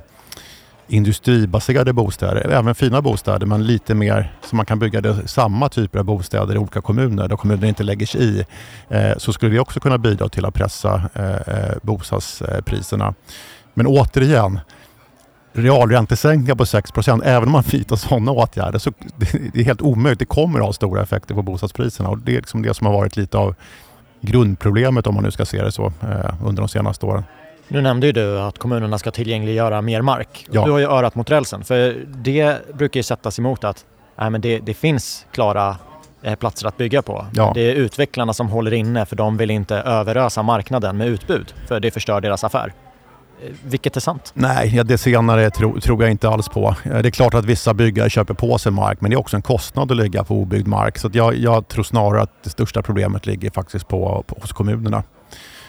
industribaserade 0.88 1.94
bostäder, 1.94 2.50
även 2.50 2.76
fina 2.76 3.02
bostäder 3.02 3.46
men 3.46 3.64
lite 3.64 3.96
mer 3.96 4.34
så 4.50 4.56
man 4.56 4.66
kan 4.66 4.80
bygga 4.80 5.02
det, 5.02 5.28
samma 5.28 5.70
typer 5.70 6.00
av 6.00 6.06
bostäder 6.06 6.56
i 6.56 6.58
olika 6.58 6.82
kommuner 6.82 7.28
där 7.28 7.36
kommunen 7.36 7.64
inte 7.64 7.84
lägger 7.84 8.06
sig 8.06 8.22
i. 8.22 8.46
Eh, 8.90 9.18
så 9.18 9.34
skulle 9.34 9.56
det 9.56 9.60
också 9.60 9.80
kunna 9.80 9.98
bidra 9.98 10.30
till 10.30 10.46
att 10.46 10.54
pressa 10.54 11.10
eh, 11.14 11.56
eh 11.56 11.76
bostadspriserna. 11.82 13.14
Men 13.74 13.88
återigen, 13.88 14.60
realräntesänkningar 15.54 16.56
på 16.56 16.64
6% 16.64 17.22
även 17.26 17.44
om 17.44 17.52
man 17.52 17.64
vidtar 17.72 17.96
sådana 17.96 18.32
åtgärder 18.32 18.80
så 18.80 18.92
det 19.18 19.60
är 19.60 19.64
helt 19.64 19.82
omöjligt. 19.82 20.20
Det 20.20 20.26
kommer 20.26 20.60
att 20.60 20.66
ha 20.66 20.74
stora 20.74 21.02
effekter 21.02 21.36
på 21.36 21.42
bostadspriserna 21.42 22.10
och 22.10 22.18
det 22.18 22.32
är 22.32 22.36
liksom 22.36 22.62
det 22.62 22.74
som 22.74 22.88
har 22.88 22.94
varit 22.94 23.18
lite 23.18 23.38
av 23.38 23.56
grundproblemet 24.22 25.08
om 25.08 25.16
man 25.16 25.24
nu 25.24 25.32
ska 25.32 25.46
se 25.46 25.64
det 25.64 25.72
så 25.72 25.86
eh, 25.86 26.46
under 26.46 26.62
de 26.62 26.70
senaste 26.70 27.06
åren. 27.06 27.24
Nu 27.74 27.82
nämnde 27.82 28.08
ju 28.08 28.14
du 28.14 28.40
att 28.40 28.58
kommunerna 28.58 28.98
ska 28.98 29.12
tillgängliggöra 29.12 29.82
mer 29.82 30.02
mark. 30.02 30.46
Ja. 30.52 30.66
Du 30.66 30.72
har 30.72 30.80
ju 30.80 30.86
örat 30.86 31.16
mot 31.16 31.30
rälsen 31.30 31.64
för 31.64 32.06
det 32.08 32.58
brukar 32.74 33.00
ju 33.00 33.04
sättas 33.04 33.40
emot 33.40 33.64
att 33.64 33.86
nej, 34.18 34.30
men 34.30 34.42
det, 34.42 34.60
det 34.60 34.74
finns 34.74 35.26
klara 35.32 35.78
eh, 36.22 36.36
platser 36.36 36.68
att 36.68 36.78
bygga 36.78 37.02
på. 37.02 37.26
Ja. 37.34 37.52
Det 37.56 37.62
är 37.62 37.76
utvecklarna 37.76 38.34
som 38.34 38.50
håller 38.50 38.74
inne 38.74 39.06
för 39.06 39.16
de 39.16 39.38
vill 39.38 39.52
inte 39.52 39.76
överösa 39.76 40.44
marknaden 40.44 40.98
med 40.98 41.08
utbud 41.08 41.54
för 41.68 41.80
det 41.80 41.92
förstör 41.92 42.22
deras 42.22 42.44
affär. 42.44 42.74
Eh, 43.44 43.50
vilket 43.64 43.96
är 43.96 44.02
sant? 44.02 44.32
Nej, 44.34 44.82
det 44.86 44.98
senare 44.98 45.50
tro, 45.52 45.80
tror 45.80 46.02
jag 46.04 46.12
inte 46.12 46.30
alls 46.30 46.50
på. 46.50 46.76
Eh, 46.84 46.98
det 46.98 47.10
är 47.10 47.12
klart 47.12 47.34
att 47.34 47.46
vissa 47.46 47.74
byggare 47.74 48.10
köper 48.10 48.34
på 48.34 48.58
sig 48.58 48.72
mark 48.72 49.02
men 49.02 49.10
det 49.10 49.16
är 49.16 49.20
också 49.20 49.36
en 49.36 49.42
kostnad 49.42 49.92
att 49.92 49.98
ligga 49.98 50.24
på 50.24 50.36
obyggd 50.36 50.68
mark. 50.68 50.98
Så 50.98 51.10
jag, 51.14 51.36
jag, 51.36 51.68
tror 51.68 51.84
snarare 51.84 52.22
att 52.22 52.44
det 52.44 52.50
största 52.50 52.82
problemet 52.82 53.26
ligger 53.26 53.52
faktiskt 53.52 53.88
på, 53.88 54.24
på, 54.28 54.38
hos 54.42 54.52
kommunerna. 54.52 55.04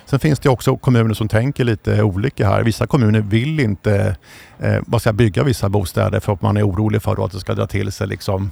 Sen 0.07 0.19
finns 0.19 0.39
det 0.39 0.49
också 0.49 0.77
kommuner 0.77 1.15
som 1.15 1.29
tänker 1.29 1.65
lite 1.65 2.03
olika 2.03 2.49
här. 2.49 2.63
Vissa 2.63 2.87
kommuner 2.87 3.21
vill 3.21 3.61
inte 3.61 4.17
eh, 4.59 4.77
vad 4.87 5.01
ska 5.01 5.09
jag, 5.09 5.15
bygga 5.15 5.43
vissa 5.43 5.69
bostäder 5.69 6.21
för 6.21 6.33
att 6.33 6.43
man 6.43 6.57
är 6.57 6.69
orolig 6.69 7.03
för 7.03 7.25
att 7.25 7.33
det 7.33 7.41
ska 7.41 7.55
dra 7.55 7.67
till 7.67 7.93
sig 7.93 8.07
liksom, 8.07 8.51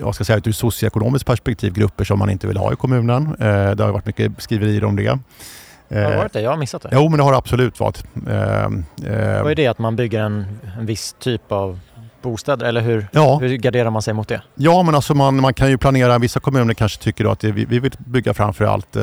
jag 0.00 0.14
ska 0.14 0.24
säga 0.24 0.40
ur 0.44 0.52
socioekonomiskt 0.52 1.26
perspektiv 1.26 1.72
grupper 1.72 2.04
som 2.04 2.18
man 2.18 2.30
inte 2.30 2.46
vill 2.46 2.56
ha 2.56 2.72
i 2.72 2.76
kommunen. 2.76 3.26
Eh, 3.26 3.70
det 3.70 3.84
har 3.84 3.92
varit 3.92 4.06
mycket 4.06 4.32
skriverier 4.38 4.84
om 4.84 4.96
det. 4.96 5.08
Har 5.08 6.10
det 6.10 6.16
varit 6.16 6.32
det? 6.32 6.40
Jag 6.40 6.50
har 6.50 6.56
missat 6.56 6.82
det. 6.82 6.88
Jo, 6.92 7.08
men 7.08 7.18
det 7.18 7.24
har 7.24 7.32
det 7.32 7.38
absolut 7.38 7.80
varit. 7.80 8.04
Eh, 8.28 8.64
eh, 8.64 9.42
Vad 9.42 9.50
är 9.50 9.54
det 9.54 9.66
att 9.66 9.78
man 9.78 9.96
bygger 9.96 10.20
en, 10.20 10.58
en 10.78 10.86
viss 10.86 11.16
typ 11.18 11.52
av 11.52 11.80
bostäder 12.22 12.66
eller 12.66 12.80
hur, 12.80 13.06
ja. 13.12 13.38
hur 13.38 13.56
garderar 13.56 13.90
man 13.90 14.02
sig 14.02 14.14
mot 14.14 14.28
det? 14.28 14.42
Ja 14.54 14.82
men 14.82 14.94
alltså 14.94 15.14
man, 15.14 15.40
man 15.40 15.54
kan 15.54 15.70
ju 15.70 15.78
planera, 15.78 16.18
vissa 16.18 16.40
kommuner 16.40 16.74
kanske 16.74 17.02
tycker 17.02 17.32
att 17.32 17.40
det, 17.40 17.52
vi, 17.52 17.64
vi 17.64 17.78
vill 17.78 17.92
bygga 17.98 18.34
framförallt 18.34 18.96
eh, 18.96 19.02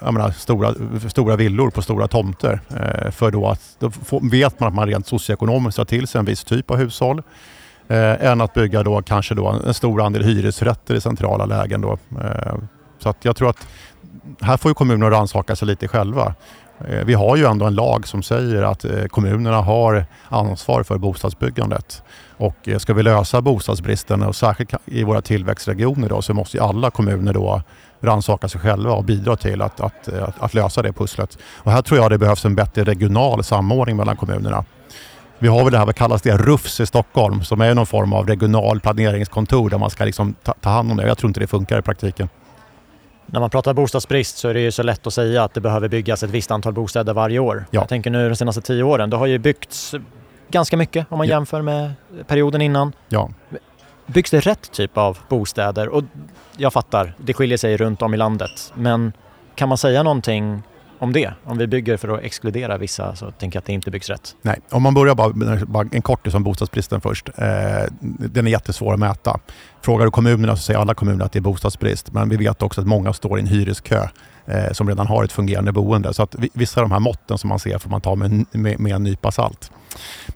jag 0.00 0.14
menar, 0.14 0.30
stora, 0.30 0.74
stora 1.10 1.36
villor 1.36 1.70
på 1.70 1.82
stora 1.82 2.08
tomter. 2.08 2.60
Eh, 2.70 3.10
för 3.10 3.30
då, 3.30 3.48
att, 3.48 3.60
då 3.78 3.90
får, 3.90 4.30
vet 4.30 4.60
man 4.60 4.68
att 4.68 4.74
man 4.74 4.88
rent 4.88 5.06
socioekonomiskt 5.06 5.78
har 5.78 5.84
till 5.84 6.06
sig 6.06 6.18
en 6.18 6.24
viss 6.24 6.44
typ 6.44 6.70
av 6.70 6.76
hushåll. 6.76 7.22
Eh, 7.88 8.24
än 8.24 8.40
att 8.40 8.54
bygga 8.54 8.82
då 8.82 9.02
kanske 9.02 9.34
då 9.34 9.48
en 9.48 9.74
stor 9.74 10.02
andel 10.02 10.24
hyresrätter 10.24 10.94
i 10.94 11.00
centrala 11.00 11.46
lägen. 11.46 11.80
Då. 11.80 11.92
Eh, 11.92 12.54
så 12.98 13.08
att 13.08 13.24
jag 13.24 13.36
tror 13.36 13.50
att 13.50 13.66
här 14.40 14.56
får 14.56 14.70
ju 14.70 14.74
kommunerna 14.74 15.10
rannsaka 15.10 15.56
sig 15.56 15.68
lite 15.68 15.88
själva. 15.88 16.34
Eh, 16.88 17.04
vi 17.04 17.14
har 17.14 17.36
ju 17.36 17.44
ändå 17.44 17.66
en 17.66 17.74
lag 17.74 18.06
som 18.06 18.22
säger 18.22 18.62
att 18.62 18.84
eh, 18.84 19.04
kommunerna 19.04 19.60
har 19.60 20.06
ansvar 20.28 20.82
för 20.82 20.98
bostadsbyggandet. 20.98 22.02
Och 22.36 22.68
eh, 22.68 22.78
ska 22.78 22.94
vi 22.94 23.02
lösa 23.02 23.40
bostadsbristen 23.40 24.22
och 24.22 24.36
särskilt 24.36 24.74
i 24.84 25.04
våra 25.04 25.22
tillväxtregioner 25.22 26.08
då, 26.08 26.22
så 26.22 26.34
måste 26.34 26.62
alla 26.62 26.90
kommuner 26.90 27.32
då 27.32 27.62
rannsaka 28.00 28.48
sig 28.48 28.60
själva 28.60 28.92
och 28.92 29.04
bidra 29.04 29.36
till 29.36 29.62
att, 29.62 29.80
att, 29.80 30.08
att, 30.08 30.42
att, 30.42 30.54
lösa 30.54 30.82
det 30.82 30.92
pusslet. 30.92 31.38
Och 31.56 31.72
här 31.72 31.82
tror 31.82 32.00
jag 32.00 32.10
det 32.10 32.18
behövs 32.18 32.44
en 32.44 32.54
bättre 32.54 32.84
regional 32.84 33.44
samordning 33.44 33.96
mellan 33.96 34.16
kommunerna. 34.16 34.64
Vi 35.38 35.48
har 35.48 35.64
väl 35.64 35.72
det 35.72 35.78
här, 35.78 35.86
vad 35.86 35.94
kallas 35.94 36.22
det, 36.22 36.36
RUFS 36.36 36.80
i 36.80 36.86
Stockholm 36.86 37.42
som 37.44 37.60
är 37.60 37.74
någon 37.74 37.86
form 37.86 38.12
av 38.12 38.26
regional 38.26 38.80
planeringskontor 38.80 39.70
där 39.70 39.78
man 39.78 39.90
ska 39.90 40.04
liksom 40.04 40.34
ta, 40.42 40.54
ta 40.60 40.70
hand 40.70 40.90
om 40.90 40.96
det. 40.96 41.06
Jag 41.06 41.18
tror 41.18 41.30
inte 41.30 41.40
det 41.40 41.46
funkar 41.46 41.78
i 41.78 41.82
praktiken. 41.82 42.28
När 43.32 43.40
man 43.40 43.50
pratar 43.50 43.74
bostadsbrist 43.74 44.38
så 44.38 44.48
är 44.48 44.54
det 44.54 44.60
ju 44.60 44.72
så 44.72 44.82
lätt 44.82 45.06
att 45.06 45.14
säga 45.14 45.44
att 45.44 45.54
det 45.54 45.60
behöver 45.60 45.88
byggas 45.88 46.22
ett 46.22 46.30
visst 46.30 46.50
antal 46.50 46.72
bostäder 46.72 47.12
varje 47.12 47.38
år. 47.38 47.64
Ja. 47.70 47.80
Jag 47.80 47.88
tänker 47.88 48.10
nu 48.10 48.28
de 48.28 48.36
senaste 48.36 48.60
tio 48.60 48.82
åren, 48.82 49.10
det 49.10 49.16
har 49.16 49.26
ju 49.26 49.38
byggts 49.38 49.94
ganska 50.48 50.76
mycket 50.76 51.06
om 51.08 51.18
man 51.18 51.26
ja. 51.26 51.34
jämför 51.34 51.62
med 51.62 51.92
perioden 52.26 52.62
innan. 52.62 52.92
Ja. 53.08 53.30
Byggs 54.06 54.30
det 54.30 54.40
rätt 54.40 54.72
typ 54.72 54.98
av 54.98 55.18
bostäder? 55.28 55.88
Och 55.88 56.04
jag 56.56 56.72
fattar, 56.72 57.14
det 57.16 57.34
skiljer 57.34 57.58
sig 57.58 57.76
runt 57.76 58.02
om 58.02 58.14
i 58.14 58.16
landet. 58.16 58.72
Men 58.74 59.12
kan 59.54 59.68
man 59.68 59.78
säga 59.78 60.02
någonting 60.02 60.62
om 61.00 61.12
det? 61.12 61.32
Om 61.44 61.58
vi 61.58 61.66
bygger 61.66 61.96
för 61.96 62.08
att 62.08 62.22
exkludera 62.22 62.78
vissa 62.78 63.16
så 63.16 63.30
tänker 63.30 63.56
jag 63.56 63.60
att 63.60 63.66
det 63.66 63.72
inte 63.72 63.90
byggs 63.90 64.10
rätt. 64.10 64.36
Nej, 64.42 64.60
om 64.70 64.82
man 64.82 64.94
börjar 64.94 65.14
bara, 65.14 65.56
bara 65.66 65.88
en 65.92 66.02
kortis 66.02 66.34
om 66.34 66.42
bostadsbristen 66.42 67.00
först. 67.00 67.28
Eh, 67.28 67.44
den 68.00 68.46
är 68.46 68.50
jättesvår 68.50 68.94
att 68.94 69.00
mäta. 69.00 69.40
Frågar 69.82 70.04
du 70.04 70.10
kommunerna 70.10 70.56
så 70.56 70.62
säger 70.62 70.80
alla 70.80 70.94
kommuner 70.94 71.24
att 71.24 71.32
det 71.32 71.38
är 71.38 71.40
bostadsbrist. 71.40 72.12
Men 72.12 72.28
vi 72.28 72.36
vet 72.36 72.62
också 72.62 72.80
att 72.80 72.86
många 72.86 73.12
står 73.12 73.38
i 73.38 73.40
en 73.40 73.46
hyreskö 73.46 74.08
eh, 74.46 74.72
som 74.72 74.88
redan 74.88 75.06
har 75.06 75.24
ett 75.24 75.32
fungerande 75.32 75.72
boende. 75.72 76.14
Så 76.14 76.22
att 76.22 76.34
vissa 76.54 76.80
av 76.80 76.88
de 76.88 76.92
här 76.92 77.00
måtten 77.00 77.38
som 77.38 77.48
man 77.48 77.58
ser 77.58 77.78
får 77.78 77.90
man 77.90 78.00
ta 78.00 78.14
med, 78.14 78.46
med, 78.52 78.80
med 78.80 78.92
en 78.94 79.02
nypa 79.02 79.30
salt. 79.30 79.70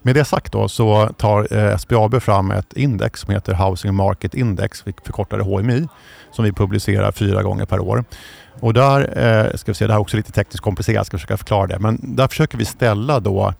Med 0.02 0.14
det 0.14 0.24
sagt 0.24 0.52
då 0.52 0.68
så 0.68 1.06
tar 1.06 1.56
eh, 1.56 1.76
SBAB 1.76 2.22
fram 2.22 2.50
ett 2.50 2.72
index 2.72 3.20
som 3.20 3.34
heter 3.34 3.54
Housing 3.54 3.94
Market 3.94 4.34
Index, 4.34 4.82
vi 4.86 4.94
förkortar 5.04 5.38
det 5.38 5.44
HMI, 5.44 5.88
som 6.32 6.44
vi 6.44 6.52
publicerar 6.52 7.12
fyra 7.12 7.42
gånger 7.42 7.64
per 7.64 7.80
år. 7.80 8.04
Och 8.64 8.74
där, 8.74 9.18
eh, 9.18 9.56
ska 9.56 9.70
vi 9.70 9.74
se, 9.74 9.86
det 9.86 9.92
här 9.92 9.98
är 9.98 10.02
också 10.02 10.16
lite 10.16 10.32
tekniskt 10.32 10.64
komplicerat, 10.64 10.96
jag 10.96 11.06
ska 11.06 11.16
försöka 11.16 11.36
förklara 11.36 11.66
det, 11.66 11.78
men 11.78 11.98
där 12.02 12.28
försöker 12.28 12.58
vi 12.58 12.64
ställa 12.64 13.20
då 13.20 13.54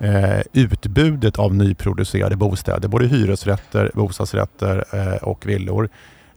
eh, 0.00 0.40
utbudet 0.52 1.38
av 1.38 1.54
nyproducerade 1.54 2.36
bostäder, 2.36 2.88
både 2.88 3.06
hyresrätter, 3.06 3.90
bostadsrätter 3.94 4.84
eh, 4.92 5.22
och 5.22 5.46
villor, 5.46 5.88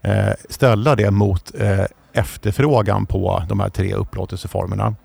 eh, 0.02 0.30
ställa 0.50 0.96
det 0.96 1.12
mot 1.12 1.52
eh, 1.60 1.86
efterfrågan 2.14 3.06
på 3.06 3.44
de 3.50 3.60
här 3.60 3.70
tre 3.70 3.94
upplåtelseformerna. 3.94 4.96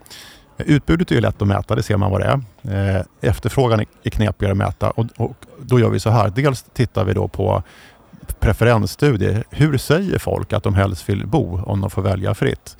Utbudet 0.59 1.11
är 1.11 1.15
ju 1.15 1.21
lätt 1.21 1.43
att 1.43 1.49
mäta, 1.49 1.75
det 1.75 1.83
ser 1.83 1.97
man 1.97 2.11
vad 2.11 2.21
det 2.21 2.27
är. 2.27 2.97
Eh, 2.97 3.03
efterfrågan 3.21 3.81
är 4.03 4.11
knepigare 4.11 4.53
att 4.53 4.59
mäta 4.59 4.91
och, 4.91 5.07
och 5.17 5.37
då 5.61 5.81
gör 5.81 5.91
vi 5.91 6.01
så 6.01 6.11
här. 6.11 6.33
Dels 6.37 6.63
tittar 6.63 7.05
vi 7.05 7.13
då 7.13 7.29
på 7.29 7.63
preferensstudier. 8.41 9.45
Hur 9.51 9.79
säger 9.79 10.19
folk 10.19 10.53
att 10.53 10.63
de 10.63 10.75
helst 10.75 11.09
vill 11.09 11.27
bo 11.27 11.61
om 11.67 11.81
de 11.81 11.91
får 11.91 12.03
välja 12.03 12.35
fritt? 12.35 12.77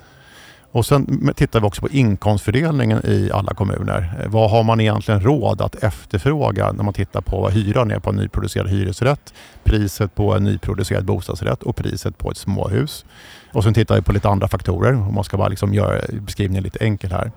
Och 0.75 0.85
sen 0.85 1.33
tittar 1.35 1.59
vi 1.59 1.67
också 1.67 1.81
på 1.81 1.89
inkomstfördelningen 1.89 3.05
i 3.05 3.31
alla 3.33 3.53
kommuner. 3.53 4.19
Eh, 4.21 4.29
vad 4.29 4.51
har 4.51 4.63
man 4.63 4.79
egentligen 4.79 5.21
råd 5.21 5.61
att 5.61 5.75
efterfråga 5.75 6.71
när 6.71 6.83
man 6.83 6.93
tittar 6.93 7.21
på 7.21 7.41
vad 7.41 7.53
hyran 7.53 7.91
är 7.91 7.99
på 7.99 8.09
en 8.09 8.15
nyproducerad 8.15 8.69
hyresrätt, 8.69 9.33
priset 9.63 10.15
på 10.15 10.33
en 10.33 10.43
nyproducerad 10.43 11.05
bostadsrätt 11.05 11.63
och 11.63 11.75
priset 11.75 12.17
på 12.17 12.31
ett 12.31 12.37
småhus. 12.37 13.05
Och 13.53 13.63
sen 13.63 13.73
tittar 13.73 13.95
vi 13.95 14.01
på 14.01 14.11
lite 14.11 14.29
andra 14.29 14.47
faktorer 14.47 14.93
om 14.93 15.13
man 15.13 15.23
ska 15.23 15.37
bara 15.37 15.47
liksom 15.47 15.73
göra 15.73 16.01
beskrivningen 16.21 16.63
lite 16.63 16.79
enkel 16.79 17.11
här 17.11 17.31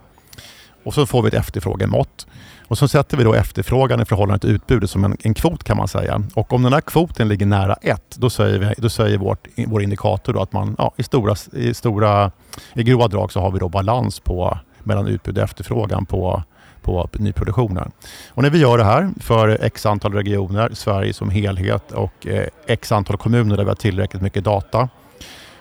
och 0.88 0.94
så 0.94 1.06
får 1.06 1.22
vi 1.22 1.28
ett 1.28 1.34
efterfrågemått. 1.34 2.26
Och 2.68 2.78
så 2.78 2.88
sätter 2.88 3.16
vi 3.16 3.24
då 3.24 3.34
efterfrågan 3.34 4.00
i 4.00 4.04
förhållande 4.04 4.38
till 4.38 4.50
utbudet 4.50 4.90
som 4.90 5.04
en, 5.04 5.16
en 5.20 5.34
kvot 5.34 5.64
kan 5.64 5.76
man 5.76 5.88
säga. 5.88 6.22
Och 6.34 6.52
om 6.52 6.62
den 6.62 6.72
här 6.72 6.80
kvoten 6.80 7.28
ligger 7.28 7.46
nära 7.46 7.74
1, 7.74 8.16
då 8.18 8.30
säger, 8.30 8.58
vi, 8.58 8.74
då 8.78 8.88
säger 8.88 9.18
vårt, 9.18 9.46
vår 9.66 9.82
indikator 9.82 10.32
då 10.32 10.42
att 10.42 10.52
man 10.52 10.74
ja, 10.78 10.92
i, 10.96 11.02
stora, 11.02 11.34
i, 11.52 11.74
stora, 11.74 12.30
i 12.74 12.82
grova 12.82 13.08
drag 13.08 13.32
så 13.32 13.40
har 13.40 13.50
vi 13.50 13.58
då 13.58 13.68
balans 13.68 14.20
på, 14.20 14.58
mellan 14.78 15.06
utbud 15.06 15.38
och 15.38 15.44
efterfrågan 15.44 16.06
på, 16.06 16.42
på 16.82 17.08
nyproduktionen. 17.12 17.90
Och 18.28 18.42
när 18.42 18.50
vi 18.50 18.58
gör 18.58 18.78
det 18.78 18.84
här 18.84 19.10
för 19.20 19.64
x 19.64 19.86
antal 19.86 20.14
regioner, 20.14 20.70
Sverige 20.72 21.12
som 21.12 21.30
helhet 21.30 21.92
och 21.92 22.26
eh, 22.26 22.46
x 22.66 22.92
antal 22.92 23.16
kommuner 23.16 23.56
där 23.56 23.64
vi 23.64 23.70
har 23.70 23.76
tillräckligt 23.76 24.22
mycket 24.22 24.44
data 24.44 24.88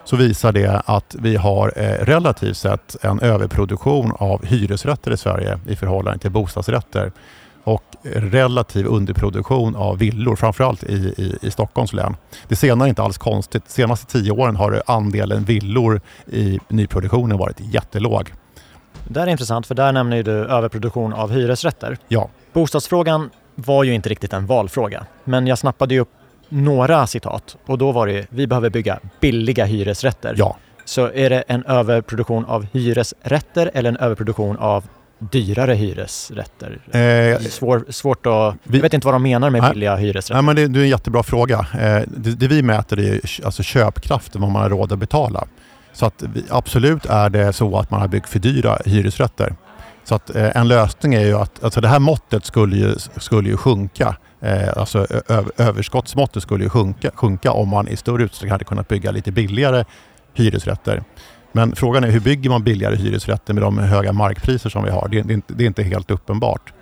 så 0.07 0.15
visar 0.15 0.51
det 0.51 0.81
att 0.85 1.15
vi 1.19 1.35
har 1.35 1.73
eh, 1.75 2.05
relativt 2.05 2.57
sett 2.57 2.95
en 3.01 3.19
överproduktion 3.19 4.11
av 4.19 4.45
hyresrätter 4.45 5.11
i 5.11 5.17
Sverige 5.17 5.59
i 5.67 5.75
förhållande 5.75 6.19
till 6.19 6.31
bostadsrätter 6.31 7.11
och 7.63 7.83
relativ 8.03 8.85
underproduktion 8.87 9.75
av 9.75 9.97
villor, 9.97 10.35
framförallt 10.35 10.83
i, 10.83 10.93
i, 10.93 11.37
i 11.41 11.51
Stockholms 11.51 11.93
län. 11.93 12.15
Det 12.47 12.55
senare 12.55 12.87
är 12.87 12.89
inte 12.89 13.03
alls 13.03 13.17
konstigt. 13.17 13.63
De 13.65 13.71
senaste 13.71 14.05
tio 14.05 14.31
åren 14.31 14.55
har 14.55 14.83
andelen 14.85 15.43
villor 15.43 16.01
i 16.27 16.59
nyproduktionen 16.67 17.37
varit 17.37 17.59
jättelåg. 17.59 18.33
Det 19.07 19.19
är 19.19 19.27
intressant 19.27 19.67
för 19.67 19.75
där 19.75 19.91
nämner 19.91 20.23
du 20.23 20.31
överproduktion 20.31 21.13
av 21.13 21.31
hyresrätter. 21.31 21.97
Ja. 22.07 22.29
Bostadsfrågan 22.53 23.29
var 23.55 23.83
ju 23.83 23.93
inte 23.93 24.09
riktigt 24.09 24.33
en 24.33 24.45
valfråga, 24.45 25.05
men 25.23 25.47
jag 25.47 25.57
snappade 25.57 25.99
upp 25.99 26.09
några 26.49 27.07
citat 27.07 27.57
och 27.65 27.77
då 27.77 27.91
var 27.91 28.07
det 28.07 28.27
vi 28.29 28.47
behöver 28.47 28.69
bygga 28.69 28.99
billiga 29.21 29.65
hyresrätter. 29.65 30.35
Ja. 30.37 30.57
Så 30.85 31.11
är 31.13 31.29
det 31.29 31.41
en 31.47 31.63
överproduktion 31.63 32.45
av 32.45 32.67
hyresrätter 32.73 33.71
eller 33.73 33.89
en 33.89 33.97
överproduktion 33.97 34.57
av 34.57 34.83
dyrare 35.19 35.73
hyresrätter? 35.73 36.79
Eh, 36.91 37.39
Svår, 37.39 37.85
svårt 37.89 38.25
att... 38.25 38.55
Vi, 38.63 38.77
jag 38.77 38.81
vet 38.81 38.93
inte 38.93 39.07
vad 39.07 39.15
de 39.15 39.23
menar 39.23 39.49
med 39.49 39.61
nej, 39.61 39.71
billiga 39.71 39.95
hyresrätter. 39.95 40.33
Nej, 40.33 40.43
men 40.43 40.55
det, 40.55 40.67
det 40.67 40.79
är 40.79 40.83
en 40.83 40.89
jättebra 40.89 41.23
fråga. 41.23 41.67
Eh, 41.73 42.01
det, 42.07 42.29
det, 42.31 42.47
vi 42.47 42.61
mäter 42.61 42.99
är 42.99 43.19
alltså 43.45 43.63
köpkraften, 43.63 44.41
vad 44.41 44.51
man 44.51 44.61
har 44.61 44.69
råd 44.69 44.91
att 44.91 44.99
betala. 44.99 45.47
Så 45.93 46.05
att 46.05 46.23
vi, 46.33 46.43
absolut 46.49 47.05
är 47.05 47.29
det 47.29 47.53
så 47.53 47.77
att 47.77 47.91
man 47.91 48.01
har 48.01 48.07
byggt 48.07 48.29
för 48.29 48.39
dyra 48.39 48.77
hyresrätter. 48.85 49.55
Så 50.07 50.15
att 50.15 50.35
eh, 50.35 50.57
en 50.57 50.67
lösning 50.67 51.13
är 51.13 51.25
ju 51.25 51.33
att 51.33 51.63
alltså 51.63 51.81
det 51.81 51.87
här 51.87 51.99
måttet 51.99 52.45
skulle 52.45 52.75
ju, 52.75 52.95
skulle 53.17 53.49
ju 53.49 53.57
sjunka 53.57 54.15
Eh, 54.41 54.77
alltså 54.77 55.07
överskottsmåttet 55.57 56.43
skulle 56.43 56.63
ju 56.63 56.69
sjunka, 56.69 57.11
sjunka 57.13 57.51
om 57.51 57.69
man 57.69 57.87
i 57.87 57.97
större 57.97 58.23
utsträckning 58.23 58.51
hade 58.51 58.65
kunnat 58.65 58.87
bygga 58.87 59.11
lite 59.11 59.31
billigare 59.31 59.85
hyresrätter. 60.33 61.03
Men 61.51 61.75
frågan 61.75 62.03
är 62.03 62.11
hur 62.11 62.19
bygger 62.19 62.49
man 62.49 62.63
billigare 62.63 62.95
hyresrätter 62.95 63.53
med 63.53 63.63
de 63.63 63.77
höga 63.77 64.13
markpriser 64.13 64.69
som 64.69 64.83
vi 64.83 64.89
har? 64.89 65.07
Det, 65.07 65.21
det, 65.21 65.41
det 65.47 65.63
är 65.63 65.67
inte 65.67 65.83
helt 65.83 66.11
uppenbart. 66.11 66.73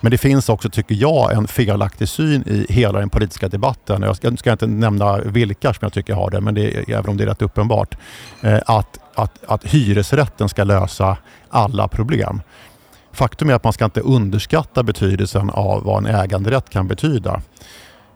Men 0.00 0.10
det 0.10 0.18
finns 0.18 0.48
också, 0.48 0.70
tycker 0.70 0.94
jag, 0.94 1.32
en 1.32 1.46
felaktig 1.46 2.08
syn 2.08 2.44
i 2.46 2.66
hela 2.68 2.98
den 2.98 3.08
politiska 3.10 3.48
debatten. 3.48 4.02
Jag 4.02 4.16
ska, 4.16 4.36
ska 4.36 4.52
inte 4.52 4.66
nämna 4.66 5.18
vilka 5.18 5.72
som 5.72 5.78
jag 5.80 5.92
tycker 5.92 6.14
har 6.14 6.30
det, 6.30 6.40
men 6.40 6.54
det, 6.54 6.92
även 6.92 7.10
om 7.10 7.16
det 7.16 7.24
är 7.24 7.28
rätt 7.28 7.42
uppenbart. 7.42 7.96
Eh, 8.40 8.60
att, 8.66 8.98
att, 9.14 9.44
att 9.46 9.64
hyresrätten 9.64 10.48
ska 10.48 10.64
lösa 10.64 11.16
alla 11.48 11.88
problem. 11.88 12.40
Faktum 13.14 13.50
är 13.50 13.54
att 13.54 13.64
man 13.64 13.72
ska 13.72 13.84
inte 13.84 14.00
underskatta 14.00 14.82
betydelsen 14.82 15.50
av 15.50 15.84
vad 15.84 16.06
en 16.06 16.14
äganderätt 16.14 16.70
kan 16.70 16.88
betyda. 16.88 17.42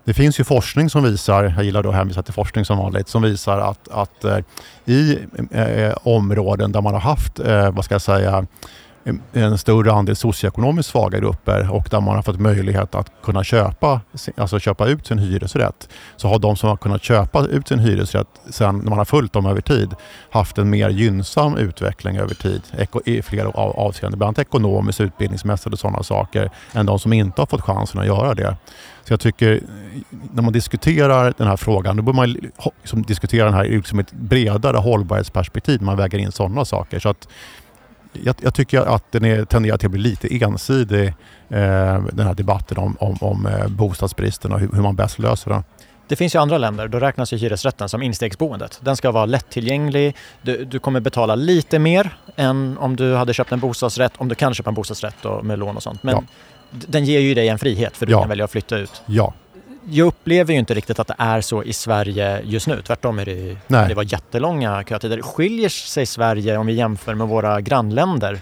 Det 0.04 0.14
finns 0.14 0.40
ju 0.40 0.44
forskning 0.44 0.90
som 0.90 1.02
visar, 1.02 1.44
jag 1.56 1.64
gillar 1.64 1.82
då 1.82 1.88
att 1.88 1.94
hänvisa 1.94 2.22
till 2.22 2.34
forskning 2.34 2.64
som 2.64 2.78
vanligt, 2.78 3.08
som 3.08 3.22
visar 3.22 3.58
att, 3.58 3.88
att 3.88 4.24
eh, 4.24 4.38
i 4.84 5.18
eh, 5.50 5.94
områden 6.02 6.72
där 6.72 6.80
man 6.80 6.94
har 6.94 7.00
haft, 7.00 7.38
eh, 7.38 7.70
vad 7.70 7.84
ska 7.84 7.94
jag 7.94 8.02
säga, 8.02 8.46
en 9.32 9.58
större 9.58 9.92
andel 9.92 10.16
socioekonomiskt 10.16 10.90
svaga 10.90 11.18
grupper 11.18 11.70
och 11.72 11.88
där 11.90 12.00
man 12.00 12.16
har 12.16 12.22
fått 12.22 12.40
möjlighet 12.40 12.94
att 12.94 13.12
kunna 13.22 13.44
köpa, 13.44 14.00
alltså 14.36 14.58
köpa 14.58 14.86
ut 14.86 15.06
sin 15.06 15.18
hyresrätt. 15.18 15.88
Så 16.16 16.28
har 16.28 16.38
de 16.38 16.56
som 16.56 16.68
har 16.68 16.76
kunnat 16.76 17.02
köpa 17.02 17.46
ut 17.46 17.68
sin 17.68 17.78
hyresrätt 17.78 18.28
sen 18.50 18.78
när 18.78 18.88
man 18.88 18.98
har 18.98 19.04
följt 19.04 19.32
dem 19.32 19.46
över 19.46 19.60
tid 19.60 19.94
haft 20.30 20.58
en 20.58 20.70
mer 20.70 20.88
gynnsam 20.88 21.56
utveckling 21.56 22.16
över 22.16 22.34
tid 22.34 22.62
i 23.04 23.22
flera 23.22 23.48
avseenden. 23.48 24.18
Bland 24.18 24.28
annat 24.28 24.38
ekonomiskt, 24.38 25.00
utbildningsmässigt 25.00 25.72
och 25.72 25.78
sådana 25.78 26.02
saker 26.02 26.50
än 26.72 26.86
de 26.86 26.98
som 26.98 27.12
inte 27.12 27.40
har 27.40 27.46
fått 27.46 27.62
chansen 27.62 28.00
att 28.00 28.06
göra 28.06 28.34
det. 28.34 28.56
Så 29.04 29.12
jag 29.12 29.20
tycker 29.20 29.60
när 30.32 30.42
man 30.42 30.52
diskuterar 30.52 31.34
den 31.36 31.46
här 31.46 31.56
frågan, 31.56 31.96
då 31.96 32.02
bör 32.02 32.12
man 32.12 32.36
liksom 32.82 33.02
diskutera 33.02 33.44
den 33.44 33.54
här 33.54 33.64
ur 33.64 33.76
liksom 33.76 33.98
ett 33.98 34.12
bredare 34.12 34.76
hållbarhetsperspektiv. 34.76 35.82
Man 35.82 35.96
väger 35.96 36.18
in 36.18 36.32
sådana 36.32 36.64
saker. 36.64 36.98
Så 36.98 37.08
att 37.08 37.28
jag, 38.12 38.36
jag, 38.42 38.54
tycker 38.54 38.80
att 38.80 39.12
den 39.12 39.24
är, 39.24 39.44
tenderar 39.44 39.76
till 39.76 39.86
att 39.86 39.92
bli 39.92 40.00
lite 40.00 40.44
ensidig, 40.44 41.06
eh, 41.48 42.04
den 42.12 42.26
här 42.26 42.34
debatten 42.34 42.78
om, 42.78 42.96
om, 43.00 43.16
om 43.20 43.46
eh, 43.46 43.68
bostadsbristen 43.68 44.52
och 44.52 44.60
hur, 44.60 44.68
hur 44.72 44.82
man 44.82 44.96
bäst 44.96 45.18
löser 45.18 45.50
den. 45.50 45.64
Det 46.08 46.16
finns 46.16 46.34
ju 46.34 46.38
andra 46.38 46.58
länder, 46.58 46.88
då 46.88 46.98
räknas 46.98 47.32
ju 47.32 47.36
hyresrätten 47.36 47.88
som 47.88 48.02
instegsboendet. 48.02 48.80
Den 48.82 48.96
ska 48.96 49.10
vara 49.10 49.26
lättillgänglig, 49.26 50.16
du, 50.42 50.64
du, 50.64 50.78
kommer 50.78 51.00
betala 51.00 51.34
lite 51.34 51.78
mer 51.78 52.16
än 52.36 52.78
om 52.78 52.96
du 52.96 53.14
hade 53.14 53.34
köpt 53.34 53.52
en 53.52 53.60
bostadsrätt, 53.60 54.12
om 54.16 54.28
du 54.28 54.34
kan 54.34 54.54
köpa 54.54 54.70
en 54.70 54.74
bostadsrätt 54.74 55.24
och 55.24 55.44
med 55.44 55.58
lån 55.58 55.76
och 55.76 55.82
sånt. 55.82 56.02
Men 56.02 56.14
ja. 56.14 56.22
den 56.70 57.04
ger 57.04 57.20
ju 57.20 57.34
dig 57.34 57.48
en 57.48 57.58
frihet 57.58 57.96
för 57.96 58.06
du 58.06 58.12
ja. 58.12 58.20
kan 58.20 58.28
välja 58.28 58.44
att 58.44 58.50
flytta 58.50 58.76
ut. 58.76 59.02
Ja, 59.06 59.34
jag 59.90 60.06
upplever 60.06 60.52
ju 60.52 60.58
inte 60.58 60.74
riktigt 60.74 60.98
att 60.98 61.06
det 61.06 61.14
är 61.18 61.40
så 61.40 61.62
i 61.62 61.72
Sverige 61.72 62.40
just 62.44 62.66
nu. 62.66 62.82
Tvärtom 62.86 63.18
är 63.18 63.24
det, 63.24 63.56
Nej. 63.66 63.88
det 63.88 63.94
var 63.94 64.02
jättelånga 64.02 64.84
kötider. 64.88 65.22
Skiljer 65.22 65.68
sig 65.68 66.06
Sverige 66.06 66.56
om 66.56 66.66
vi 66.66 66.72
jämför 66.72 67.14
med 67.14 67.28
våra 67.28 67.60
grannländer? 67.60 68.40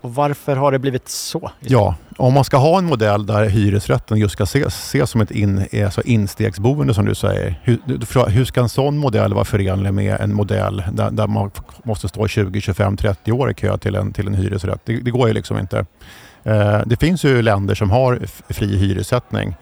Och 0.00 0.14
varför 0.14 0.56
har 0.56 0.72
det 0.72 0.78
blivit 0.78 1.08
så? 1.08 1.50
Ja, 1.60 1.94
om 2.16 2.34
man 2.34 2.44
ska 2.44 2.56
ha 2.56 2.78
en 2.78 2.84
modell 2.84 3.26
där 3.26 3.48
hyresrätten 3.48 4.18
just 4.18 4.32
ska 4.32 4.44
ses, 4.44 4.66
ses 4.66 5.10
som 5.10 5.20
ett 5.20 5.30
in, 5.30 5.66
alltså 5.84 6.02
instegsboende 6.02 6.94
som 6.94 7.04
du 7.04 7.14
säger. 7.14 7.60
Hur, 7.62 8.28
hur 8.28 8.44
ska 8.44 8.60
en 8.60 8.68
sån 8.68 8.98
modell 8.98 9.34
vara 9.34 9.44
förenlig 9.44 9.94
med 9.94 10.20
en 10.20 10.34
modell 10.34 10.82
där, 10.92 11.10
där 11.10 11.26
man 11.26 11.50
måste 11.82 12.08
stå 12.08 12.28
20, 12.28 12.60
25, 12.60 12.96
30 12.96 13.32
år 13.32 13.50
i 13.50 13.54
kö 13.54 13.78
till 13.78 13.94
en, 13.94 14.12
till 14.12 14.26
en 14.26 14.34
hyresrätt? 14.34 14.80
Det, 14.84 14.96
det 14.96 15.10
går 15.10 15.28
ju 15.28 15.34
liksom 15.34 15.58
inte. 15.58 15.86
Eh, 16.44 16.80
det 16.86 16.96
finns 17.00 17.24
ju 17.24 17.42
länder 17.42 17.74
som 17.74 17.90
har 17.90 18.20
fri 18.48 18.76
hyressättning 18.76 19.56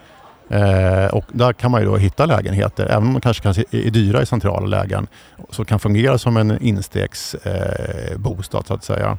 Eh, 0.48 1.07
och 1.07 1.24
där 1.33 1.52
kan 1.52 1.70
man 1.70 1.80
ju 1.80 1.87
då 1.87 1.96
hitta 1.96 2.26
lägenheter, 2.26 2.87
även 2.87 3.07
om 3.07 3.12
de 3.12 3.20
kanske, 3.20 3.42
kanske 3.42 3.64
är 3.70 3.90
dyra 3.90 4.22
i 4.22 4.26
centrala 4.26 4.66
lägen, 4.66 5.07
som 5.50 5.64
kan 5.64 5.80
fungera 5.80 6.18
som 6.18 6.37
en 6.37 6.62
instegsbostad 6.62 8.59
eh, 8.59 8.64
så 8.64 8.74
att 8.74 8.85
säga. 8.85 9.18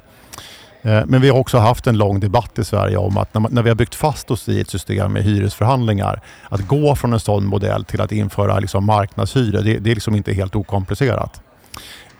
Eh, 0.82 1.02
men 1.06 1.20
vi 1.20 1.28
har 1.28 1.38
också 1.38 1.58
haft 1.58 1.86
en 1.86 1.98
lång 1.98 2.20
debatt 2.20 2.58
i 2.58 2.64
Sverige 2.64 2.96
om 2.96 3.18
att 3.18 3.34
när, 3.34 3.40
man, 3.40 3.54
när, 3.54 3.62
vi 3.62 3.68
har 3.70 3.76
byggt 3.76 3.94
fast 3.94 4.30
oss 4.30 4.48
i 4.48 4.60
ett 4.60 4.70
system 4.70 5.12
med 5.12 5.22
hyresförhandlingar, 5.22 6.20
att 6.48 6.68
gå 6.68 6.96
från 6.96 7.12
en 7.12 7.20
sån 7.20 7.46
modell 7.46 7.84
till 7.84 8.00
att 8.00 8.12
införa 8.12 8.58
liksom 8.58 8.86
marknadshyror, 8.86 9.62
det, 9.62 9.78
det 9.78 9.90
är 9.90 9.94
liksom 9.94 10.14
inte 10.14 10.32
helt 10.32 10.56
okomplicerat. 10.56 11.40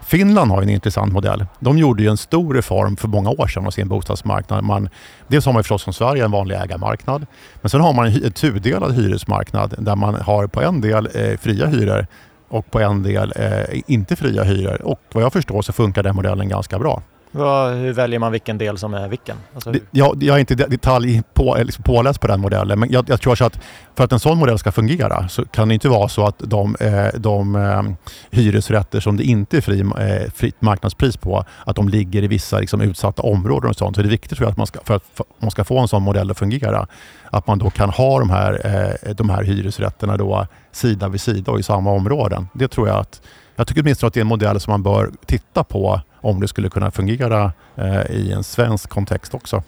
Finland 0.06 0.50
har 0.50 0.62
en 0.62 0.68
intressant 0.68 1.12
modell. 1.12 1.46
De 1.60 1.78
gjorde 1.78 2.02
ju 2.02 2.08
en 2.08 2.16
stor 2.16 2.54
reform 2.54 2.96
för 2.96 3.08
många 3.08 3.30
år 3.30 3.46
sedan 3.46 3.66
av 3.66 3.70
sin 3.70 3.88
bostadsmarknad. 3.88 4.64
Man, 4.64 4.88
dels 5.28 5.46
har 5.46 5.52
man 5.52 5.62
förstås 5.62 5.82
som 5.82 5.92
Sverige 5.92 6.24
en 6.24 6.30
vanlig 6.30 6.56
ägarmarknad. 6.56 7.26
Men 7.60 7.70
sen 7.70 7.80
har 7.80 7.92
man 7.92 8.06
en 8.06 8.32
tudelad 8.32 8.94
hyresmarknad 8.94 9.74
där 9.78 9.96
man 9.96 10.14
har 10.14 10.46
på 10.46 10.62
en 10.62 10.80
del 10.80 11.08
eh, 11.14 11.38
fria 11.38 11.66
hyror 11.66 12.06
och 12.48 12.70
på 12.70 12.80
en 12.80 13.02
del 13.02 13.32
eh, 13.36 13.80
inte 13.86 14.16
fria 14.16 14.42
hyror. 14.42 14.82
Och 14.82 15.00
vad 15.12 15.24
jag 15.24 15.32
förstår 15.32 15.62
så 15.62 15.72
funkar 15.72 16.02
den 16.02 16.16
modellen 16.16 16.48
ganska 16.48 16.78
bra. 16.78 17.02
Hur 17.36 17.92
väljer 17.92 18.18
man 18.18 18.32
vilken 18.32 18.58
del 18.58 18.78
som 18.78 18.94
är 18.94 19.08
vilken? 19.08 19.36
Alltså 19.54 19.72
jag, 19.90 20.22
jag 20.22 20.36
är 20.36 20.40
inte 20.40 20.54
detalj 20.54 21.22
på, 21.34 21.56
liksom 21.60 21.84
påläst 21.84 22.20
på 22.20 22.26
den 22.26 22.40
modellen 22.40 22.80
men 22.80 22.90
jag, 22.90 23.04
jag, 23.08 23.20
tror 23.20 23.42
att 23.42 23.60
för 23.96 24.04
att 24.04 24.12
en 24.12 24.20
sån 24.20 24.38
modell 24.38 24.58
ska 24.58 24.72
fungera 24.72 25.28
så 25.28 25.44
kan 25.44 25.68
det 25.68 25.74
inte 25.74 25.88
vara 25.88 26.08
så 26.08 26.26
att 26.26 26.38
de, 26.38 26.76
eh, 26.80 27.06
de 27.20 27.56
eh, 27.56 27.82
hyresrätter 28.30 29.00
som 29.00 29.16
det 29.16 29.24
inte 29.24 29.56
är 29.56 29.60
fri, 29.60 29.80
eh, 29.80 30.30
fritt 30.34 30.62
marknadspris 30.62 31.16
på 31.16 31.44
att 31.64 31.76
de 31.76 31.88
ligger 31.88 32.22
i 32.24 32.26
vissa 32.26 32.58
liksom, 32.58 32.80
utsatta 32.80 33.22
områden 33.22 33.70
och 33.70 33.76
sånt. 33.76 33.96
Så 33.96 34.02
det 34.02 34.08
är 34.08 34.10
viktigt 34.10 34.38
tror 34.38 34.46
jag 34.46 34.50
att 34.50 34.58
man 34.58 34.66
ska, 34.66 34.80
för 34.84 34.94
att 34.94 35.20
man 35.38 35.50
ska 35.50 35.64
få 35.64 35.78
en 35.78 35.88
sån 35.88 36.02
modell 36.02 36.30
att 36.30 36.38
fungera 36.38 36.86
att 37.30 37.46
man 37.46 37.58
då 37.58 37.70
kan 37.70 37.90
ha 37.90 38.18
de 38.18 38.30
här, 38.30 39.14
de 39.14 39.30
här 39.30 39.42
hyresrätterna 39.42 40.16
då 40.16 40.46
sida 40.72 41.08
vid 41.08 41.20
sida 41.20 41.52
och 41.52 41.60
i 41.60 41.62
samma 41.62 41.90
områden. 41.90 42.48
Det 42.52 42.68
tror 42.68 42.88
jag 42.88 42.96
att 42.96 43.20
jag 43.56 43.66
tycker 43.66 43.82
åtminstone 43.82 44.08
att 44.08 44.14
det 44.14 44.20
är 44.20 44.22
en 44.22 44.26
modell 44.26 44.60
som 44.60 44.70
man 44.70 44.82
bör 44.82 45.10
titta 45.26 45.64
på 45.64 46.00
om 46.26 46.40
det 46.40 46.48
skulle 46.48 46.68
kunna 46.68 46.90
fungera 46.90 47.52
eh, 47.76 48.10
i 48.10 48.32
en 48.32 48.44
svensk 48.44 48.90
kontext 48.90 49.34
också. 49.34 49.62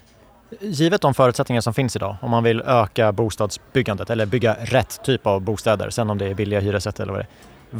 Givet 0.60 1.00
de 1.00 1.14
förutsättningar 1.14 1.60
som 1.60 1.74
finns 1.74 1.96
idag, 1.96 2.16
om 2.20 2.30
man 2.30 2.44
vill 2.44 2.60
öka 2.60 3.12
bostadsbyggandet 3.12 4.10
eller 4.10 4.26
bygga 4.26 4.56
rätt 4.60 5.00
typ 5.04 5.26
av 5.26 5.40
bostäder, 5.40 5.90
sen 5.90 6.10
om 6.10 6.18
det 6.18 6.26
är 6.26 6.34
billiga 6.34 6.60
hyresrätter 6.60 7.02
eller 7.02 7.12
vad 7.12 7.20
det 7.20 7.26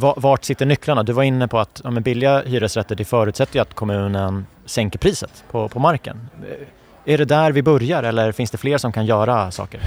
är. 0.07 0.21
Vart 0.21 0.43
sitter 0.43 0.65
nycklarna? 0.65 1.03
Du 1.03 1.13
var 1.13 1.23
inne 1.23 1.47
på 1.47 1.59
att 1.59 1.81
ja, 1.83 1.91
billiga 1.91 2.41
hyresrätter 2.41 2.95
det 2.95 3.05
förutsätter 3.05 3.55
ju 3.55 3.61
att 3.61 3.73
kommunen 3.73 4.45
sänker 4.65 4.99
priset 4.99 5.43
på, 5.51 5.69
på 5.69 5.79
marken. 5.79 6.29
Eh, 6.43 7.13
är 7.13 7.17
det 7.17 7.25
där 7.25 7.51
vi 7.51 7.61
börjar 7.61 8.03
eller 8.03 8.31
finns 8.31 8.51
det 8.51 8.57
fler 8.57 8.77
som 8.77 8.91
kan 8.91 9.05
göra 9.05 9.51
saker? 9.51 9.79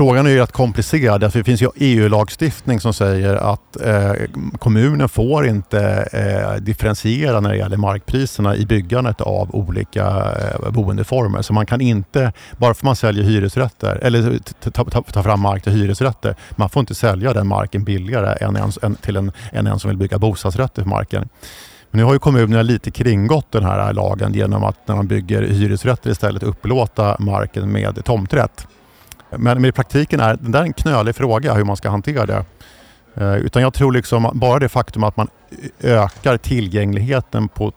Frågan 0.00 0.26
är 0.26 0.30
ju 0.30 0.38
rätt 0.38 0.52
komplicerad. 0.52 1.20
Det 1.20 1.44
finns 1.44 1.62
ju 1.62 1.68
EU-lagstiftning 1.76 2.80
som 2.80 2.94
säger 2.94 3.34
att 3.34 3.80
eh, 3.80 4.12
kommunen 4.58 5.08
får 5.08 5.46
inte 5.46 6.08
eh, 6.12 6.62
differentiera 6.62 7.40
när 7.40 7.50
det 7.50 7.56
gäller 7.56 7.76
markpriserna 7.76 8.56
i 8.56 8.66
byggandet 8.66 9.20
av 9.20 9.54
olika 9.54 10.06
eh, 10.06 10.70
boendeformer. 10.70 11.42
Så 11.42 11.52
man 11.52 11.66
kan 11.66 11.80
inte, 11.80 12.32
bara 12.56 12.74
för 12.74 12.80
att 12.80 12.84
man 12.84 12.96
säljer 12.96 13.24
hyresrätter 13.24 13.96
eller 14.02 14.38
tar 14.70 14.84
ta, 14.84 15.02
ta 15.02 15.22
fram 15.22 15.40
mark 15.40 15.62
till 15.62 15.72
hyresrätter, 15.72 16.34
man 16.56 16.70
får 16.70 16.80
inte 16.80 16.94
sälja 16.94 17.32
den 17.32 17.46
marken 17.46 17.84
billigare 17.84 18.44
än 18.44 18.56
en, 18.56 18.72
en, 18.82 18.94
till 18.94 19.16
en, 19.16 19.32
än 19.52 19.66
en 19.66 19.78
som 19.78 19.88
vill 19.88 19.98
bygga 19.98 20.18
bostadsrätter 20.18 20.82
på 20.82 20.88
marken. 20.88 21.28
Men 21.90 21.98
nu 21.98 22.04
har 22.04 22.12
ju 22.12 22.18
kommunerna 22.18 22.62
lite 22.62 22.90
kringgått 22.90 23.52
den 23.52 23.64
här 23.64 23.92
lagen 23.92 24.32
genom 24.32 24.64
att 24.64 24.88
när 24.88 24.96
de 24.96 25.06
bygger 25.06 25.42
hyresrätter 25.42 26.10
istället 26.10 26.42
upplåta 26.42 27.16
marken 27.18 27.72
med 27.72 28.04
tomträtt. 28.04 28.66
Men 29.30 29.64
i 29.64 29.72
praktiken 29.72 30.20
är 30.20 30.36
det 30.40 30.52
där 30.52 30.62
en 30.62 30.72
knölig 30.72 31.14
fråga 31.16 31.54
hur 31.54 31.64
man 31.64 31.76
ska 31.76 31.90
hantera 31.90 32.26
det. 32.26 32.44
Eh, 33.14 33.34
utan 33.34 33.62
jag 33.62 33.74
tror 33.74 33.92
liksom 33.92 34.30
bara 34.34 34.58
det 34.58 34.68
faktum 34.68 35.04
att 35.04 35.16
man 35.16 35.28
ökar 35.80 36.36
tillgängligheten 36.36 37.48
på, 37.48 37.72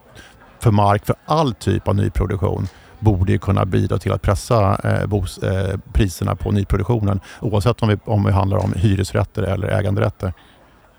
för 0.60 0.72
mark 0.72 1.06
för 1.06 1.16
all 1.26 1.54
typ 1.54 1.88
av 1.88 1.96
nyproduktion 1.96 2.68
borde 3.00 3.32
ju 3.32 3.40
kunna 3.40 3.66
bidra 3.66 3.98
till 3.98 4.12
att 4.12 4.22
pressa 4.22 4.80
eh, 4.84 5.06
bos, 5.08 5.38
eh, 5.38 5.78
priserna 5.94 6.36
på 6.36 6.52
nyproduktionen 6.52 7.20
oavsett 7.42 7.84
om, 7.84 7.90
vi, 7.90 7.98
om 8.06 8.24
det 8.24 8.32
handlar 8.32 8.58
om 8.58 8.74
hyresrätter 8.76 9.44
eller 9.44 9.68
äganderätter. 9.68 10.34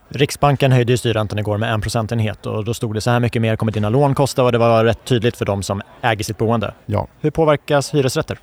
Riksbanken 0.09 0.73
höjde 0.73 0.99
styrräntan 0.99 1.39
igår 1.39 1.59
med 1.59 1.73
en 1.73 1.81
procentenhet 1.81 2.47
och 2.47 2.65
då 2.65 2.75
stod 2.75 2.95
det 2.95 3.01
så 3.01 3.11
här 3.11 3.21
mycket 3.21 3.43
mer 3.43 3.57
kommer 3.57 3.73
dina 3.73 3.89
lån 3.89 4.15
kosta 4.15 4.45
och 4.45 4.53
det 4.53 4.59
var 4.59 4.85
rätt 4.85 5.05
tydligt 5.05 5.37
för 5.37 5.45
de 5.45 5.63
som 5.63 5.83
äger 6.03 6.25
sitt 6.25 6.39
boende. 6.39 6.75
Ja. 6.87 7.07
Hur 7.21 7.31
påverkas 7.31 7.95
hyresrätter? 7.95 8.39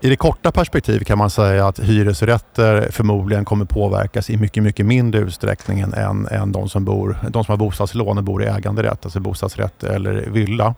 I 0.00 0.08
det 0.08 0.16
korta 0.16 0.52
perspektivet 0.52 1.06
kan 1.06 1.18
man 1.18 1.30
säga 1.30 1.66
att 1.66 1.78
hyresrätter 1.78 2.88
förmodligen 2.90 3.44
kommer 3.44 3.64
påverkas 3.64 4.30
i 4.30 4.36
mycket, 4.36 4.62
mycket 4.62 4.86
mindre 4.86 5.20
utsträckning 5.20 5.80
än, 5.80 6.26
än 6.26 6.52
de, 6.52 6.68
som 6.68 6.84
bor, 6.84 7.18
de 7.28 7.44
som 7.44 7.52
har 7.52 7.56
bostadslån 7.56 8.18
och 8.18 8.24
bor 8.24 8.42
i 8.42 8.46
äganderätt, 8.46 9.04
alltså 9.04 9.20
bostadsrätt 9.20 9.84
eller 9.84 10.12
villa. 10.12 10.74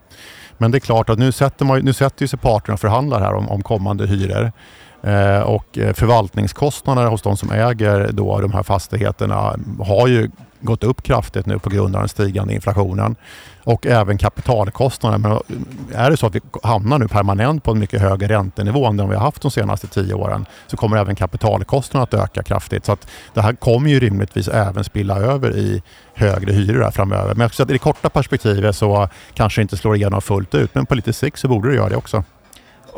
Men 0.59 0.71
det 0.71 0.79
är 0.79 0.81
klart 0.81 1.11
att 1.11 1.19
nu 1.19 1.33
sätter, 1.33 1.65
man, 1.65 1.81
nu 1.81 1.93
sätter 1.93 2.27
sig 2.27 2.39
parterna 2.39 2.75
och 2.75 2.81
förhandlar 2.81 3.21
här 3.21 3.35
om, 3.35 3.49
om 3.49 3.63
kommande 3.63 4.07
hyror. 4.07 4.53
Eh, 5.03 5.41
och 5.41 5.79
eh, 5.79 5.93
förvaltningskostnaderna 5.93 7.09
hos 7.09 7.23
de 7.23 7.37
som 7.37 7.51
äger 7.51 8.11
då 8.13 8.41
de 8.41 8.53
här 8.53 8.63
fastigheterna 8.63 9.57
har 9.81 10.07
ju 10.07 10.31
gått 10.61 10.85
upp 10.85 11.03
kraftigt 11.03 11.47
nu 11.47 11.59
på 11.59 11.71
grund 11.71 11.97
av 11.97 12.03
den 12.03 12.09
stigande 12.09 12.55
inflationen. 12.55 13.17
Och 13.65 13.87
även 13.87 14.19
kapitalkostnaderna. 14.19 15.29
Men 15.29 15.59
är 15.95 16.11
det 16.11 16.17
så 16.17 16.27
att 16.27 16.35
vi 16.35 16.41
hamnar 16.63 16.99
nu 16.99 17.09
permanent 17.09 17.65
på 17.65 17.71
en 17.71 17.79
mycket 17.79 18.01
högre 18.01 18.29
räntenivå 18.29 18.87
än 18.87 18.97
den 18.97 19.09
vi 19.09 19.15
har 19.15 19.23
haft 19.23 19.43
de 19.43 19.51
senaste 19.51 19.87
tio 19.87 20.15
åren 20.15 20.47
så 20.67 20.77
kommer 20.77 20.97
även 20.97 21.17
kapitalkostnaderna 21.17 22.03
att 22.03 22.31
öka 22.31 22.43
kraftigt. 22.43 22.85
Så 22.85 22.93
att 22.93 23.09
det 23.35 23.41
här 23.41 23.53
kommer 23.53 23.91
ju 23.91 24.01
rimligtvis 24.01 24.49
även 24.49 24.85
spilla 24.85 25.19
över 25.19 25.57
i 25.57 25.83
högre 26.15 26.53
hyror 26.53 26.91
framöver. 26.91 27.35
Men 27.35 27.51
i 27.59 27.65
det 27.65 27.79
korta 27.79 28.11
perspektivet 28.11 28.77
så 28.77 29.09
kanske 29.35 29.61
det 29.61 29.63
inte 29.63 29.77
slår 29.77 29.97
igenom 29.97 30.23
fullt 30.23 30.55
ut 30.55 30.75
men 30.75 30.87
på 30.87 30.95
lite 30.95 31.13
sikt 31.13 31.39
så 31.39 31.49
borde 31.49 31.69
det 31.69 31.75
göra 31.75 31.89
det 31.89 31.97
också. 31.97 32.25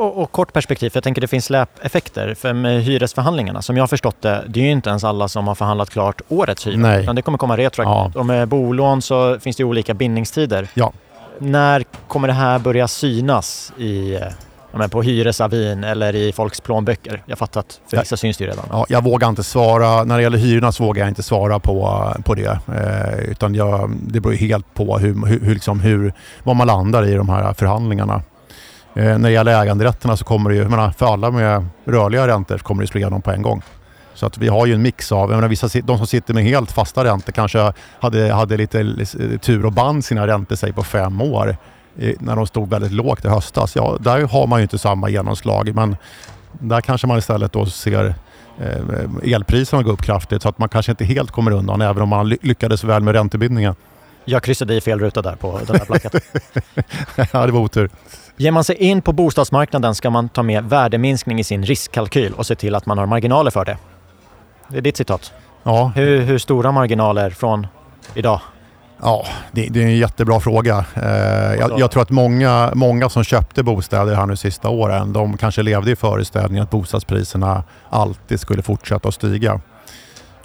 Och, 0.00 0.22
och, 0.22 0.32
kort 0.32 0.52
perspektiv, 0.52 0.90
för 0.90 0.96
jag 0.96 1.04
tänker 1.04 1.20
det 1.20 1.28
finns 1.28 1.44
släpeffekter. 1.44 2.34
För 2.34 2.52
med 2.52 2.82
hyresförhandlingarna, 2.82 3.62
som 3.62 3.76
jag 3.76 3.82
har 3.82 3.88
förstått 3.88 4.16
det, 4.22 4.44
det 4.48 4.60
är 4.60 4.64
ju 4.64 4.70
inte 4.70 4.90
ens 4.90 5.04
alla 5.04 5.28
som 5.28 5.48
har 5.48 5.54
förhandlat 5.54 5.90
klart 5.90 6.20
årets 6.28 6.66
hyra. 6.66 6.76
Nej. 6.76 7.02
Utan 7.02 7.16
det 7.16 7.22
kommer 7.22 7.38
komma 7.38 7.56
retroaktivt. 7.56 8.14
Ja. 8.14 8.20
Och 8.20 8.26
med 8.26 8.48
bolån 8.48 9.02
så 9.02 9.40
finns 9.40 9.56
det 9.56 9.64
olika 9.64 9.94
bindningstider. 9.94 10.68
Ja. 10.74 10.92
När 11.38 11.84
kommer 12.08 12.28
det 12.28 12.34
här 12.34 12.58
börja 12.58 12.88
synas 12.88 13.72
i 13.78 14.18
ja, 14.72 14.88
på 14.88 15.02
hyresavin 15.02 15.84
eller 15.84 16.14
i 16.14 16.32
folks 16.32 16.60
plånböcker? 16.60 17.22
Jag 17.26 17.38
fattar 17.38 17.60
att 17.60 17.80
för 17.90 17.96
vissa 17.96 18.16
syns 18.16 18.36
det 18.36 18.44
ju 18.44 18.50
redan. 18.50 18.64
Ja, 18.70 18.86
jag 18.88 19.04
vågar 19.04 19.28
inte 19.28 19.42
svara, 19.42 20.04
när 20.04 20.16
det 20.16 20.22
gäller 20.22 20.38
hyrorna 20.38 20.72
så 20.72 20.84
vågar 20.84 21.02
jag 21.02 21.08
inte 21.08 21.22
svara 21.22 21.58
på, 21.58 22.08
på 22.24 22.34
det. 22.34 22.58
Eh, 22.68 23.30
utan 23.30 23.54
jag, 23.54 23.90
det 24.02 24.20
beror 24.20 24.34
helt 24.34 24.74
på 24.74 24.98
hur, 24.98 25.26
hur, 25.26 25.54
liksom 25.54 25.80
hur, 25.80 26.12
var 26.42 26.54
man 26.54 26.66
landar 26.66 27.06
i 27.06 27.14
de 27.14 27.28
här 27.28 27.52
förhandlingarna. 27.52 28.22
Eh, 28.94 29.04
när 29.04 29.18
det 29.18 29.30
gäller 29.30 29.62
äganderätterna 29.62 30.16
så 30.16 30.24
kommer 30.24 30.50
det 30.50 30.56
ju, 30.56 30.68
menar, 30.68 30.90
för 30.90 31.12
alla 31.12 31.30
med 31.30 31.66
rörliga 31.84 32.28
räntor 32.28 32.58
så 32.58 32.64
kommer 32.64 32.82
det 32.82 32.86
slå 32.86 32.98
igenom 32.98 33.22
på 33.22 33.30
en 33.30 33.42
gång. 33.42 33.62
Så 34.14 34.26
att 34.26 34.38
vi 34.38 34.48
har 34.48 34.66
ju 34.66 34.74
en 34.74 34.82
mix 34.82 35.12
av, 35.12 35.30
jag 35.30 35.36
menar, 35.36 35.48
vissa, 35.48 35.80
de 35.84 35.98
som 35.98 36.06
sitter 36.06 36.34
med 36.34 36.44
helt 36.44 36.72
fasta 36.72 37.04
räntor 37.04 37.32
kanske 37.32 37.72
hade, 38.00 38.32
hade 38.32 38.56
lite 38.56 38.96
tur 39.42 39.66
och 39.66 39.72
band 39.72 40.04
sina 40.04 40.26
räntor 40.26 40.56
sig 40.56 40.72
på 40.72 40.82
fem 40.82 41.20
år 41.20 41.56
när 42.18 42.36
de 42.36 42.46
stod 42.46 42.70
väldigt 42.70 42.92
lågt 42.92 43.24
i 43.24 43.28
höstas. 43.28 43.76
Ja, 43.76 43.96
där 44.00 44.22
har 44.22 44.46
man 44.46 44.58
ju 44.58 44.62
inte 44.62 44.78
samma 44.78 45.08
genomslag 45.08 45.74
men 45.74 45.96
där 46.52 46.80
kanske 46.80 47.06
man 47.06 47.18
istället 47.18 47.52
då 47.52 47.66
ser 47.66 48.14
eh, 48.60 49.34
elpriserna 49.34 49.82
gå 49.82 49.90
upp 49.90 50.02
kraftigt 50.02 50.42
så 50.42 50.48
att 50.48 50.58
man 50.58 50.68
kanske 50.68 50.92
inte 50.92 51.04
helt 51.04 51.30
kommer 51.30 51.50
undan 51.50 51.80
även 51.80 52.02
om 52.02 52.08
man 52.08 52.28
lyckades 52.28 52.84
väl 52.84 53.02
med 53.02 53.14
räntebindningen. 53.14 53.74
Jag 54.24 54.42
kryssade 54.42 54.74
i 54.74 54.80
fel 54.80 55.00
ruta 55.00 55.22
där 55.22 55.36
på 55.36 55.60
den 55.66 55.76
här 55.76 55.86
blanketten. 55.86 56.20
ja, 57.32 57.46
det 57.46 57.52
var 57.52 57.60
otur. 57.60 57.90
Ger 58.40 58.50
man 58.50 58.64
sig 58.64 58.76
in 58.76 59.02
på 59.02 59.12
bostadsmarknaden 59.12 59.94
ska 59.94 60.10
man 60.10 60.28
ta 60.28 60.42
med 60.42 60.64
värdeminskning 60.64 61.40
i 61.40 61.44
sin 61.44 61.64
riskkalkyl 61.64 62.32
och 62.32 62.46
se 62.46 62.54
till 62.54 62.74
att 62.74 62.86
man 62.86 62.98
har 62.98 63.06
marginaler 63.06 63.50
för 63.50 63.64
det. 63.64 63.78
Det 64.68 64.76
är 64.76 64.80
ditt 64.80 64.96
citat. 64.96 65.32
Ja. 65.62 65.92
Hur, 65.94 66.20
hur 66.20 66.38
stora 66.38 66.72
marginaler 66.72 67.30
från 67.30 67.66
idag? 68.14 68.40
Ja, 69.02 69.26
det, 69.52 69.68
det, 69.68 69.82
är 69.82 69.86
en 69.86 69.96
jättebra 69.96 70.40
fråga. 70.40 70.84
Eh, 70.94 71.04
jag, 71.58 71.78
jag, 71.78 71.90
tror 71.90 72.02
att 72.02 72.10
många, 72.10 72.70
många 72.74 73.08
som 73.08 73.24
köpte 73.24 73.62
bostäder 73.62 74.14
här 74.14 74.26
nu 74.26 74.36
sista 74.36 74.68
åren, 74.68 75.12
de 75.12 75.36
kanske 75.36 75.62
levde 75.62 75.90
i 75.90 75.96
föreställningen 75.96 76.62
att 76.62 76.70
bostadspriserna 76.70 77.64
alltid 77.90 78.40
skulle 78.40 78.62
fortsätta 78.62 79.08
att 79.08 79.14
stiga. 79.14 79.60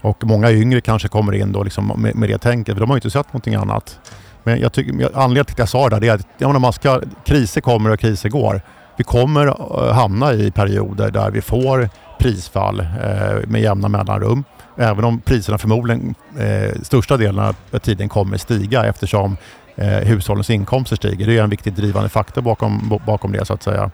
Och 0.01 0.23
många 0.23 0.51
yngre 0.51 0.81
kanske 0.81 1.07
kommer 1.07 1.33
in 1.33 1.51
då 1.51 1.63
liksom 1.63 1.87
med, 1.97 2.15
med 2.15 2.29
det 2.29 2.37
tänket, 2.37 2.73
för 2.73 2.79
de 2.79 2.89
har 2.89 2.95
ju 2.95 2.97
inte 2.97 3.11
sett 3.11 3.27
någonting 3.27 3.55
annat. 3.55 3.99
Men 4.45 4.59
jag 4.59 4.73
tycker, 4.73 4.91
anledningen 4.91 5.45
till 5.45 5.53
att 5.53 5.59
jag 5.59 5.69
sa 5.69 5.89
det, 5.89 5.99
det 5.99 6.07
är 6.07 6.13
att 6.13 6.27
jag 6.37 6.47
menar, 6.47 6.59
man 6.59 6.73
ska, 6.73 7.01
kriser 7.25 7.61
kommer 7.61 7.89
och 7.89 7.99
kriser 7.99 8.29
går. 8.29 8.61
Vi 8.97 9.03
kommer 9.03 9.47
eh, 9.47 9.93
hamna 9.93 10.33
i 10.33 10.51
perioder 10.51 11.11
där 11.11 11.31
vi 11.31 11.41
får 11.41 11.89
prisfall 12.19 12.79
eh, 12.79 13.47
med 13.47 13.61
jämna 13.61 13.87
mellanrum. 13.87 14.43
Även 14.77 15.05
om 15.05 15.19
priserna 15.19 15.57
förmodligen 15.57 16.15
eh, 16.39 16.81
största 16.81 17.17
delen 17.17 17.39
av 17.39 17.79
tiden 17.79 18.09
kommer 18.09 18.37
stiga 18.37 18.85
eftersom 18.85 19.37
eh, 19.75 19.87
hushållens 19.87 20.49
inkomster 20.49 20.95
stiger. 20.95 21.27
Det 21.27 21.37
är 21.37 21.43
en 21.43 21.49
viktig 21.49 21.73
drivande 21.73 22.09
faktor 22.09 22.41
bakom, 22.41 22.99
bakom 23.05 23.31
det 23.31 23.45
så 23.45 23.53
att 23.53 23.63
säga. 23.63 23.91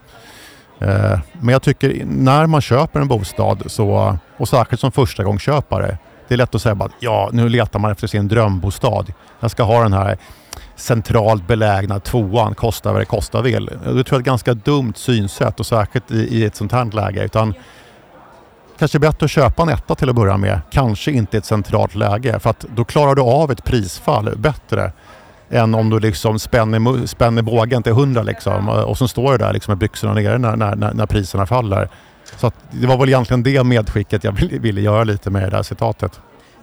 Eh, 0.80 1.20
men 1.34 1.50
jag 1.50 1.62
tycker 1.62 2.06
när 2.06 2.48
man 2.48 2.62
köper 2.62 3.00
en 3.02 3.08
bostad, 3.08 3.64
så, 3.68 4.18
och 4.38 4.48
särskilt 4.48 4.82
som 4.82 4.92
förstagångsköpare, 4.92 5.98
det 6.28 6.36
är 6.36 6.38
lätt 6.38 6.56
att 6.56 6.62
säga 6.62 6.76
att 6.80 6.92
ja, 7.00 7.30
nu 7.34 7.50
letar 7.50 7.80
man 7.80 7.92
efter 7.92 8.08
sin 8.08 8.28
drömbostad. 8.28 9.14
Jag 9.40 9.52
ska 9.52 9.64
ha 9.64 9.84
den 9.84 9.94
här 9.94 10.18
centralt 10.82 11.48
belägna 11.48 12.00
tvåan, 12.00 12.56
kosta 12.56 12.92
vad 12.92 13.02
det 13.02 13.06
kosta 13.06 13.42
vill. 13.42 13.66
Det 13.66 13.82
tror 13.82 14.06
jag 14.10 14.14
är 14.14 14.20
ett 14.20 14.26
ganska 14.26 14.54
dumt 14.54 14.94
synsätt 14.96 15.60
och 15.60 15.66
särskilt 15.66 16.12
i, 16.12 16.38
i 16.38 16.46
ett 16.46 16.56
sånt 16.56 16.72
här 16.72 16.86
läge. 16.86 17.24
Utan 17.24 17.54
kanske 18.80 19.00
bättre 19.00 19.26
att 19.26 19.32
köpa 19.32 19.64
en 19.64 19.70
etta 19.70 19.96
till 19.96 20.10
att 20.10 20.16
börja 20.16 20.38
med. 20.38 20.62
Kanske 20.72 21.12
inte 21.12 21.38
ett 21.38 21.46
centralt 21.46 21.96
läge 21.96 22.40
för 22.40 22.50
att 22.50 22.66
då 22.76 22.86
klarar 22.86 23.16
du 23.16 23.22
av 23.22 23.52
ett 23.52 23.64
prisfall 23.64 24.38
bättre 24.38 24.92
än 25.50 25.76
om 25.76 25.90
du 25.90 26.00
liksom 26.00 26.40
spänner, 26.40 27.08
spänner 27.08 27.42
bågen 27.42 27.84
till 27.84 27.92
100 27.92 28.24
liksom, 28.24 28.70
och 28.70 28.98
så 28.98 29.08
står 29.08 29.32
du 29.32 29.38
där 29.38 29.54
liksom 29.54 29.72
med 29.72 29.78
byxorna 29.78 30.14
nere 30.14 30.38
när, 30.38 30.56
när, 30.56 30.94
när 30.94 31.06
priserna 31.06 31.46
faller. 31.46 31.90
Så 32.38 32.52
det 32.72 32.88
var 32.88 32.98
väl 32.98 33.10
egentligen 33.10 33.44
det 33.44 33.64
medskicket 33.64 34.24
jag 34.24 34.32
ville, 34.32 34.58
ville 34.58 34.82
göra 34.82 35.04
lite 35.04 35.30
med 35.30 35.52
det 35.52 35.56
här 35.56 35.64
citatet. 35.64 36.20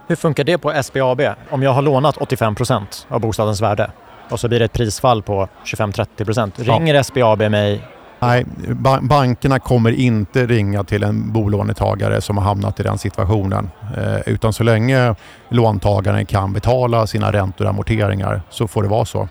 Hur 0.06 0.16
funkar 0.16 0.44
det 0.44 0.58
på 0.58 0.82
SBAB? 0.82 1.20
Om 1.50 1.62
jag 1.62 1.72
har 1.72 1.82
lånat 1.82 2.16
85% 2.16 3.06
av 3.08 3.20
bostadens 3.20 3.60
värde 3.60 3.90
och 4.30 4.40
så 4.40 4.48
blir 4.48 4.58
det 4.58 4.64
ett 4.64 4.72
prisfall 4.72 5.22
på 5.22 5.48
25-30% 5.64 6.52
Ringer 6.56 6.94
ja. 6.94 7.02
SBAB 7.02 7.50
mig? 7.50 7.82
Nej, 8.20 8.44
ba 8.68 9.00
bankerna 9.00 9.58
kommer 9.58 9.90
inte 9.90 10.46
ringa 10.46 10.84
till 10.84 11.02
en 11.02 11.32
bolånetagare 11.32 12.20
som 12.20 12.38
har 12.38 12.44
hamnat 12.44 12.80
i 12.80 12.82
den 12.82 12.98
situationen. 12.98 13.70
Eh, 13.96 14.18
utan 14.26 14.52
så 14.52 14.62
länge 14.62 15.14
låntagaren 15.48 16.26
kan 16.26 16.52
betala 16.52 17.06
sina 17.06 17.32
räntor 17.32 17.64
och 17.64 17.70
amorteringar 17.70 18.42
så 18.50 18.68
får 18.68 18.82
det 18.82 18.88
vara 18.88 19.04
så. 19.04 19.28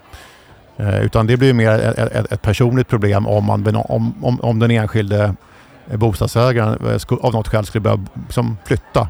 Eh, 0.78 1.00
utan 1.02 1.28
det 1.28 1.38
blir 1.38 1.54
mer 1.54 1.72
ett, 1.72 1.98
ett, 1.98 2.32
ett 2.32 2.41
personligt 2.41 2.88
problem 2.88 3.28
om, 3.28 3.45
man, 3.45 3.76
om, 3.76 4.14
om, 4.24 4.41
om 4.41 4.60
den 4.60 4.72
enskilde 4.72 5.34
bostadsägaren 5.93 6.88
eh, 6.88 7.18
av 7.22 7.34
något 7.34 7.48
skäl 7.48 7.66
skulle 7.66 7.82
börja 7.82 8.06
som 8.30 8.58
flytta 8.66 9.08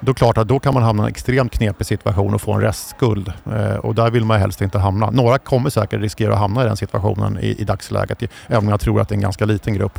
då 0.00 0.10
är 0.10 0.14
det 0.14 0.18
klart 0.18 0.38
att 0.38 0.48
då 0.48 0.58
kan 0.58 0.74
man 0.74 0.82
hamna 0.82 1.02
i 1.02 1.04
en 1.04 1.10
extremt 1.10 1.52
knepig 1.52 1.86
situation 1.86 2.34
och 2.34 2.40
få 2.40 2.52
en 2.52 2.60
restskuld. 2.60 3.32
Eh, 3.52 3.76
och 3.76 3.94
där 3.94 4.10
vill 4.10 4.24
man 4.24 4.40
helst 4.40 4.60
inte 4.60 4.78
hamna. 4.78 5.10
Några 5.10 5.38
kommer 5.38 5.70
säkert 5.70 6.00
riskera 6.00 6.32
att 6.32 6.38
hamna 6.38 6.62
i 6.62 6.66
den 6.66 6.76
situationen 6.76 7.38
i, 7.40 7.46
i 7.58 7.64
dagsläget, 7.64 8.22
även 8.46 8.58
om 8.64 8.68
jag 8.68 8.80
tror 8.80 9.00
att 9.00 9.08
det 9.08 9.12
är 9.12 9.16
en 9.16 9.22
ganska 9.22 9.44
liten 9.44 9.74
grupp. 9.74 9.98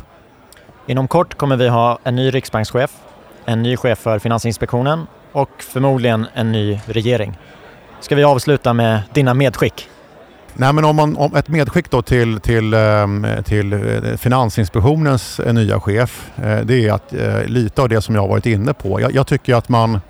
Inom 0.86 1.08
kort 1.08 1.34
kommer 1.34 1.56
vi 1.56 1.68
ha 1.68 1.98
en 2.04 2.16
ny 2.16 2.30
riksbankschef, 2.30 2.90
en 3.44 3.62
ny 3.62 3.76
chef 3.76 3.98
för 3.98 4.18
Finansinspektionen 4.18 5.06
och 5.32 5.50
förmodligen 5.58 6.26
en 6.34 6.52
ny 6.52 6.80
regering. 6.86 7.38
Ska 8.00 8.14
vi 8.14 8.24
avsluta 8.24 8.72
med 8.72 9.02
dina 9.12 9.34
medskick? 9.34 9.88
Nej, 10.54 10.72
men 10.72 10.84
om, 10.84 10.96
man, 10.96 11.16
om 11.16 11.34
ett 11.34 11.48
medskick 11.48 11.90
då 11.90 12.02
till, 12.02 12.40
till, 12.40 12.74
ehm, 12.74 13.26
till 13.44 13.72
eh, 13.72 14.16
Finansinspektionens 14.16 15.40
eh, 15.40 15.54
nya 15.54 15.80
chef, 15.80 16.30
eh, 16.36 16.60
det 16.64 16.88
är 16.88 16.92
att 16.92 17.12
lite 17.50 17.82
av 17.82 17.88
det 17.88 18.00
som 18.00 18.14
jag 18.14 18.22
har 18.22 18.28
varit 18.28 18.46
inne 18.46 18.74
på. 18.74 19.00
Jag, 19.00 19.14
jag 19.14 19.26
tycker 19.26 19.54
att 19.54 19.68
man 19.68 20.00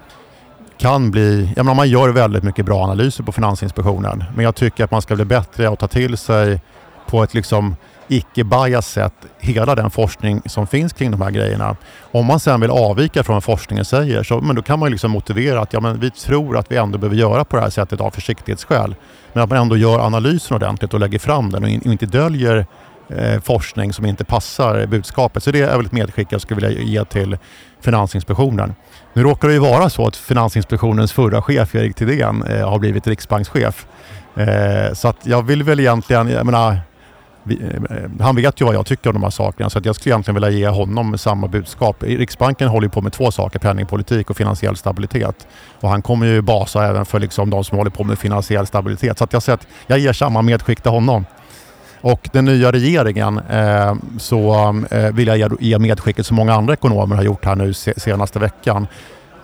kan 0.78 1.11
bli, 1.11 1.53
jag 1.57 1.64
menar, 1.64 1.74
man 1.74 1.89
gör 1.89 2.09
väldigt 2.09 2.43
mycket 2.43 2.64
bra 2.64 2.84
analyser 2.84 3.24
på 3.24 3.32
Finansinspektionen, 3.32 4.24
men 4.34 4.45
jag 4.45 4.55
tycker 4.55 4.84
att 4.84 4.91
man 4.91 5.03
ska 5.03 5.14
bli 5.14 5.24
bättre 5.24 5.68
att 5.68 5.78
ta 5.78 5.89
till 5.89 6.16
sig 6.16 6.61
på 7.07 7.22
ett 7.22 7.34
liksom 7.34 7.76
icke-bias 8.09 8.86
sätt 8.86 9.14
hela 9.38 9.74
den 9.74 9.90
forskning 9.90 10.42
som 10.46 10.66
finns 10.66 10.92
kring 10.92 11.11
de 11.11 11.20
här 11.20 11.30
grejerna. 11.30 11.76
Om 12.00 12.26
man 12.26 12.40
sen 12.40 12.61
vill 12.61 12.70
avvika 12.70 13.24
från 13.24 13.34
vad 13.34 13.44
forskningen 13.44 13.84
säger 13.84 14.22
så 14.22 14.40
men 14.40 14.56
då 14.56 14.62
kan 14.62 14.78
man 14.78 14.90
liksom 14.90 15.11
motivera 15.11 15.61
att 15.61 15.72
ja, 15.72 15.80
men 15.80 16.00
vi 16.00 16.11
tror 16.11 16.56
att 16.56 16.72
vi 16.72 16.76
ändå 16.76 16.98
behöver 16.98 17.16
göra 17.16 17.44
på 17.44 17.56
det 17.56 17.62
här 17.62 17.70
sättet 17.70 18.00
av 18.00 18.11
försiktighetsskäl. 18.11 18.94
Men 19.32 19.42
att 19.42 19.50
man 19.50 19.59
ändå 19.59 19.76
gör 19.76 19.98
analysen 19.98 20.56
ordentligt 20.56 20.94
och 20.94 21.00
lägger 21.00 21.18
fram 21.18 21.50
den 21.50 21.64
och, 21.64 21.70
inte 21.70 22.06
döljer 22.06 22.66
eh, 23.09 23.40
forskning 23.40 23.92
som 23.92 24.06
inte 24.06 24.24
passar 24.24 24.86
budskapet. 24.86 25.42
Så 25.42 25.50
det 25.50 25.61
är 25.61 25.76
väl 25.76 25.86
ett 25.86 25.92
medskick 25.92 26.28
jag 26.30 26.40
skulle 26.40 26.68
vilja 26.68 26.82
ge 26.82 27.04
till 27.04 27.38
Finansinspektionen. 27.80 28.74
Nu 29.12 29.22
råkar 29.22 29.48
det 29.48 29.54
ju 29.54 29.61
vara 29.61 29.90
så 29.90 30.06
att 30.06 30.16
Finansinspektionens 30.16 31.12
förra 31.12 31.42
chef 31.42 31.74
Erik 31.74 31.96
Thedéen 31.96 32.42
eh, 32.42 32.68
har 32.68 32.78
blivit 32.78 33.06
riksbankschef. 33.06 33.86
Eh, 34.34 34.92
så 34.92 35.09
att 35.09 35.16
jag 35.22 35.42
vill 35.42 35.62
väl 35.62 35.80
egentligen, 35.80 36.28
jag 36.28 36.46
menar, 36.46 36.80
Eh, 37.51 38.11
han 38.20 38.36
vet 38.36 38.61
ju 38.61 38.64
vad 38.64 38.74
jag 38.74 38.86
tycker 38.86 39.11
om 39.11 39.14
de 39.14 39.22
här 39.22 39.30
sakerna 39.30 39.70
så 39.70 39.78
att 39.78 39.84
jag 39.84 39.94
skulle 39.94 40.12
egentligen 40.12 40.34
vilja 40.34 40.51
ge 40.51 40.68
honom 40.68 41.18
samma 41.18 41.49
budskap. 41.49 42.03
Riksbanken 42.03 42.68
håller 42.68 42.86
ju 42.86 42.90
på 42.90 43.01
med 43.01 43.12
två 43.12 43.30
saker, 43.30 43.59
penningpolitik 43.59 44.30
och 44.30 44.36
finansiell 44.36 44.76
stabilitet. 44.76 45.46
Och 45.80 45.88
han 45.88 46.03
kommer 46.03 46.26
ju 46.26 46.40
basa 46.40 46.86
även 46.86 47.05
för 47.05 47.20
liksom 47.20 47.51
de 47.51 47.64
som 47.64 47.78
håller 47.78 47.90
på 47.90 48.05
med 48.05 48.18
finansiell 48.18 48.66
stabilitet. 48.66 49.18
Så 49.18 49.24
att 49.24 49.32
jag 49.32 49.42
säger 49.42 49.55
att 49.55 49.66
jag 49.86 49.99
ger 49.99 50.12
samma 50.12 50.42
medskick 50.42 50.80
till 50.80 50.90
honom. 50.90 51.24
Och 52.01 52.28
den 52.32 52.44
nya 52.44 52.72
regeringen 52.72 53.38
eh, 53.51 53.94
så 54.18 54.55
eh, 54.90 55.12
vill 55.12 55.28
jag 55.28 55.57
ge, 55.61 55.78
medskicket 55.78 56.26
som 56.26 56.36
många 56.36 56.55
andra 56.55 56.74
ekonomer 56.74 57.16
har 57.16 57.22
gjort 57.22 57.44
här 57.44 57.57
nu 57.57 57.74
senaste 57.74 58.38
veckan 58.38 58.86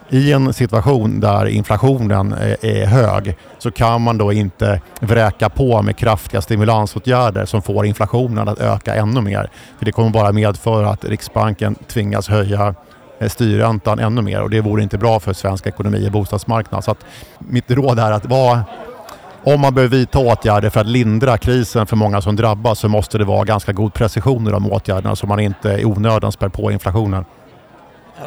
i 0.08 0.32
en 0.32 0.52
situation 0.52 1.20
där 1.20 1.46
inflationen 1.46 2.32
eh, 2.32 2.56
är 2.60 2.86
hög 2.86 3.36
så 3.58 3.70
kan 3.70 4.02
man 4.02 4.18
då 4.18 4.32
inte 4.32 4.80
vräka 5.00 5.48
på 5.48 5.82
med 5.82 5.96
kraftiga 5.96 6.42
stimulansåtgärder 6.42 7.44
som 7.44 7.62
får 7.62 7.86
inflationen 7.86 8.48
att 8.48 8.58
öka 8.58 8.94
ännu 8.94 9.20
mer. 9.20 9.50
För 9.78 9.84
det 9.84 9.92
kommer 9.92 10.10
bara 10.10 10.32
medföra 10.32 10.90
att 10.90 11.04
Riksbanken 11.04 11.74
tvingas 11.74 12.28
höja 12.28 12.74
eh, 13.18 13.28
styrräntan 13.28 13.98
ännu 13.98 14.22
mer 14.22 14.42
och 14.42 14.50
det 14.50 14.60
vore 14.60 14.82
inte 14.82 14.98
bra 14.98 15.20
för 15.20 15.32
svensk 15.32 15.66
ekonomi 15.66 16.06
och 16.06 16.12
bostadsmarknad. 16.12 16.84
Så 16.84 16.90
att 16.90 17.04
mitt 17.38 17.70
råd 17.70 17.98
är 17.98 18.12
att 18.12 18.26
vara 18.26 18.64
om 19.46 19.60
man 19.60 19.74
behöver 19.74 19.96
vidta 19.96 20.18
åtgärder 20.18 20.70
för 20.70 20.80
att 20.80 20.86
lindra 20.86 21.38
krisen 21.38 21.86
för 21.86 21.96
många 21.96 22.20
som 22.20 22.36
drabbas 22.36 22.78
så 22.78 22.88
måste 22.88 23.18
det 23.18 23.24
vara 23.24 23.44
ganska 23.44 23.72
god 23.72 23.94
precision 23.94 24.48
i 24.48 24.50
de 24.50 24.72
åtgärderna 24.72 25.16
så 25.16 25.26
man 25.26 25.40
inte 25.40 25.68
i 25.68 25.84
onödan 25.84 26.32
spär 26.32 26.48
på 26.48 26.72
inflationen. 26.72 27.24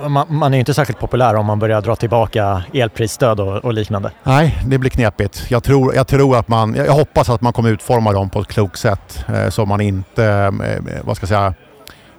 Man, 0.07 0.25
man, 0.29 0.53
är 0.53 0.57
inte 0.59 0.73
särskilt 0.73 0.99
populär 0.99 1.35
om 1.35 1.45
man 1.45 1.59
börjar 1.59 1.81
dra 1.81 1.95
tillbaka 1.95 2.63
elprisstöd 2.73 3.39
och, 3.39 3.65
och, 3.65 3.73
liknande. 3.73 4.11
Nej, 4.23 4.59
det 4.65 4.77
blir 4.77 4.89
knepigt. 4.89 5.45
Jag 5.51 5.63
tror, 5.63 5.95
jag 5.95 6.07
tror 6.07 6.37
att 6.37 6.47
man, 6.47 6.75
jag 6.75 6.93
hoppas 6.93 7.29
att 7.29 7.41
man 7.41 7.53
kommer 7.53 7.69
utforma 7.69 8.11
dem 8.11 8.29
på 8.29 8.39
ett 8.39 8.47
klokt 8.47 8.79
sätt 8.79 9.25
eh, 9.27 9.49
så 9.49 9.65
man 9.65 9.81
inte, 9.81 10.25
eh, 10.25 11.03
vad 11.03 11.15
ska 11.15 11.23
jag 11.23 11.29
säga, 11.29 11.53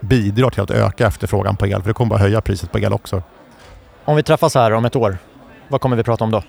bidrar 0.01 0.51
till 0.51 0.63
att 0.63 0.71
öka 0.71 1.07
efterfrågan 1.07 1.57
på 1.57 1.67
el. 1.67 1.83
För 1.83 1.89
det 1.89 1.95
kommer 1.95 2.11
bara 2.11 2.19
höja 2.19 2.41
priset 2.41 2.73
på 2.73 2.79
el 2.79 2.93
också. 2.93 3.23
Om 4.05 4.17
vi 4.17 4.23
träffas 4.23 4.55
här 4.55 4.73
om 4.73 4.85
ett 4.85 4.97
år, 4.97 5.19
vad 5.69 5.81
kommer 5.81 5.97
vi 5.97 6.03
prata 6.03 6.25
om 6.25 6.31
då? 6.31 6.43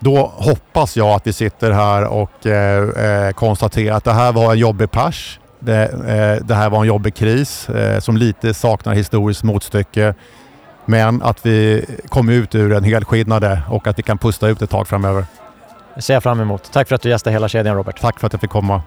Då 0.00 0.32
hoppas 0.34 0.96
jag 0.96 1.08
att 1.08 1.26
vi 1.26 1.32
sitter 1.32 1.70
här 1.70 2.04
och 2.04 2.46
eh, 2.46 3.26
eh 3.26 3.32
konstaterar 3.32 3.96
att 3.96 4.04
det 4.04 4.12
här 4.12 4.32
var 4.32 4.52
en 4.52 4.58
jobbig 4.58 4.90
pers. 4.90 5.40
Det, 5.60 5.82
eh, 5.82 6.46
det 6.46 6.54
här 6.54 6.70
var 6.70 6.80
en 6.80 6.86
jobbig 6.86 7.14
kris 7.14 7.68
eh, 7.68 8.00
som 8.00 8.16
lite 8.16 8.54
saknar 8.54 8.94
historiskt 8.94 9.42
motstycke. 9.42 10.14
Men 10.88 11.22
att 11.22 11.46
vi 11.46 11.84
kom 12.08 12.28
ut 12.28 12.54
ur 12.54 12.72
en 12.72 12.84
helskinnade 12.84 13.62
och 13.68 13.86
att 13.86 13.98
vi 13.98 14.02
kan 14.02 14.18
pusta 14.18 14.48
ut 14.48 14.62
ett 14.62 14.70
tag 14.70 14.88
framöver. 14.88 15.24
Det 15.94 16.02
ser 16.02 16.14
jag 16.14 16.22
fram 16.22 16.40
emot. 16.40 16.72
Tack 16.72 16.88
för 16.88 16.94
att 16.94 17.02
du 17.02 17.08
gästade 17.08 17.34
hela 17.34 17.48
kedjan 17.48 17.76
Robert. 17.76 18.00
Tack 18.00 18.20
för 18.20 18.26
att 18.26 18.32
jag 18.32 18.40
fick 18.40 18.50
komma. 18.50 18.82